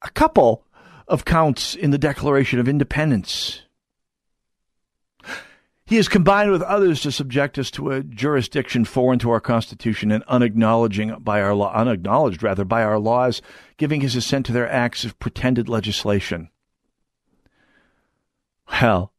a 0.01 0.09
couple 0.11 0.63
of 1.07 1.25
counts 1.25 1.75
in 1.75 1.91
the 1.91 1.97
Declaration 1.97 2.57
of 2.59 2.69
Independence 2.69 3.63
he 5.85 5.95
has 5.97 6.07
combined 6.07 6.51
with 6.51 6.61
others 6.63 7.01
to 7.01 7.11
subject 7.11 7.57
us 7.57 7.71
to 7.71 7.91
a 7.91 8.03
jurisdiction 8.03 8.85
foreign 8.85 9.19
to 9.19 9.31
our 9.31 9.41
Constitution 9.41 10.11
and 10.11 10.23
unacknowledging 10.27 11.15
by 11.19 11.41
our 11.41 11.53
law, 11.53 11.73
unacknowledged 11.73 12.43
rather 12.43 12.63
by 12.63 12.83
our 12.83 12.99
laws, 12.99 13.41
giving 13.77 14.01
his 14.01 14.15
assent 14.15 14.45
to 14.47 14.53
their 14.53 14.69
acts 14.71 15.03
of 15.03 15.19
pretended 15.19 15.67
legislation. 15.67 16.49
Well, 18.69 19.11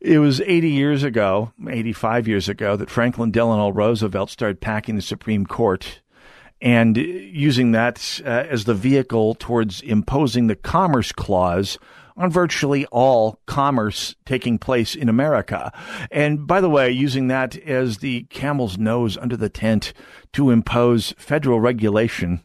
it 0.00 0.18
was 0.18 0.40
80 0.40 0.70
years 0.70 1.02
ago, 1.02 1.52
85 1.68 2.28
years 2.28 2.48
ago, 2.48 2.76
that 2.76 2.90
Franklin 2.90 3.30
Delano 3.32 3.70
Roosevelt 3.70 4.30
started 4.30 4.60
packing 4.60 4.94
the 4.96 5.02
Supreme 5.02 5.46
Court 5.46 6.00
and 6.62 6.96
using 6.96 7.72
that 7.72 8.20
uh, 8.24 8.28
as 8.28 8.64
the 8.64 8.74
vehicle 8.74 9.34
towards 9.34 9.80
imposing 9.80 10.46
the 10.46 10.54
Commerce 10.54 11.10
Clause 11.10 11.78
on 12.20 12.30
virtually 12.30 12.84
all 12.86 13.40
commerce 13.46 14.14
taking 14.26 14.58
place 14.58 14.94
in 14.94 15.08
America. 15.08 15.72
And 16.10 16.46
by 16.46 16.60
the 16.60 16.68
way, 16.68 16.90
using 16.92 17.28
that 17.28 17.56
as 17.58 17.98
the 17.98 18.24
camel's 18.24 18.76
nose 18.76 19.16
under 19.16 19.38
the 19.38 19.48
tent 19.48 19.94
to 20.34 20.50
impose 20.50 21.14
federal 21.16 21.60
regulation 21.60 22.42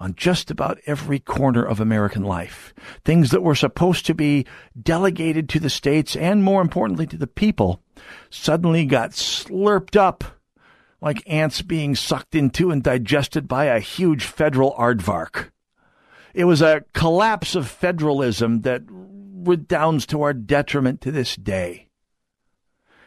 on 0.00 0.16
just 0.16 0.50
about 0.50 0.80
every 0.86 1.20
corner 1.20 1.62
of 1.62 1.78
American 1.78 2.24
life. 2.24 2.74
Things 3.04 3.30
that 3.30 3.44
were 3.44 3.54
supposed 3.54 4.04
to 4.06 4.14
be 4.14 4.44
delegated 4.80 5.48
to 5.50 5.60
the 5.60 5.70
states 5.70 6.16
and 6.16 6.42
more 6.42 6.60
importantly 6.60 7.06
to 7.06 7.16
the 7.16 7.28
people 7.28 7.80
suddenly 8.28 8.84
got 8.84 9.12
slurped 9.12 9.94
up 9.94 10.24
like 11.00 11.22
ants 11.28 11.62
being 11.62 11.94
sucked 11.94 12.34
into 12.34 12.72
and 12.72 12.82
digested 12.82 13.46
by 13.46 13.66
a 13.66 13.78
huge 13.78 14.24
federal 14.24 14.72
aardvark. 14.74 15.50
It 16.34 16.44
was 16.46 16.62
a 16.62 16.82
collapse 16.94 17.54
of 17.54 17.68
federalism 17.68 18.62
that 18.62 18.82
redounds 19.46 20.06
to 20.06 20.22
our 20.22 20.32
detriment 20.32 21.00
to 21.02 21.10
this 21.10 21.36
day. 21.36 21.88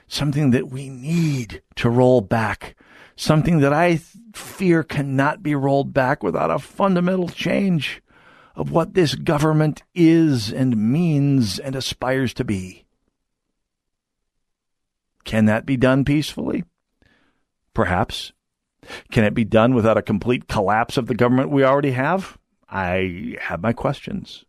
Something 0.07 0.51
that 0.51 0.69
we 0.69 0.89
need 0.89 1.61
to 1.75 1.89
roll 1.89 2.21
back. 2.21 2.75
Something 3.15 3.59
that 3.59 3.73
I 3.73 3.97
fear 4.35 4.83
cannot 4.83 5.41
be 5.41 5.55
rolled 5.55 5.93
back 5.93 6.21
without 6.21 6.51
a 6.51 6.59
fundamental 6.59 7.29
change 7.29 8.01
of 8.55 8.71
what 8.71 8.93
this 8.93 9.15
government 9.15 9.83
is 9.93 10.51
and 10.53 10.77
means 10.77 11.59
and 11.59 11.75
aspires 11.75 12.33
to 12.35 12.43
be. 12.43 12.85
Can 15.23 15.45
that 15.45 15.65
be 15.65 15.75
done 15.75 16.05
peacefully? 16.05 16.63
Perhaps. 17.73 18.31
Can 19.11 19.23
it 19.23 19.33
be 19.33 19.43
done 19.43 19.73
without 19.73 19.97
a 19.97 20.03
complete 20.03 20.47
collapse 20.47 20.97
of 20.97 21.07
the 21.07 21.15
government 21.15 21.49
we 21.49 21.63
already 21.63 21.91
have? 21.91 22.37
I 22.69 23.37
have 23.41 23.61
my 23.61 23.73
questions. 23.73 24.45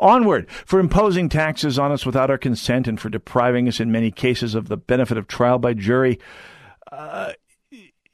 Onward, 0.00 0.50
for 0.50 0.80
imposing 0.80 1.28
taxes 1.28 1.78
on 1.78 1.92
us 1.92 2.06
without 2.06 2.30
our 2.30 2.38
consent 2.38 2.88
and 2.88 3.00
for 3.00 3.08
depriving 3.08 3.68
us 3.68 3.80
in 3.80 3.92
many 3.92 4.10
cases 4.10 4.54
of 4.54 4.68
the 4.68 4.76
benefit 4.76 5.18
of 5.18 5.26
trial 5.26 5.58
by 5.58 5.74
jury. 5.74 6.18
Uh, 6.90 7.32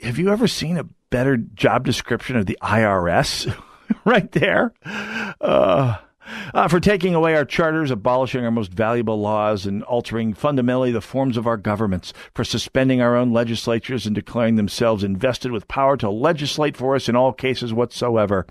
have 0.00 0.18
you 0.18 0.30
ever 0.30 0.48
seen 0.48 0.76
a 0.78 0.86
better 1.10 1.36
job 1.36 1.84
description 1.84 2.36
of 2.36 2.46
the 2.46 2.58
IRS? 2.62 3.52
right 4.04 4.32
there. 4.32 4.72
Uh, 5.40 5.96
uh, 6.54 6.66
for 6.68 6.80
taking 6.80 7.14
away 7.14 7.34
our 7.36 7.44
charters, 7.44 7.90
abolishing 7.90 8.44
our 8.44 8.50
most 8.50 8.72
valuable 8.72 9.20
laws, 9.20 9.66
and 9.66 9.82
altering 9.84 10.32
fundamentally 10.32 10.90
the 10.90 11.00
forms 11.00 11.36
of 11.36 11.46
our 11.46 11.56
governments, 11.58 12.12
for 12.34 12.42
suspending 12.44 13.00
our 13.02 13.16
own 13.16 13.32
legislatures 13.32 14.06
and 14.06 14.14
declaring 14.14 14.56
themselves 14.56 15.04
invested 15.04 15.52
with 15.52 15.68
power 15.68 15.96
to 15.96 16.08
legislate 16.08 16.76
for 16.76 16.94
us 16.94 17.08
in 17.08 17.14
all 17.16 17.32
cases 17.32 17.72
whatsoever 17.74 18.46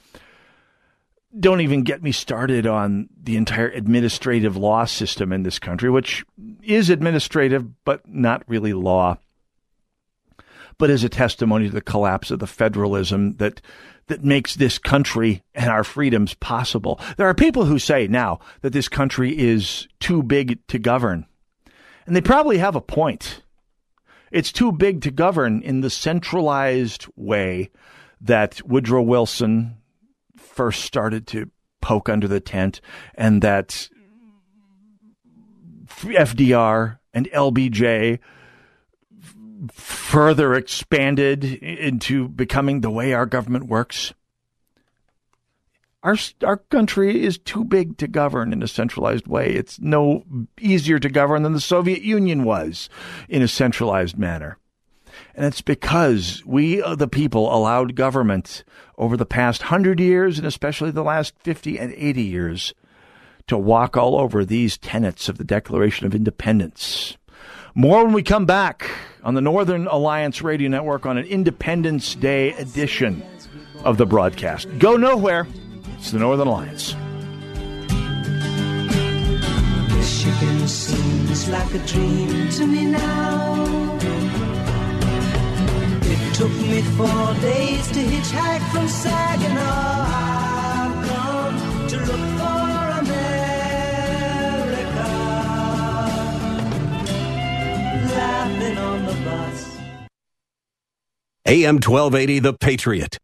don't 1.39 1.61
even 1.61 1.83
get 1.83 2.03
me 2.03 2.11
started 2.11 2.67
on 2.67 3.07
the 3.21 3.37
entire 3.37 3.69
administrative 3.69 4.57
law 4.57 4.85
system 4.85 5.31
in 5.31 5.43
this 5.43 5.59
country, 5.59 5.89
which 5.89 6.25
is 6.63 6.89
administrative 6.89 7.83
but 7.83 8.07
not 8.07 8.43
really 8.47 8.73
law, 8.73 9.17
but 10.77 10.89
is 10.89 11.03
a 11.03 11.09
testimony 11.09 11.67
to 11.67 11.73
the 11.73 11.81
collapse 11.81 12.31
of 12.31 12.39
the 12.39 12.47
federalism 12.47 13.35
that 13.37 13.61
that 14.07 14.23
makes 14.25 14.55
this 14.55 14.77
country 14.77 15.41
and 15.55 15.69
our 15.69 15.85
freedoms 15.85 16.33
possible. 16.33 16.99
There 17.15 17.27
are 17.27 17.33
people 17.33 17.63
who 17.65 17.79
say 17.79 18.07
now 18.07 18.39
that 18.61 18.73
this 18.73 18.89
country 18.89 19.37
is 19.37 19.87
too 20.01 20.21
big 20.23 20.59
to 20.67 20.79
govern, 20.79 21.27
and 22.05 22.15
they 22.15 22.21
probably 22.21 22.57
have 22.57 22.75
a 22.75 22.81
point. 22.81 23.41
It's 24.31 24.51
too 24.51 24.71
big 24.73 25.01
to 25.03 25.11
govern 25.11 25.61
in 25.61 25.79
the 25.81 25.89
centralized 25.89 27.05
way 27.15 27.69
that 28.19 28.65
Woodrow 28.67 29.01
Wilson 29.01 29.75
first 30.51 30.83
started 30.83 31.25
to 31.27 31.49
poke 31.81 32.09
under 32.09 32.27
the 32.27 32.39
tent 32.39 32.81
and 33.15 33.41
that 33.41 33.89
FDR 35.87 36.99
and 37.13 37.29
LBJ 37.31 38.19
further 39.71 40.53
expanded 40.53 41.43
into 41.43 42.27
becoming 42.27 42.81
the 42.81 42.89
way 42.89 43.13
our 43.13 43.25
government 43.25 43.67
works. 43.67 44.13
Our, 46.03 46.17
our 46.43 46.57
country 46.57 47.21
is 47.23 47.37
too 47.37 47.63
big 47.63 47.99
to 47.99 48.07
govern 48.07 48.53
in 48.53 48.63
a 48.63 48.67
centralized 48.67 49.27
way. 49.27 49.49
It's 49.53 49.79
no 49.79 50.23
easier 50.59 50.97
to 50.97 51.09
govern 51.09 51.43
than 51.43 51.53
the 51.53 51.59
Soviet 51.61 52.01
Union 52.01 52.43
was 52.43 52.89
in 53.29 53.43
a 53.43 53.47
centralized 53.47 54.17
manner. 54.17 54.57
And 55.35 55.45
it's 55.45 55.61
because 55.61 56.43
we, 56.45 56.81
uh, 56.83 56.95
the 56.95 57.07
people, 57.07 57.53
allowed 57.53 57.95
government 57.95 58.63
over 58.97 59.15
the 59.17 59.25
past 59.25 59.63
hundred 59.63 59.99
years, 59.99 60.37
and 60.37 60.45
especially 60.45 60.91
the 60.91 61.03
last 61.03 61.33
50 61.39 61.79
and 61.79 61.93
80 61.95 62.21
years, 62.21 62.73
to 63.47 63.57
walk 63.57 63.97
all 63.97 64.19
over 64.19 64.43
these 64.45 64.77
tenets 64.77 65.29
of 65.29 65.37
the 65.37 65.43
Declaration 65.43 66.05
of 66.05 66.13
Independence. 66.13 67.17
More 67.73 68.03
when 68.03 68.13
we 68.13 68.23
come 68.23 68.45
back 68.45 68.89
on 69.23 69.33
the 69.33 69.41
Northern 69.41 69.87
Alliance 69.87 70.41
Radio 70.41 70.69
Network 70.69 71.05
on 71.05 71.17
an 71.17 71.25
Independence 71.25 72.15
Day 72.15 72.51
edition 72.53 73.23
of 73.83 73.97
the 73.97 74.05
broadcast. 74.05 74.67
Go 74.77 74.97
nowhere. 74.97 75.47
It's 75.97 76.11
the 76.11 76.19
Northern 76.19 76.47
Alliance. 76.47 76.95
like 81.49 81.73
a 81.73 81.79
dream 81.85 82.49
to 82.49 82.65
me 82.67 82.85
now. 82.85 84.20
Took 86.33 86.49
me 86.53 86.81
four 86.81 87.33
days 87.41 87.87
to 87.91 87.99
hitchhike 87.99 88.71
from 88.71 88.87
Saginaw. 88.87 90.03
I've 90.07 91.07
come 91.09 91.87
to 91.89 91.97
look 91.97 92.07
for 92.07 92.99
America. 93.01 93.53
Laughing 98.15 98.77
on 98.77 99.05
the 99.05 99.13
bus. 99.25 99.77
AM 101.47 101.75
1280, 101.75 102.39
The 102.39 102.53
Patriot. 102.53 103.17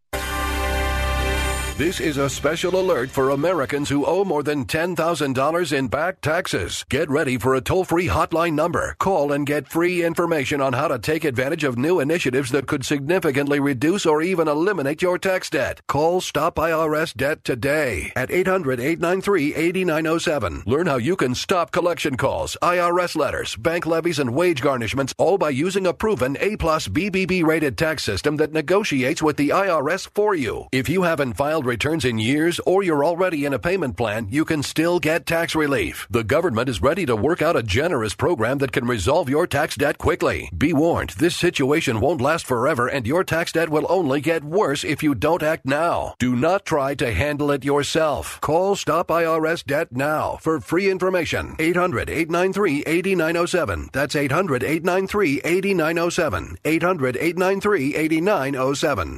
This 1.77 1.99
is 1.99 2.17
a 2.17 2.27
special 2.27 2.79
alert 2.79 3.11
for 3.11 3.29
Americans 3.29 3.87
who 3.89 4.03
owe 4.03 4.23
more 4.25 4.41
than 4.41 4.65
$10,000 4.65 5.77
in 5.77 5.87
back 5.87 6.21
taxes. 6.21 6.83
Get 6.89 7.07
ready 7.07 7.37
for 7.37 7.53
a 7.53 7.61
toll 7.61 7.83
free 7.83 8.07
hotline 8.07 8.53
number. 8.53 8.95
Call 8.97 9.31
and 9.31 9.45
get 9.45 9.67
free 9.67 10.03
information 10.03 10.59
on 10.59 10.73
how 10.73 10.87
to 10.87 10.97
take 10.97 11.23
advantage 11.23 11.63
of 11.63 11.77
new 11.77 11.99
initiatives 11.99 12.49
that 12.49 12.65
could 12.65 12.83
significantly 12.83 13.59
reduce 13.59 14.07
or 14.07 14.23
even 14.23 14.47
eliminate 14.47 15.03
your 15.03 15.19
tax 15.19 15.51
debt. 15.51 15.79
Call 15.87 16.19
Stop 16.19 16.55
IRS 16.55 17.13
Debt 17.13 17.43
today 17.43 18.11
at 18.15 18.31
800 18.31 18.79
893 18.79 19.53
8907. 19.53 20.63
Learn 20.65 20.87
how 20.87 20.97
you 20.97 21.15
can 21.15 21.35
stop 21.35 21.69
collection 21.69 22.17
calls, 22.17 22.57
IRS 22.59 23.15
letters, 23.15 23.55
bank 23.55 23.85
levies, 23.85 24.17
and 24.17 24.33
wage 24.33 24.61
garnishments 24.63 25.13
all 25.19 25.37
by 25.37 25.51
using 25.51 25.85
a 25.85 25.93
proven 25.93 26.37
A 26.39 26.55
plus 26.55 26.87
BBB 26.87 27.43
rated 27.43 27.77
tax 27.77 28.03
system 28.03 28.37
that 28.37 28.51
negotiates 28.51 29.21
with 29.21 29.37
the 29.37 29.49
IRS 29.49 30.09
for 30.15 30.33
you. 30.33 30.65
If 30.71 30.89
you 30.89 31.03
haven't 31.03 31.33
filed 31.33 31.66
returns 31.67 32.05
in 32.05 32.17
years 32.17 32.59
or 32.65 32.81
you're 32.81 33.05
already 33.05 33.45
in 33.45 33.53
a 33.53 33.59
payment 33.59 33.97
plan, 33.97 34.27
you 34.31 34.43
can 34.45 34.63
still 34.63 34.99
get 34.99 35.25
tax 35.27 35.53
relief. 35.53 36.07
The 36.09 36.23
government 36.23 36.69
is 36.69 36.81
ready 36.81 37.05
to 37.05 37.15
work 37.15 37.41
out 37.43 37.55
a 37.57 37.61
generous 37.61 38.15
program 38.15 38.57
that 38.59 38.71
can 38.71 38.87
resolve 38.87 39.29
your 39.29 39.45
tax 39.45 39.75
debt 39.75 39.99
quickly. 39.99 40.49
Be 40.57 40.73
warned, 40.73 41.11
this 41.19 41.35
situation 41.35 41.99
won't 41.99 42.21
last 42.21 42.45
forever 42.47 42.87
and 42.87 43.05
your 43.05 43.23
tax 43.23 43.51
debt 43.51 43.69
will 43.69 43.85
only 43.89 44.21
get 44.21 44.43
worse 44.43 44.83
if 44.83 45.03
you 45.03 45.13
don't 45.13 45.43
act 45.43 45.65
now. 45.65 46.15
Do 46.17 46.35
not 46.35 46.65
try 46.65 46.95
to 46.95 47.11
handle 47.13 47.51
it 47.51 47.65
yourself. 47.65 48.39
Call 48.41 48.75
Stop 48.75 49.09
IRS 49.09 49.63
Debt 49.65 49.89
now 49.91 50.37
for 50.41 50.59
free 50.61 50.89
information. 50.89 51.55
800 51.59 52.09
893 52.09 52.83
8907. 52.87 53.89
That's 53.91 54.15
800 54.15 54.63
893 54.63 55.41
8907. 55.43 56.57
800 56.63 57.17
893 57.17 57.95
8907. 57.95 59.17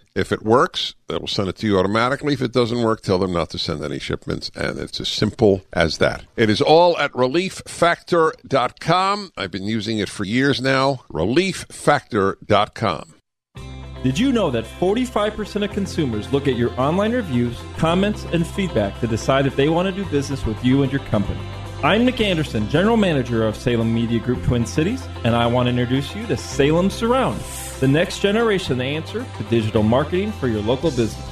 If 0.13 0.33
it 0.33 0.43
works, 0.43 0.93
it'll 1.09 1.25
send 1.27 1.47
it 1.47 1.55
to 1.57 1.67
you 1.67 1.79
automatically. 1.79 2.33
If 2.33 2.41
it 2.41 2.51
doesn't 2.51 2.81
work, 2.83 2.99
tell 3.01 3.17
them 3.17 3.31
not 3.31 3.49
to 3.51 3.57
send 3.57 3.81
any 3.81 3.97
shipments. 3.97 4.51
And 4.55 4.77
it's 4.77 4.99
as 4.99 5.07
simple 5.07 5.61
as 5.71 5.99
that. 5.99 6.25
It 6.35 6.49
is 6.49 6.61
all 6.61 6.97
at 6.97 7.13
relieffactor.com. 7.13 9.31
I've 9.37 9.51
been 9.51 9.63
using 9.63 9.99
it 9.99 10.09
for 10.09 10.25
years 10.25 10.61
now. 10.61 11.03
Relieffactor.com. 11.11 13.13
Did 14.03 14.17
you 14.19 14.31
know 14.33 14.49
that 14.51 14.65
45% 14.65 15.63
of 15.63 15.71
consumers 15.71 16.33
look 16.33 16.45
at 16.47 16.55
your 16.55 16.77
online 16.79 17.11
reviews, 17.11 17.55
comments, 17.77 18.25
and 18.33 18.45
feedback 18.47 18.99
to 18.99 19.07
decide 19.07 19.45
if 19.45 19.55
they 19.55 19.69
want 19.69 19.87
to 19.87 19.93
do 19.93 20.03
business 20.09 20.43
with 20.45 20.63
you 20.65 20.81
and 20.81 20.91
your 20.91 21.01
company? 21.05 21.39
I'm 21.83 22.03
Nick 22.05 22.19
Anderson, 22.19 22.67
General 22.67 22.97
Manager 22.97 23.45
of 23.45 23.55
Salem 23.55 23.93
Media 23.93 24.19
Group 24.19 24.43
Twin 24.43 24.65
Cities, 24.65 25.07
and 25.23 25.35
I 25.35 25.45
want 25.47 25.67
to 25.67 25.69
introduce 25.69 26.15
you 26.15 26.25
to 26.27 26.35
Salem 26.37 26.89
Surround 26.89 27.39
the 27.81 27.87
next 27.87 28.19
generation 28.19 28.79
answer 28.79 29.25
to 29.37 29.43
digital 29.45 29.81
marketing 29.81 30.31
for 30.33 30.47
your 30.47 30.61
local 30.61 30.91
business. 30.91 31.27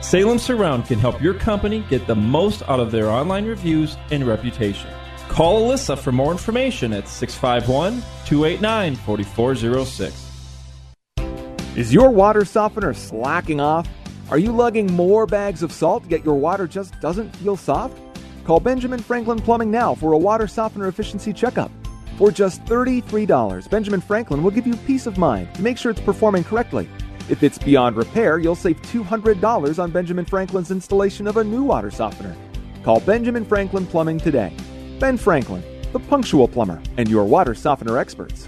Salem 0.00 0.38
Surround 0.38 0.86
can 0.86 0.98
help 0.98 1.20
your 1.22 1.34
company 1.34 1.84
get 1.90 2.06
the 2.08 2.14
most 2.14 2.62
out 2.66 2.80
of 2.80 2.90
their 2.90 3.08
online 3.10 3.44
reviews 3.44 3.96
and 4.10 4.24
reputation. 4.26 4.90
Call 5.28 5.68
Alyssa 5.70 5.96
for 5.98 6.10
more 6.10 6.32
information 6.32 6.92
at 6.94 7.06
651 7.06 7.96
289 8.26 8.96
4406. 8.96 10.18
Is 11.76 11.92
your 11.92 12.08
water 12.10 12.44
softener 12.46 12.94
slacking 12.94 13.60
off? 13.60 13.86
Are 14.30 14.38
you 14.38 14.50
lugging 14.50 14.90
more 14.92 15.26
bags 15.26 15.62
of 15.62 15.70
salt 15.72 16.04
yet 16.08 16.24
your 16.24 16.36
water 16.36 16.66
just 16.66 16.98
doesn't 17.00 17.36
feel 17.36 17.54
soft? 17.56 17.96
Call 18.44 18.60
Benjamin 18.60 18.98
Franklin 18.98 19.38
Plumbing 19.40 19.70
now 19.70 19.94
for 19.94 20.12
a 20.12 20.18
water 20.18 20.46
softener 20.46 20.88
efficiency 20.88 21.32
checkup. 21.34 21.70
For 22.18 22.30
just 22.30 22.64
$33, 22.66 23.68
Benjamin 23.70 24.00
Franklin 24.00 24.42
will 24.42 24.50
give 24.50 24.66
you 24.66 24.76
peace 24.78 25.06
of 25.06 25.16
mind 25.18 25.52
to 25.54 25.62
make 25.62 25.78
sure 25.78 25.90
it's 25.90 26.00
performing 26.00 26.44
correctly. 26.44 26.88
If 27.28 27.42
it's 27.42 27.58
beyond 27.58 27.96
repair, 27.96 28.38
you'll 28.38 28.54
save 28.54 28.80
$200 28.82 29.82
on 29.82 29.90
Benjamin 29.90 30.24
Franklin's 30.24 30.70
installation 30.70 31.26
of 31.26 31.36
a 31.38 31.44
new 31.44 31.62
water 31.62 31.90
softener. 31.90 32.36
Call 32.82 33.00
Benjamin 33.00 33.44
Franklin 33.44 33.86
Plumbing 33.86 34.18
today. 34.18 34.54
Ben 34.98 35.16
Franklin, 35.16 35.62
the 35.92 35.98
punctual 36.00 36.48
plumber, 36.48 36.82
and 36.96 37.08
your 37.08 37.24
water 37.24 37.54
softener 37.54 37.96
experts. 37.96 38.46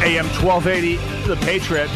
AM 0.00 0.26
1280, 0.38 0.96
The 1.26 1.36
Patriot, 1.44 1.90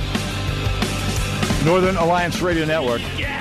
Northern 1.64 1.96
Alliance 1.96 2.40
Radio 2.40 2.64
Network. 2.64 3.00
Yeah! 3.18 3.39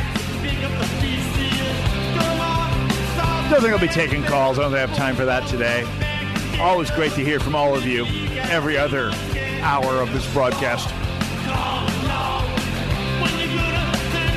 Nothing 3.50 3.72
will 3.72 3.80
be 3.80 3.88
taking 3.88 4.22
calls. 4.22 4.60
I 4.60 4.62
don't 4.62 4.74
have 4.74 4.94
time 4.96 5.16
for 5.16 5.26
that 5.26 5.48
today. 5.48 5.84
Always 6.62 6.92
great 6.92 7.14
to 7.14 7.24
hear 7.26 7.40
from 7.40 7.56
all 7.56 7.76
of 7.76 7.84
you 7.84 8.06
every 8.42 8.78
other 8.78 9.10
hour 9.62 10.00
of 10.04 10.14
this 10.14 10.32
broadcast. 10.34 10.88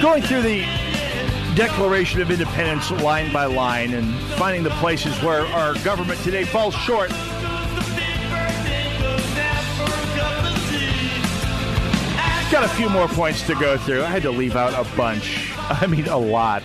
Going 0.02 0.22
through 0.22 0.40
the 0.42 0.60
Declaration 1.54 2.22
of 2.22 2.30
Independence 2.30 2.90
line 3.02 3.30
by 3.34 3.44
line 3.44 3.92
and 3.92 4.14
finding 4.38 4.62
the 4.62 4.70
places 4.70 5.22
where 5.22 5.40
our 5.48 5.74
government 5.84 6.18
today 6.20 6.44
falls 6.44 6.74
short. 6.74 7.10
Got 12.50 12.64
a 12.64 12.74
few 12.76 12.88
more 12.88 13.08
points 13.08 13.46
to 13.46 13.54
go 13.56 13.76
through. 13.76 14.02
I 14.04 14.08
had 14.08 14.22
to 14.22 14.30
leave 14.30 14.56
out 14.56 14.72
a 14.74 14.88
bunch. 14.96 15.52
I 15.58 15.86
mean, 15.86 16.06
a 16.06 16.16
lot 16.16 16.62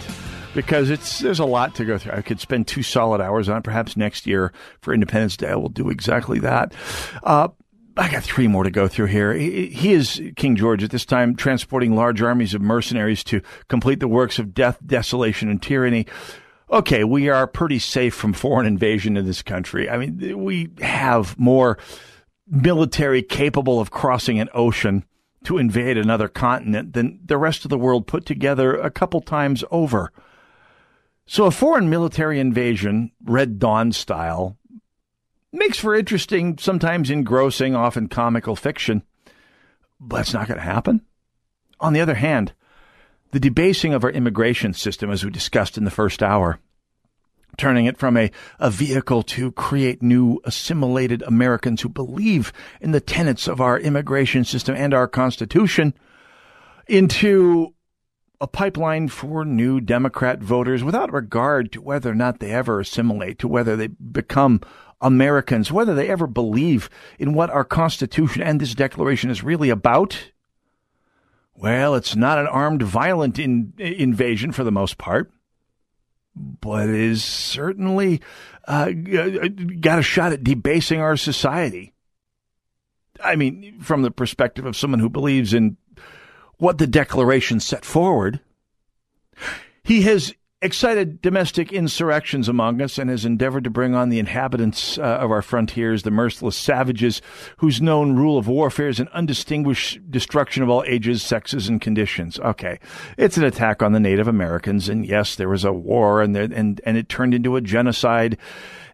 because 0.58 0.90
it's 0.90 1.20
there's 1.20 1.38
a 1.38 1.46
lot 1.46 1.76
to 1.76 1.86
go 1.86 2.00
through. 2.00 2.14
I 2.14 2.24
could 2.24 2.40
spend 2.40 2.66
two 2.68 2.82
solid 2.82 3.22
hours 3.22 3.48
on. 3.48 3.62
Perhaps 3.62 3.96
next 3.96 4.26
year 4.26 4.52
for 4.82 4.92
Independence 4.92 5.38
Day, 5.38 5.50
I 5.50 5.56
will 5.56 5.70
do 5.70 5.92
exactly 5.92 6.40
that. 6.40 6.74
Uh, 7.24 7.50
I 7.96 8.10
got 8.10 8.24
three 8.24 8.48
more 8.48 8.64
to 8.64 8.72
go 8.72 8.88
through 8.88 9.06
here. 9.06 9.34
He, 9.36 9.68
he 9.68 9.94
is 9.94 10.20
King 10.36 10.56
George 10.56 10.84
at 10.84 10.90
this 10.90 11.06
time, 11.06 11.36
transporting 11.36 11.96
large 11.96 12.24
armies 12.24 12.56
of 12.56 12.62
mercenaries 12.64 13.24
to 13.26 13.42
complete 13.70 14.00
the 14.00 14.08
works 14.08 14.40
of 14.40 14.56
death, 14.56 14.80
desolation, 14.84 15.48
and 15.48 15.62
tyranny. 15.62 16.08
Okay, 16.72 17.04
we 17.04 17.30
are 17.30 17.46
pretty 17.46 17.78
safe 17.78 18.16
from 18.16 18.34
foreign 18.34 18.66
invasion 18.66 19.16
in 19.16 19.28
this 19.28 19.44
country. 19.44 19.88
I 19.88 19.98
mean, 19.98 20.44
we 20.44 20.70
have 20.82 21.38
more 21.38 21.78
military 22.48 23.22
capable 23.22 23.80
of 23.80 23.92
crossing 23.92 24.40
an 24.40 24.50
ocean 24.56 25.06
to 25.44 25.60
invade 25.60 26.00
another 26.00 26.28
continent 26.28 26.94
than 26.94 27.20
the 27.24 27.38
rest 27.38 27.64
of 27.64 27.70
the 27.70 27.78
world 27.78 28.08
put 28.08 28.26
together 28.26 28.76
a 28.76 28.90
couple 28.90 29.22
times 29.22 29.64
over. 29.70 30.12
So, 31.30 31.44
a 31.44 31.52
foreign 31.52 31.90
military 31.90 32.40
invasion, 32.40 33.12
Red 33.22 33.60
Dawn 33.60 33.92
style, 33.92 34.58
makes 35.52 35.78
for 35.78 35.94
interesting, 35.94 36.58
sometimes 36.58 37.10
engrossing, 37.10 37.76
often 37.76 38.08
comical 38.08 38.56
fiction, 38.56 39.04
but 40.00 40.22
it's 40.22 40.34
not 40.34 40.48
going 40.48 40.58
to 40.58 40.64
happen. 40.64 41.02
On 41.82 41.92
the 41.92 42.00
other 42.00 42.16
hand, 42.16 42.54
the 43.32 43.42
debasing 43.42 43.94
of 43.94 44.06
our 44.06 44.10
immigration 44.10 44.74
system, 44.74 45.12
as 45.12 45.26
we 45.26 45.30
discussed 45.30 45.78
in 45.78 45.84
the 45.84 45.92
first 45.92 46.24
hour, 46.24 46.62
turning 47.58 47.88
it 47.88 47.98
from 47.98 48.16
a, 48.16 48.32
a 48.58 48.70
vehicle 48.70 49.22
to 49.24 49.52
create 49.52 50.02
new 50.02 50.40
assimilated 50.46 51.22
Americans 51.24 51.82
who 51.82 51.90
believe 51.90 52.54
in 52.80 52.92
the 52.92 53.02
tenets 53.02 53.50
of 53.50 53.60
our 53.60 53.78
immigration 53.78 54.46
system 54.46 54.76
and 54.78 54.94
our 54.94 55.10
Constitution 55.10 55.94
into 56.88 57.74
a 58.40 58.48
pipeline 58.48 59.08
for 59.08 59.44
new 59.44 59.82
Democrat 59.82 60.40
voters 60.40 60.84
without 60.84 61.12
regard 61.12 61.72
to 61.72 61.82
whether 61.82 62.12
or 62.12 62.16
not 62.16 62.40
they 62.40 62.52
ever 62.52 62.80
assimilate, 62.80 63.40
to 63.40 63.48
whether 63.48 63.76
they 63.76 63.88
become 63.88 64.62
Americans, 65.02 65.72
whether 65.72 65.96
they 65.96 66.08
ever 66.08 66.28
believe 66.28 66.90
in 67.18 67.34
what 67.34 67.50
our 67.50 67.64
Constitution 67.64 68.44
and 68.44 68.60
this 68.60 68.76
Declaration 68.76 69.30
is 69.32 69.44
really 69.44 69.70
about. 69.70 70.32
Well, 71.56 71.96
it's 71.96 72.16
not 72.16 72.38
an 72.38 72.46
armed, 72.48 72.84
violent 72.84 73.40
in, 73.40 73.74
invasion 73.80 74.52
for 74.52 74.64
the 74.64 74.72
most 74.72 75.00
part, 75.00 75.32
but 76.36 76.90
it 76.90 76.96
is 76.96 77.24
certainly 77.24 78.22
uh, 78.68 78.92
got 79.80 79.98
a 80.00 80.04
shot 80.04 80.32
at 80.34 80.44
debasing 80.44 81.00
our 81.02 81.18
society. 81.18 81.94
I 83.24 83.36
mean, 83.36 83.80
from 83.82 84.04
the 84.04 84.12
perspective 84.12 84.68
of 84.68 84.76
someone 84.78 85.00
who 85.00 85.10
believes 85.10 85.56
in 85.56 85.78
what 86.58 86.78
the 86.78 86.88
Declaration 86.88 87.60
set 87.60 87.86
forward. 87.86 88.40
He 89.84 90.02
has 90.04 90.34
excited 90.60 91.22
domestic 91.22 91.72
insurrections 91.72 92.50
among 92.50 92.82
us 92.82 92.98
and 92.98 93.12
has 93.12 93.24
endeavored 93.26 93.64
to 93.64 93.70
bring 93.70 93.94
on 93.94 94.10
the 94.10 94.18
inhabitants 94.18 94.98
uh, 94.98 95.04
of 95.04 95.30
our 95.32 95.44
frontiers, 95.44 96.02
the 96.02 96.10
merciless 96.10 96.58
savages 96.58 97.22
whose 97.58 97.80
known 97.80 98.16
rule 98.16 98.40
of 98.40 98.48
warfare 98.48 98.88
is 98.88 99.00
an 99.00 99.08
undistinguished 99.14 100.00
destruction 100.10 100.64
of 100.64 100.70
all 100.70 100.84
ages, 100.88 101.22
sexes, 101.22 101.70
and 101.70 101.80
conditions. 101.80 102.40
Okay. 102.40 102.80
It's 103.20 103.38
an 103.38 103.44
attack 103.44 103.84
on 103.84 103.92
the 103.92 104.00
Native 104.00 104.28
Americans. 104.28 104.90
And 104.90 105.06
yes, 105.06 105.36
there 105.36 105.48
was 105.48 105.64
a 105.64 105.72
war 105.72 106.24
and, 106.24 106.36
there, 106.36 106.50
and, 106.52 106.82
and 106.84 106.98
it 106.98 107.08
turned 107.08 107.36
into 107.36 107.56
a 107.56 107.62
genocide. 107.62 108.36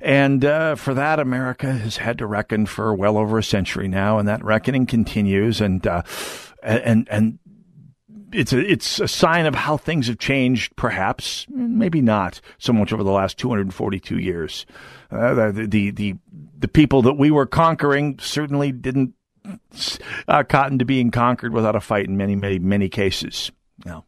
And 0.01 0.43
uh, 0.43 0.75
for 0.75 0.93
that, 0.93 1.17
America 1.17 1.71
has 1.71 1.95
had 1.95 2.17
to 2.17 2.27
reckon 2.27 2.65
for 2.65 2.93
well 2.93 3.17
over 3.17 3.37
a 3.37 3.43
century 3.43 3.87
now. 3.87 4.19
And 4.19 4.27
that 4.27 4.43
reckoning 4.43 4.85
continues. 4.85 5.61
And, 5.61 5.87
uh, 5.87 6.01
and, 6.61 7.07
and 7.09 7.39
it's 8.33 8.53
a 8.53 8.59
it's 8.59 8.99
a 8.99 9.07
sign 9.07 9.45
of 9.45 9.55
how 9.55 9.77
things 9.77 10.07
have 10.07 10.17
changed, 10.17 10.75
perhaps, 10.75 11.45
maybe 11.49 12.01
not 12.01 12.41
so 12.57 12.73
much 12.73 12.91
over 12.91 13.03
the 13.03 13.11
last 13.11 13.37
242 13.37 14.17
years. 14.17 14.65
Uh, 15.11 15.51
the, 15.51 15.67
the, 15.67 15.91
the 15.91 16.15
the 16.57 16.67
people 16.67 17.01
that 17.03 17.13
we 17.13 17.31
were 17.31 17.45
conquering 17.45 18.17
certainly 18.19 18.71
didn't 18.71 19.13
uh, 20.27 20.43
cotton 20.43 20.79
to 20.79 20.85
being 20.85 21.11
conquered 21.11 21.53
without 21.53 21.75
a 21.75 21.81
fight 21.81 22.05
in 22.05 22.17
many 22.17 22.35
many 22.35 22.59
many 22.59 22.89
cases. 22.89 23.51
Now, 23.85 24.05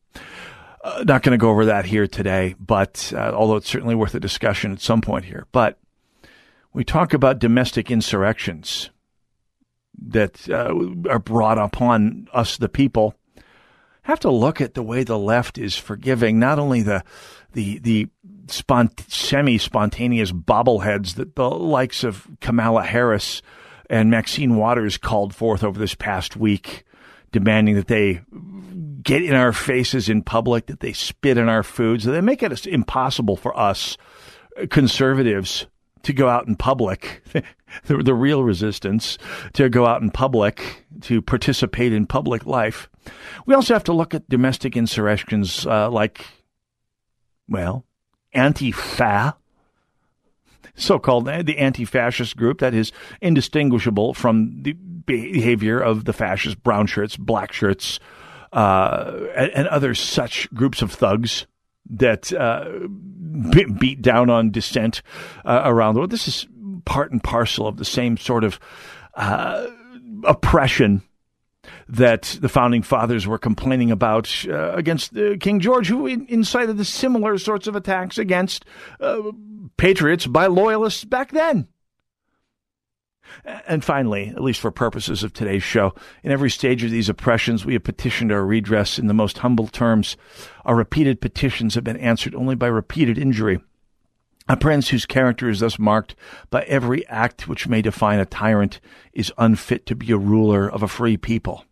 uh, 0.84 1.03
not 1.07 1.23
going 1.23 1.38
to 1.38 1.38
go 1.41 1.49
over 1.49 1.65
that 1.65 1.86
here 1.86 2.07
today, 2.07 2.55
but 2.59 3.11
uh, 3.15 3.32
although 3.34 3.57
it's 3.57 3.69
certainly 3.69 3.95
worth 3.95 4.15
a 4.15 4.19
discussion 4.19 4.71
at 4.71 4.82
some 4.82 5.01
point 5.01 5.26
here, 5.26 5.45
but 5.51 5.78
we 6.73 6.84
talk 6.84 7.13
about 7.13 7.39
domestic 7.39 7.89
insurrections 7.91 8.89
that 9.97 10.49
uh, 10.49 11.09
are 11.09 11.19
brought 11.19 11.57
upon 11.57 12.28
us, 12.34 12.57
the 12.57 12.67
people 12.67 13.15
have 14.06 14.20
to 14.22 14.30
look 14.32 14.62
at 14.62 14.76
the 14.76 14.84
way 14.84 15.03
the 15.03 15.18
left 15.18 15.58
is 15.58 15.76
forgiving 15.78 16.38
not 16.39 16.60
only 16.60 16.82
the 16.84 17.03
the 17.53 17.80
the 17.80 18.08
spont- 18.45 19.10
semi 19.12 19.58
spontaneous 19.58 20.32
bobbleheads 20.32 21.16
that 21.16 21.36
the 21.36 21.49
likes 21.49 22.03
of 22.03 22.28
Kamala 22.39 22.84
Harris 22.84 23.41
and 23.89 24.12
Maxine 24.12 24.58
Waters 24.58 24.97
called 24.99 25.34
forth 25.34 25.64
over 25.64 25.80
this 25.80 25.95
past 25.95 26.36
week, 26.36 26.84
demanding 27.32 27.74
that 27.76 27.88
they 27.88 28.22
get 29.01 29.24
in 29.24 29.34
our 29.34 29.53
faces 29.53 30.08
in 30.08 30.22
public, 30.22 30.68
that 30.68 30.82
they 30.82 30.93
spit 30.93 31.39
in 31.39 31.49
our 31.49 31.64
foods, 31.64 32.03
that 32.03 32.12
they 32.12 32.22
make 32.22 32.43
it 32.43 32.68
impossible 32.68 33.36
for 33.36 33.58
us 33.60 33.97
uh, 34.62 34.68
conservatives 34.70 35.66
to 36.03 36.14
go 36.14 36.30
out 36.30 36.47
in 36.47 36.56
public. 36.56 37.24
the, 37.86 37.97
the 37.97 38.13
real 38.13 38.43
resistance 38.43 39.18
to 39.53 39.70
go 39.70 39.86
out 39.86 40.01
in 40.01 40.11
public, 40.11 40.86
to 41.01 41.22
participate 41.22 41.93
in 41.93 42.05
public 42.05 42.45
life. 42.45 42.89
We 43.45 43.53
also 43.53 43.74
have 43.74 43.84
to 43.86 43.93
look 43.93 44.13
at 44.13 44.30
domestic 44.30 44.76
insurrections 44.78 45.66
uh, 45.66 45.89
like, 45.89 46.26
well, 47.47 47.86
Antifa, 48.36 49.36
so 50.76 50.99
called 50.99 51.30
eh, 51.30 51.41
the 51.41 51.57
anti 51.57 51.86
fascist 51.86 52.36
group 52.36 52.59
that 52.59 52.74
is 52.74 52.91
indistinguishable 53.22 54.13
from 54.13 54.63
the 54.63 54.74
behavior 54.74 55.80
of 55.80 56.05
the 56.05 56.13
fascist 56.13 56.61
brown 56.63 56.88
shirts, 56.88 57.16
black 57.16 57.51
shirts, 57.53 57.99
uh, 58.51 59.13
and, 59.36 59.51
and, 59.51 59.68
other 59.70 59.93
such 59.95 60.51
groups 60.53 60.82
of 60.82 60.91
thugs 60.91 61.45
that 61.89 62.34
uh, 62.34 62.68
beat 63.80 64.01
down 64.01 64.30
on 64.30 64.49
dissent 64.49 65.01
uh, 65.45 65.61
around 65.66 65.93
the 65.93 65.99
world. 65.99 66.09
This 66.09 66.28
is 66.28 66.47
part 66.86 67.11
and 67.11 67.21
parcel 67.23 67.67
of 67.67 67.77
the 67.77 67.86
same 67.86 68.15
sort 68.15 68.43
of 68.43 68.59
uh, 69.15 69.67
oppression 70.23 71.01
that 71.89 72.38
the 72.41 72.49
founding 72.49 72.83
fathers 72.83 73.27
were 73.27 73.39
complaining 73.39 73.89
about 73.91 74.33
uh, 74.47 74.71
against 74.75 75.17
uh, 75.17 75.36
King 75.39 75.59
George, 75.59 75.88
who 75.88 76.05
in- 76.05 76.25
incited 76.27 76.77
the 76.77 76.86
similar 76.86 77.38
sorts 77.38 77.67
of 77.67 77.75
attacks 77.75 78.17
against 78.17 78.65
uh, 78.99 79.19
patriots 79.77 80.27
by 80.27 80.45
loyalists 80.45 81.03
back 81.03 81.31
then. 81.31 81.67
And 83.67 83.83
finally, 83.83 84.27
at 84.29 84.43
least 84.43 84.59
for 84.61 84.69
purposes 84.69 85.23
of 85.23 85.33
today's 85.33 85.63
show, 85.63 85.95
in 86.23 86.31
every 86.31 86.51
stage 86.51 86.83
of 86.83 86.91
these 86.91 87.09
oppressions, 87.09 87.65
we 87.65 87.73
have 87.73 87.83
petitioned 87.83 88.31
our 88.31 88.45
redress 88.45 88.99
in 88.99 89.07
the 89.07 89.15
most 89.15 89.39
humble 89.39 89.67
terms. 89.67 90.15
Our 90.63 90.75
repeated 90.75 91.21
petitions 91.21 91.73
have 91.73 91.83
been 91.83 91.97
answered 91.97 92.36
only 92.36 92.53
by 92.53 92.67
repeated 92.67 93.17
injury. 93.17 93.59
A 94.47 94.55
prince 94.55 94.89
whose 94.89 95.07
character 95.07 95.49
is 95.49 95.61
thus 95.61 95.79
marked 95.79 96.15
by 96.51 96.61
every 96.63 97.05
act 97.07 97.47
which 97.47 97.67
may 97.67 97.81
define 97.81 98.19
a 98.19 98.25
tyrant 98.27 98.79
is 99.11 99.33
unfit 99.39 99.85
to 99.87 99.95
be 99.95 100.11
a 100.11 100.17
ruler 100.17 100.69
of 100.69 100.83
a 100.83 100.87
free 100.87 101.17
people. 101.17 101.65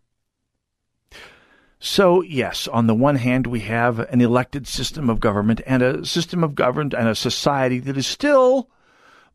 So, 1.78 2.22
yes, 2.22 2.66
on 2.66 2.86
the 2.86 2.94
one 2.94 3.16
hand, 3.16 3.46
we 3.46 3.60
have 3.60 4.00
an 4.00 4.20
elected 4.20 4.66
system 4.66 5.08
of 5.08 5.20
government 5.20 5.60
and 5.66 5.82
a 5.82 6.04
system 6.04 6.42
of 6.42 6.54
government 6.54 6.94
and 6.94 7.06
a 7.08 7.14
society 7.14 7.78
that 7.80 7.96
is 7.98 8.06
still, 8.06 8.70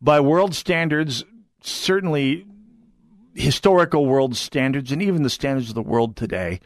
by 0.02 0.20
world 0.20 0.54
standards, 0.54 1.24
certainly 1.62 2.44
historical 3.34 4.04
world 4.04 4.36
standards 4.36 4.92
and 4.92 5.00
even 5.00 5.22
the 5.22 5.30
standards 5.30 5.68
of 5.70 5.76
the 5.76 5.82
world 5.82 6.16
today, 6.16 6.60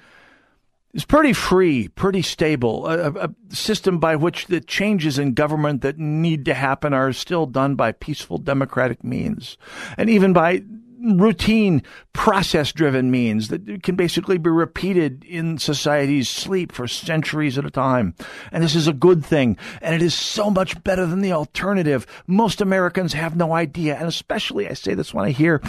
is 0.95 1.05
pretty 1.05 1.33
free, 1.33 1.89
pretty 1.89 2.23
stable. 2.23 2.87
A, 2.87 3.11
a, 3.13 3.35
system 3.55 3.99
by 3.99 4.17
which 4.17 4.47
the 4.47 4.61
changes 4.61 5.19
in 5.19 5.35
government 5.35 5.83
that 5.83 5.99
need 5.99 6.45
to 6.47 6.55
happen 6.55 6.95
are 6.95 7.13
still 7.13 7.47
done 7.47 7.75
by 7.75 7.93
peaceful 7.93 8.39
democratic 8.39 9.05
means, 9.05 9.59
and 9.99 10.09
even 10.09 10.33
by 10.33 10.63
routine 11.19 11.83
process 12.15 12.73
driven 12.73 13.11
means 13.11 13.49
that 13.49 13.83
can 13.83 13.95
basically 13.95 14.39
be 14.39 14.49
repeated 14.49 15.23
in 15.25 15.59
society's 15.59 16.31
sleep 16.31 16.73
for 16.73 16.89
centuries 16.89 17.59
at 17.59 17.67
a 17.67 17.71
time. 17.71 18.15
And 18.51 18.65
this 18.65 18.75
is 18.75 18.87
a 18.89 18.93
good 18.95 19.23
thing. 19.23 19.59
And 19.83 19.95
it 19.95 20.01
is 20.01 20.15
so 20.15 20.49
much 20.49 20.83
better 20.83 21.05
than 21.05 21.21
the 21.21 21.33
alternative. 21.33 22.07
Most 22.27 22.63
Americans 22.63 23.13
have 23.13 23.37
no 23.37 23.53
idea. 23.53 23.97
And 23.99 24.09
especially 24.09 24.67
I 24.67 24.73
say 24.73 24.95
this 24.95 25.13
when 25.13 25.27
I 25.27 25.33
hear 25.33 25.61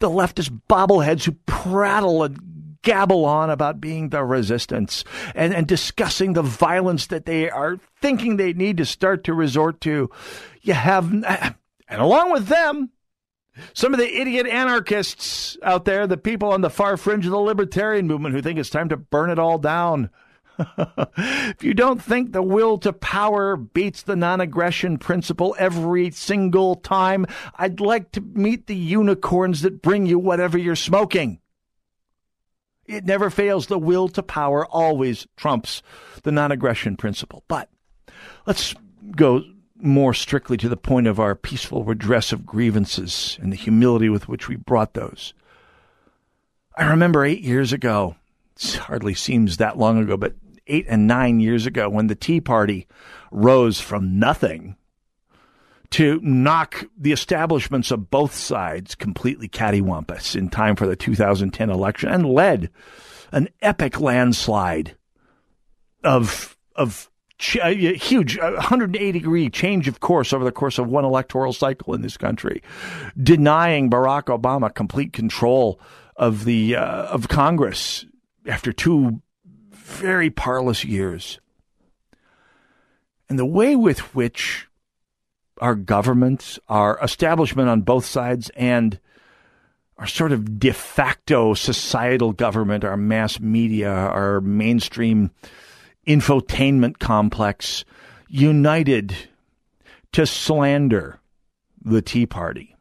the 0.00 0.10
leftist 0.10 0.60
bobbleheads 0.68 1.24
who 1.24 1.32
prattle 1.46 2.24
and 2.24 2.38
gabble 2.82 3.24
on 3.24 3.48
about 3.48 3.80
being 3.80 4.08
the 4.10 4.22
resistance 4.24 5.04
and, 5.34 5.54
and 5.54 5.66
discussing 5.66 6.32
the 6.32 6.42
violence 6.42 7.06
that 7.06 7.26
they 7.26 7.48
are 7.48 7.76
thinking 8.00 8.36
they 8.36 8.52
need 8.52 8.76
to 8.76 8.84
start 8.84 9.24
to 9.24 9.32
resort 9.34 9.80
to. 9.80 10.10
You 10.62 10.74
have, 10.74 11.12
and 11.12 11.54
along 12.00 12.32
with 12.32 12.46
them, 12.48 12.90
some 13.74 13.94
of 13.94 14.00
the 14.00 14.20
idiot 14.20 14.46
anarchists 14.46 15.56
out 15.62 15.84
there, 15.84 16.06
the 16.06 16.16
people 16.16 16.50
on 16.50 16.60
the 16.62 16.70
far 16.70 16.96
fringe 16.96 17.24
of 17.26 17.32
the 17.32 17.38
libertarian 17.38 18.06
movement 18.06 18.34
who 18.34 18.42
think 18.42 18.58
it's 18.58 18.70
time 18.70 18.88
to 18.88 18.96
burn 18.96 19.30
it 19.30 19.38
all 19.38 19.58
down. 19.58 20.10
if 21.16 21.62
you 21.64 21.74
don't 21.74 22.02
think 22.02 22.32
the 22.32 22.42
will 22.42 22.78
to 22.78 22.92
power 22.92 23.56
beats 23.56 24.02
the 24.02 24.14
non 24.16 24.40
aggression 24.40 24.98
principle 24.98 25.54
every 25.58 26.10
single 26.10 26.76
time, 26.76 27.26
I'd 27.56 27.80
like 27.80 28.12
to 28.12 28.20
meet 28.20 28.66
the 28.66 28.76
unicorns 28.76 29.62
that 29.62 29.80
bring 29.82 30.06
you 30.06 30.18
whatever 30.18 30.58
you're 30.58 30.76
smoking 30.76 31.38
it 32.92 33.04
never 33.04 33.30
fails. 33.30 33.66
The 33.66 33.78
will 33.78 34.08
to 34.10 34.22
power 34.22 34.66
always 34.66 35.26
trumps 35.36 35.82
the 36.22 36.32
non 36.32 36.52
aggression 36.52 36.96
principle. 36.96 37.44
But 37.48 37.70
let's 38.46 38.74
go 39.16 39.42
more 39.76 40.14
strictly 40.14 40.56
to 40.58 40.68
the 40.68 40.76
point 40.76 41.06
of 41.06 41.18
our 41.18 41.34
peaceful 41.34 41.84
redress 41.84 42.32
of 42.32 42.46
grievances 42.46 43.38
and 43.40 43.52
the 43.52 43.56
humility 43.56 44.08
with 44.08 44.28
which 44.28 44.48
we 44.48 44.56
brought 44.56 44.94
those. 44.94 45.34
I 46.76 46.88
remember 46.88 47.24
eight 47.24 47.42
years 47.42 47.72
ago, 47.72 48.16
it 48.58 48.74
hardly 48.76 49.14
seems 49.14 49.56
that 49.56 49.78
long 49.78 49.98
ago, 49.98 50.16
but 50.16 50.34
eight 50.68 50.86
and 50.88 51.06
nine 51.06 51.40
years 51.40 51.66
ago 51.66 51.88
when 51.88 52.06
the 52.06 52.14
Tea 52.14 52.40
Party 52.40 52.86
rose 53.32 53.80
from 53.80 54.18
nothing 54.20 54.76
to 55.92 56.18
knock 56.22 56.86
the 56.98 57.12
establishments 57.12 57.90
of 57.90 58.10
both 58.10 58.32
sides 58.34 58.94
completely 58.94 59.46
cattywampus 59.48 60.34
in 60.34 60.48
time 60.48 60.74
for 60.74 60.86
the 60.86 60.96
2010 60.96 61.68
election 61.70 62.08
and 62.08 62.24
led 62.26 62.70
an 63.30 63.48
epic 63.60 64.00
landslide 64.00 64.96
of 66.02 66.56
of 66.74 67.10
ch- 67.38 67.58
uh, 67.58 67.66
a 67.66 67.94
huge 67.94 68.38
uh, 68.38 68.52
180 68.52 69.12
degree 69.12 69.50
change 69.50 69.86
of 69.86 70.00
course 70.00 70.32
over 70.32 70.44
the 70.44 70.50
course 70.50 70.78
of 70.78 70.88
one 70.88 71.04
electoral 71.04 71.52
cycle 71.52 71.92
in 71.92 72.00
this 72.00 72.16
country 72.16 72.62
denying 73.22 73.90
Barack 73.90 74.24
Obama 74.36 74.74
complete 74.74 75.12
control 75.12 75.78
of 76.16 76.46
the 76.46 76.74
uh, 76.76 76.82
of 77.04 77.28
Congress 77.28 78.06
after 78.46 78.72
two 78.72 79.20
very 79.72 80.30
parlous 80.30 80.84
years 80.86 81.38
and 83.28 83.38
the 83.38 83.44
way 83.46 83.76
with 83.76 84.14
which 84.14 84.68
our 85.62 85.76
governments, 85.76 86.58
our 86.68 86.98
establishment 87.00 87.68
on 87.68 87.82
both 87.82 88.04
sides, 88.04 88.50
and 88.56 88.98
our 89.96 90.08
sort 90.08 90.32
of 90.32 90.58
de 90.58 90.72
facto 90.72 91.54
societal 91.54 92.32
government, 92.32 92.84
our 92.84 92.96
mass 92.96 93.38
media, 93.38 93.88
our 93.88 94.40
mainstream 94.40 95.30
infotainment 96.04 96.98
complex, 96.98 97.84
united 98.28 99.14
to 100.10 100.26
slander 100.26 101.20
the 101.80 102.02
Tea 102.02 102.26
Party 102.26 102.74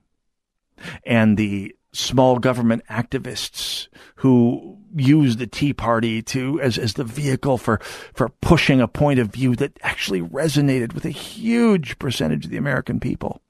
and 1.06 1.38
the 1.38 1.76
small 1.94 2.40
government 2.40 2.82
activists 2.90 3.90
who 4.16 4.81
use 4.96 5.38
the 5.38 5.48
Tea 5.48 5.74
Party 5.74 6.22
to 6.24 6.60
as 6.62 6.78
as 6.78 6.94
the 6.94 7.04
vehicle 7.04 7.58
for 7.58 7.80
for 8.14 8.30
pushing 8.42 8.82
a 8.82 8.88
point 8.88 9.20
of 9.20 9.28
view 9.30 9.56
that 9.56 9.78
actually 9.84 10.22
resonated 10.22 10.94
with 10.94 11.06
a 11.06 11.10
huge 11.10 11.98
percentage 12.00 12.46
of 12.46 12.52
the 12.52 12.58
American 12.58 13.00
people. 13.00 13.42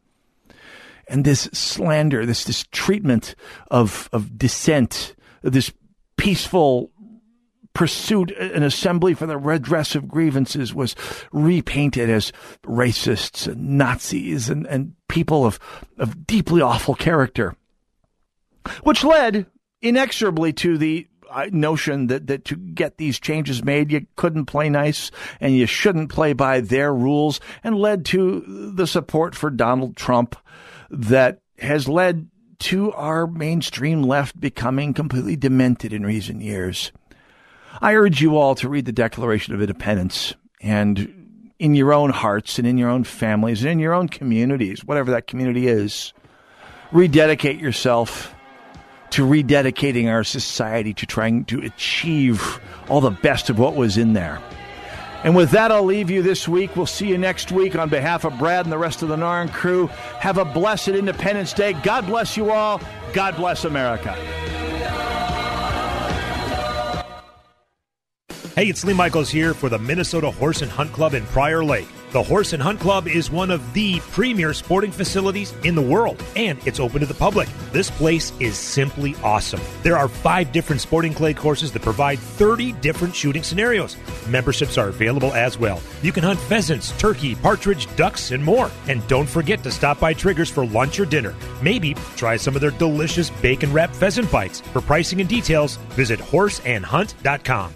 And 1.08 1.26
this 1.26 1.44
slander, 1.52 2.26
this 2.26 2.44
this 2.46 2.66
treatment 2.72 3.36
of 3.70 4.10
of 4.12 4.38
dissent, 4.38 5.16
this 5.42 5.72
peaceful 6.18 6.92
pursuit, 7.74 8.34
uh, 8.40 8.44
an 8.54 8.64
assembly 8.64 9.14
for 9.14 9.26
the 9.26 9.38
redress 9.38 9.96
of 9.96 10.06
grievances 10.08 10.74
was 10.76 10.94
repainted 11.32 12.10
as 12.10 12.34
racists 12.64 13.50
and 13.50 13.78
Nazis 13.78 14.50
and, 14.50 14.68
and 14.68 14.94
people 15.08 15.46
of, 15.46 15.58
of 15.98 16.28
deeply 16.28 16.62
awful 16.62 16.94
character, 16.96 17.56
which 18.84 19.06
led 19.06 19.46
inexorably 19.82 20.52
to 20.52 20.78
the 20.78 21.08
notion 21.52 22.08
that, 22.08 22.28
that 22.28 22.46
to 22.46 22.56
get 22.56 22.98
these 22.98 23.20
changes 23.20 23.64
made, 23.64 23.92
you 23.92 24.06
couldn't 24.16 24.46
play 24.46 24.70
nice 24.70 25.12
and 25.40 25.56
you 25.56 25.66
shouldn't 25.66 26.10
play 26.12 26.34
by 26.34 26.62
their 26.62 26.94
rules, 26.94 27.40
and 27.64 27.76
led 27.78 28.06
to 28.06 28.44
the 28.76 28.88
support 28.88 29.36
for 29.36 29.50
Donald 29.50 29.96
Trump 29.96 30.36
that 30.90 31.40
has 31.60 31.88
led 31.88 32.28
to 32.60 32.92
our 32.94 33.26
mainstream 33.26 34.04
left 34.04 34.40
becoming 34.40 34.94
completely 34.94 35.36
demented 35.36 35.94
in 35.94 36.06
recent 36.06 36.42
years. 36.42 36.92
I 37.82 37.96
urge 37.96 38.22
you 38.22 38.38
all 38.38 38.54
to 38.56 38.70
read 38.70 38.86
the 38.86 38.92
Declaration 38.92 39.54
of 39.56 39.62
Independence 39.62 40.36
and 40.62 41.50
in 41.58 41.74
your 41.76 41.94
own 41.94 42.10
hearts 42.12 42.60
and 42.60 42.68
in 42.68 42.78
your 42.78 42.90
own 42.90 43.04
families 43.04 43.64
and 43.64 43.72
in 43.74 43.80
your 43.80 43.94
own 43.94 44.08
communities, 44.08 44.84
whatever 44.84 45.12
that 45.12 45.28
community 45.28 45.68
is, 45.68 46.14
rededicate 46.92 47.60
yourself 47.60 48.36
to 49.12 49.26
rededicating 49.26 50.10
our 50.10 50.24
society 50.24 50.94
to 50.96 51.06
trying 51.06 51.46
to 51.46 51.60
achieve 51.62 52.60
all 52.90 53.02
the 53.02 53.12
best 53.12 53.50
of 53.50 53.60
what 53.60 53.76
was 53.76 53.98
in 53.98 54.14
there. 54.14 54.42
And 55.24 55.36
with 55.36 55.52
that, 55.52 55.72
I'll 55.72 55.84
leave 55.84 56.10
you 56.10 56.24
this 56.24 56.48
week. 56.48 56.76
We'll 56.76 56.86
see 56.88 57.08
you 57.08 57.18
next 57.18 57.52
week. 57.52 57.76
On 57.76 57.88
behalf 57.90 58.26
of 58.26 58.40
Brad 58.40 58.66
and 58.66 58.74
the 58.74 58.78
rest 58.78 59.04
of 59.04 59.10
the 59.10 59.18
NARN 59.18 59.50
crew, 59.50 59.86
have 60.20 60.38
a 60.40 60.46
blessed 60.46 60.88
Independence 60.90 61.54
Day. 61.54 61.74
God 61.74 62.08
bless 62.08 62.36
you 62.36 62.50
all. 62.52 62.82
God 63.14 63.36
bless 63.36 63.64
America. 63.66 64.14
Hey, 68.56 68.66
it's 68.68 68.84
Lee 68.84 68.94
Michaels 68.94 69.30
here 69.30 69.54
for 69.54 69.70
the 69.70 69.78
Minnesota 69.78 70.32
Horse 70.32 70.62
and 70.62 70.72
Hunt 70.72 70.92
Club 70.94 71.14
in 71.14 71.24
Prior 71.26 71.64
Lake. 71.64 71.88
The 72.12 72.22
Horse 72.22 72.52
and 72.52 72.62
Hunt 72.62 72.82
Club 72.82 73.08
is 73.08 73.32
one 73.32 73.52
of 73.52 73.72
the 73.72 74.02
premier 74.12 74.54
sporting 74.54 74.92
facilities 74.92 75.54
in 75.64 75.76
the 75.76 75.82
world, 75.82 76.22
and 76.36 76.60
it's 76.68 76.80
open 76.82 77.00
to 77.00 77.06
the 77.06 77.14
public. 77.14 77.48
This 77.72 77.90
place 77.90 78.34
is 78.42 78.58
simply 78.58 79.16
awesome. 79.24 79.62
There 79.82 79.98
are 79.98 80.10
five 80.10 80.52
different 80.52 80.82
sporting 80.82 81.14
clay 81.14 81.34
courses 81.34 81.72
that 81.72 81.82
provide 81.84 82.20
30 82.20 82.74
different 82.74 83.16
shooting 83.16 83.44
scenarios. 83.44 83.96
Memberships 84.28 84.78
are 84.78 84.90
available 84.90 85.34
as 85.34 85.58
well. 85.58 85.82
You 86.02 86.12
can 86.12 86.24
hunt 86.26 86.40
pheasants, 86.42 86.92
turkey, 86.98 87.34
partridge, 87.36 87.88
ducks, 87.96 88.32
and 88.32 88.44
more. 88.44 88.70
And 88.90 89.06
don't 89.08 89.30
forget 89.30 89.64
to 89.64 89.72
stop 89.72 89.98
by 89.98 90.14
Triggers 90.14 90.50
for 90.50 90.66
lunch 90.66 91.00
or 91.00 91.06
dinner. 91.06 91.34
Maybe 91.62 91.94
try 92.18 92.36
some 92.36 92.56
of 92.56 92.62
their 92.62 92.72
delicious 92.72 93.30
bacon 93.42 93.72
wrapped 93.72 93.96
pheasant 93.96 94.30
bites. 94.30 94.60
For 94.74 94.82
pricing 94.82 95.22
and 95.22 95.30
details, 95.30 95.78
visit 95.96 96.20
horseandhunt.com. 96.20 97.76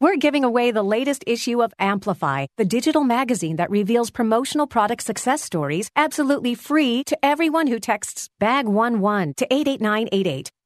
We're 0.00 0.16
giving 0.16 0.44
away 0.44 0.70
the 0.70 0.84
latest 0.84 1.24
issue 1.26 1.60
of 1.60 1.74
Amplify, 1.80 2.46
the 2.56 2.64
digital 2.64 3.02
magazine 3.02 3.56
that 3.56 3.68
reveals 3.68 4.10
promotional 4.12 4.68
product 4.68 5.02
success 5.02 5.42
stories 5.42 5.90
absolutely 5.96 6.54
free 6.54 7.02
to 7.04 7.18
everyone 7.24 7.66
who 7.66 7.80
texts 7.80 8.30
BAG11 8.40 9.34
to 9.36 9.44
88988. 9.52 10.50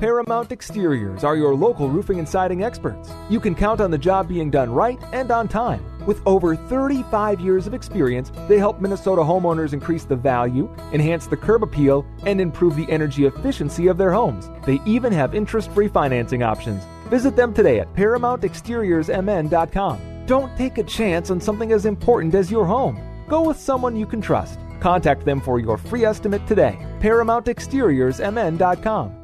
Paramount 0.00 0.50
Exteriors 0.52 1.22
are 1.22 1.36
your 1.36 1.54
local 1.54 1.88
roofing 1.90 2.18
and 2.18 2.28
siding 2.28 2.64
experts. 2.64 3.10
You 3.28 3.38
can 3.40 3.54
count 3.54 3.80
on 3.82 3.90
the 3.90 3.98
job 3.98 4.26
being 4.26 4.50
done 4.50 4.70
right 4.70 4.98
and 5.12 5.30
on 5.30 5.48
time. 5.48 5.84
With 6.06 6.22
over 6.26 6.56
35 6.56 7.40
years 7.40 7.66
of 7.66 7.74
experience, 7.74 8.32
they 8.48 8.56
help 8.58 8.80
Minnesota 8.80 9.20
homeowners 9.22 9.74
increase 9.74 10.04
the 10.04 10.16
value, 10.16 10.74
enhance 10.92 11.26
the 11.26 11.36
curb 11.36 11.62
appeal, 11.62 12.06
and 12.24 12.40
improve 12.40 12.74
the 12.74 12.90
energy 12.90 13.26
efficiency 13.26 13.86
of 13.86 13.98
their 13.98 14.10
homes. 14.12 14.48
They 14.64 14.80
even 14.86 15.12
have 15.12 15.34
interest 15.34 15.70
free 15.70 15.88
financing 15.88 16.42
options. 16.42 16.84
Visit 17.08 17.36
them 17.36 17.52
today 17.52 17.78
at 17.78 17.92
ParamountExteriorsMN.com. 17.94 20.24
Don't 20.26 20.56
take 20.56 20.78
a 20.78 20.84
chance 20.84 21.30
on 21.30 21.38
something 21.40 21.70
as 21.70 21.84
important 21.84 22.34
as 22.34 22.50
your 22.50 22.64
home. 22.64 22.98
Go 23.28 23.42
with 23.42 23.58
someone 23.60 23.94
you 23.94 24.06
can 24.06 24.22
trust. 24.22 24.58
Contact 24.80 25.24
them 25.24 25.40
for 25.40 25.60
your 25.60 25.76
free 25.78 26.02
estimate 26.04 26.44
today. 26.46 26.76
ParamountExteriorsMN.com. 27.00 29.18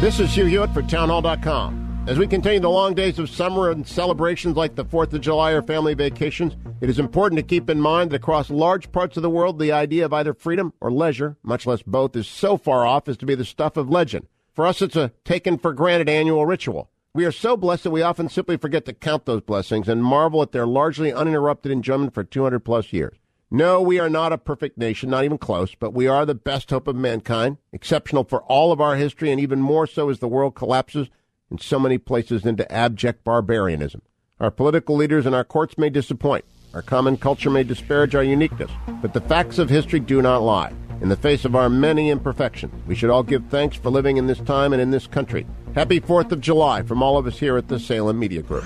This 0.00 0.20
is 0.20 0.34
Hugh 0.34 0.46
Hewitt 0.46 0.72
for 0.72 0.82
townhall.com. 0.82 1.82
As 2.06 2.18
we 2.18 2.26
continue 2.26 2.60
the 2.60 2.68
long 2.68 2.94
days 2.94 3.18
of 3.18 3.30
summer 3.30 3.70
and 3.70 3.86
celebrations 3.86 4.56
like 4.56 4.74
the 4.74 4.84
4th 4.84 5.14
of 5.14 5.22
July 5.22 5.52
or 5.52 5.62
family 5.62 5.94
vacations, 5.94 6.54
it 6.82 6.90
is 6.90 6.98
important 6.98 7.38
to 7.38 7.42
keep 7.42 7.70
in 7.70 7.80
mind 7.80 8.10
that 8.10 8.16
across 8.16 8.50
large 8.50 8.92
parts 8.92 9.16
of 9.16 9.22
the 9.22 9.30
world, 9.30 9.58
the 9.58 9.72
idea 9.72 10.04
of 10.04 10.12
either 10.12 10.34
freedom 10.34 10.74
or 10.82 10.92
leisure, 10.92 11.38
much 11.42 11.66
less 11.66 11.82
both, 11.82 12.14
is 12.14 12.26
so 12.28 12.58
far 12.58 12.86
off 12.86 13.08
as 13.08 13.16
to 13.16 13.26
be 13.26 13.34
the 13.34 13.44
stuff 13.44 13.78
of 13.78 13.88
legend. 13.88 14.26
For 14.52 14.66
us, 14.66 14.82
it's 14.82 14.96
a 14.96 15.12
taken 15.24 15.56
for 15.56 15.72
granted 15.72 16.10
annual 16.10 16.44
ritual. 16.44 16.90
We 17.14 17.24
are 17.24 17.32
so 17.32 17.56
blessed 17.56 17.84
that 17.84 17.90
we 17.90 18.02
often 18.02 18.28
simply 18.28 18.56
forget 18.58 18.84
to 18.84 18.92
count 18.92 19.24
those 19.24 19.40
blessings 19.40 19.88
and 19.88 20.04
marvel 20.04 20.42
at 20.42 20.52
their 20.52 20.66
largely 20.66 21.10
uninterrupted 21.12 21.72
enjoyment 21.72 22.12
for 22.12 22.22
200 22.22 22.60
plus 22.60 22.92
years. 22.92 23.16
No, 23.54 23.80
we 23.80 24.00
are 24.00 24.10
not 24.10 24.32
a 24.32 24.38
perfect 24.38 24.78
nation, 24.78 25.10
not 25.10 25.22
even 25.22 25.38
close, 25.38 25.76
but 25.76 25.92
we 25.94 26.08
are 26.08 26.26
the 26.26 26.34
best 26.34 26.70
hope 26.70 26.88
of 26.88 26.96
mankind, 26.96 27.58
exceptional 27.72 28.24
for 28.24 28.42
all 28.42 28.72
of 28.72 28.80
our 28.80 28.96
history, 28.96 29.30
and 29.30 29.40
even 29.40 29.60
more 29.60 29.86
so 29.86 30.10
as 30.10 30.18
the 30.18 30.26
world 30.26 30.56
collapses 30.56 31.08
in 31.52 31.58
so 31.58 31.78
many 31.78 31.96
places 31.96 32.44
into 32.44 32.68
abject 32.72 33.22
barbarianism. 33.22 34.00
Our 34.40 34.50
political 34.50 34.96
leaders 34.96 35.24
and 35.24 35.36
our 35.36 35.44
courts 35.44 35.78
may 35.78 35.88
disappoint. 35.88 36.44
Our 36.74 36.82
common 36.82 37.16
culture 37.16 37.48
may 37.48 37.62
disparage 37.62 38.16
our 38.16 38.24
uniqueness, 38.24 38.72
but 39.00 39.12
the 39.12 39.20
facts 39.20 39.60
of 39.60 39.70
history 39.70 40.00
do 40.00 40.20
not 40.20 40.42
lie. 40.42 40.72
In 41.00 41.08
the 41.08 41.16
face 41.16 41.44
of 41.44 41.54
our 41.54 41.68
many 41.68 42.10
imperfections, 42.10 42.74
we 42.88 42.96
should 42.96 43.08
all 43.10 43.22
give 43.22 43.46
thanks 43.50 43.76
for 43.76 43.88
living 43.90 44.16
in 44.16 44.26
this 44.26 44.40
time 44.40 44.72
and 44.72 44.82
in 44.82 44.90
this 44.90 45.06
country. 45.06 45.46
Happy 45.76 46.00
4th 46.00 46.32
of 46.32 46.40
July 46.40 46.82
from 46.82 47.04
all 47.04 47.18
of 47.18 47.26
us 47.28 47.38
here 47.38 47.56
at 47.56 47.68
the 47.68 47.78
Salem 47.78 48.18
Media 48.18 48.42
Group 48.42 48.64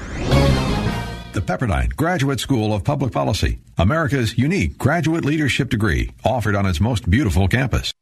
the 1.38 1.44
Pepperdine 1.56 1.94
Graduate 1.94 2.40
School 2.40 2.74
of 2.74 2.82
Public 2.82 3.12
Policy, 3.12 3.60
America's 3.78 4.36
unique 4.36 4.76
graduate 4.76 5.24
leadership 5.24 5.68
degree 5.70 6.10
offered 6.24 6.56
on 6.56 6.66
its 6.66 6.80
most 6.80 7.08
beautiful 7.08 7.46
campus. 7.46 7.92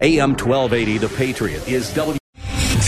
AM 0.00 0.30
1280, 0.30 0.96
The 0.98 1.08
Patriot 1.10 1.68
is 1.68 1.92
W. 1.92 2.18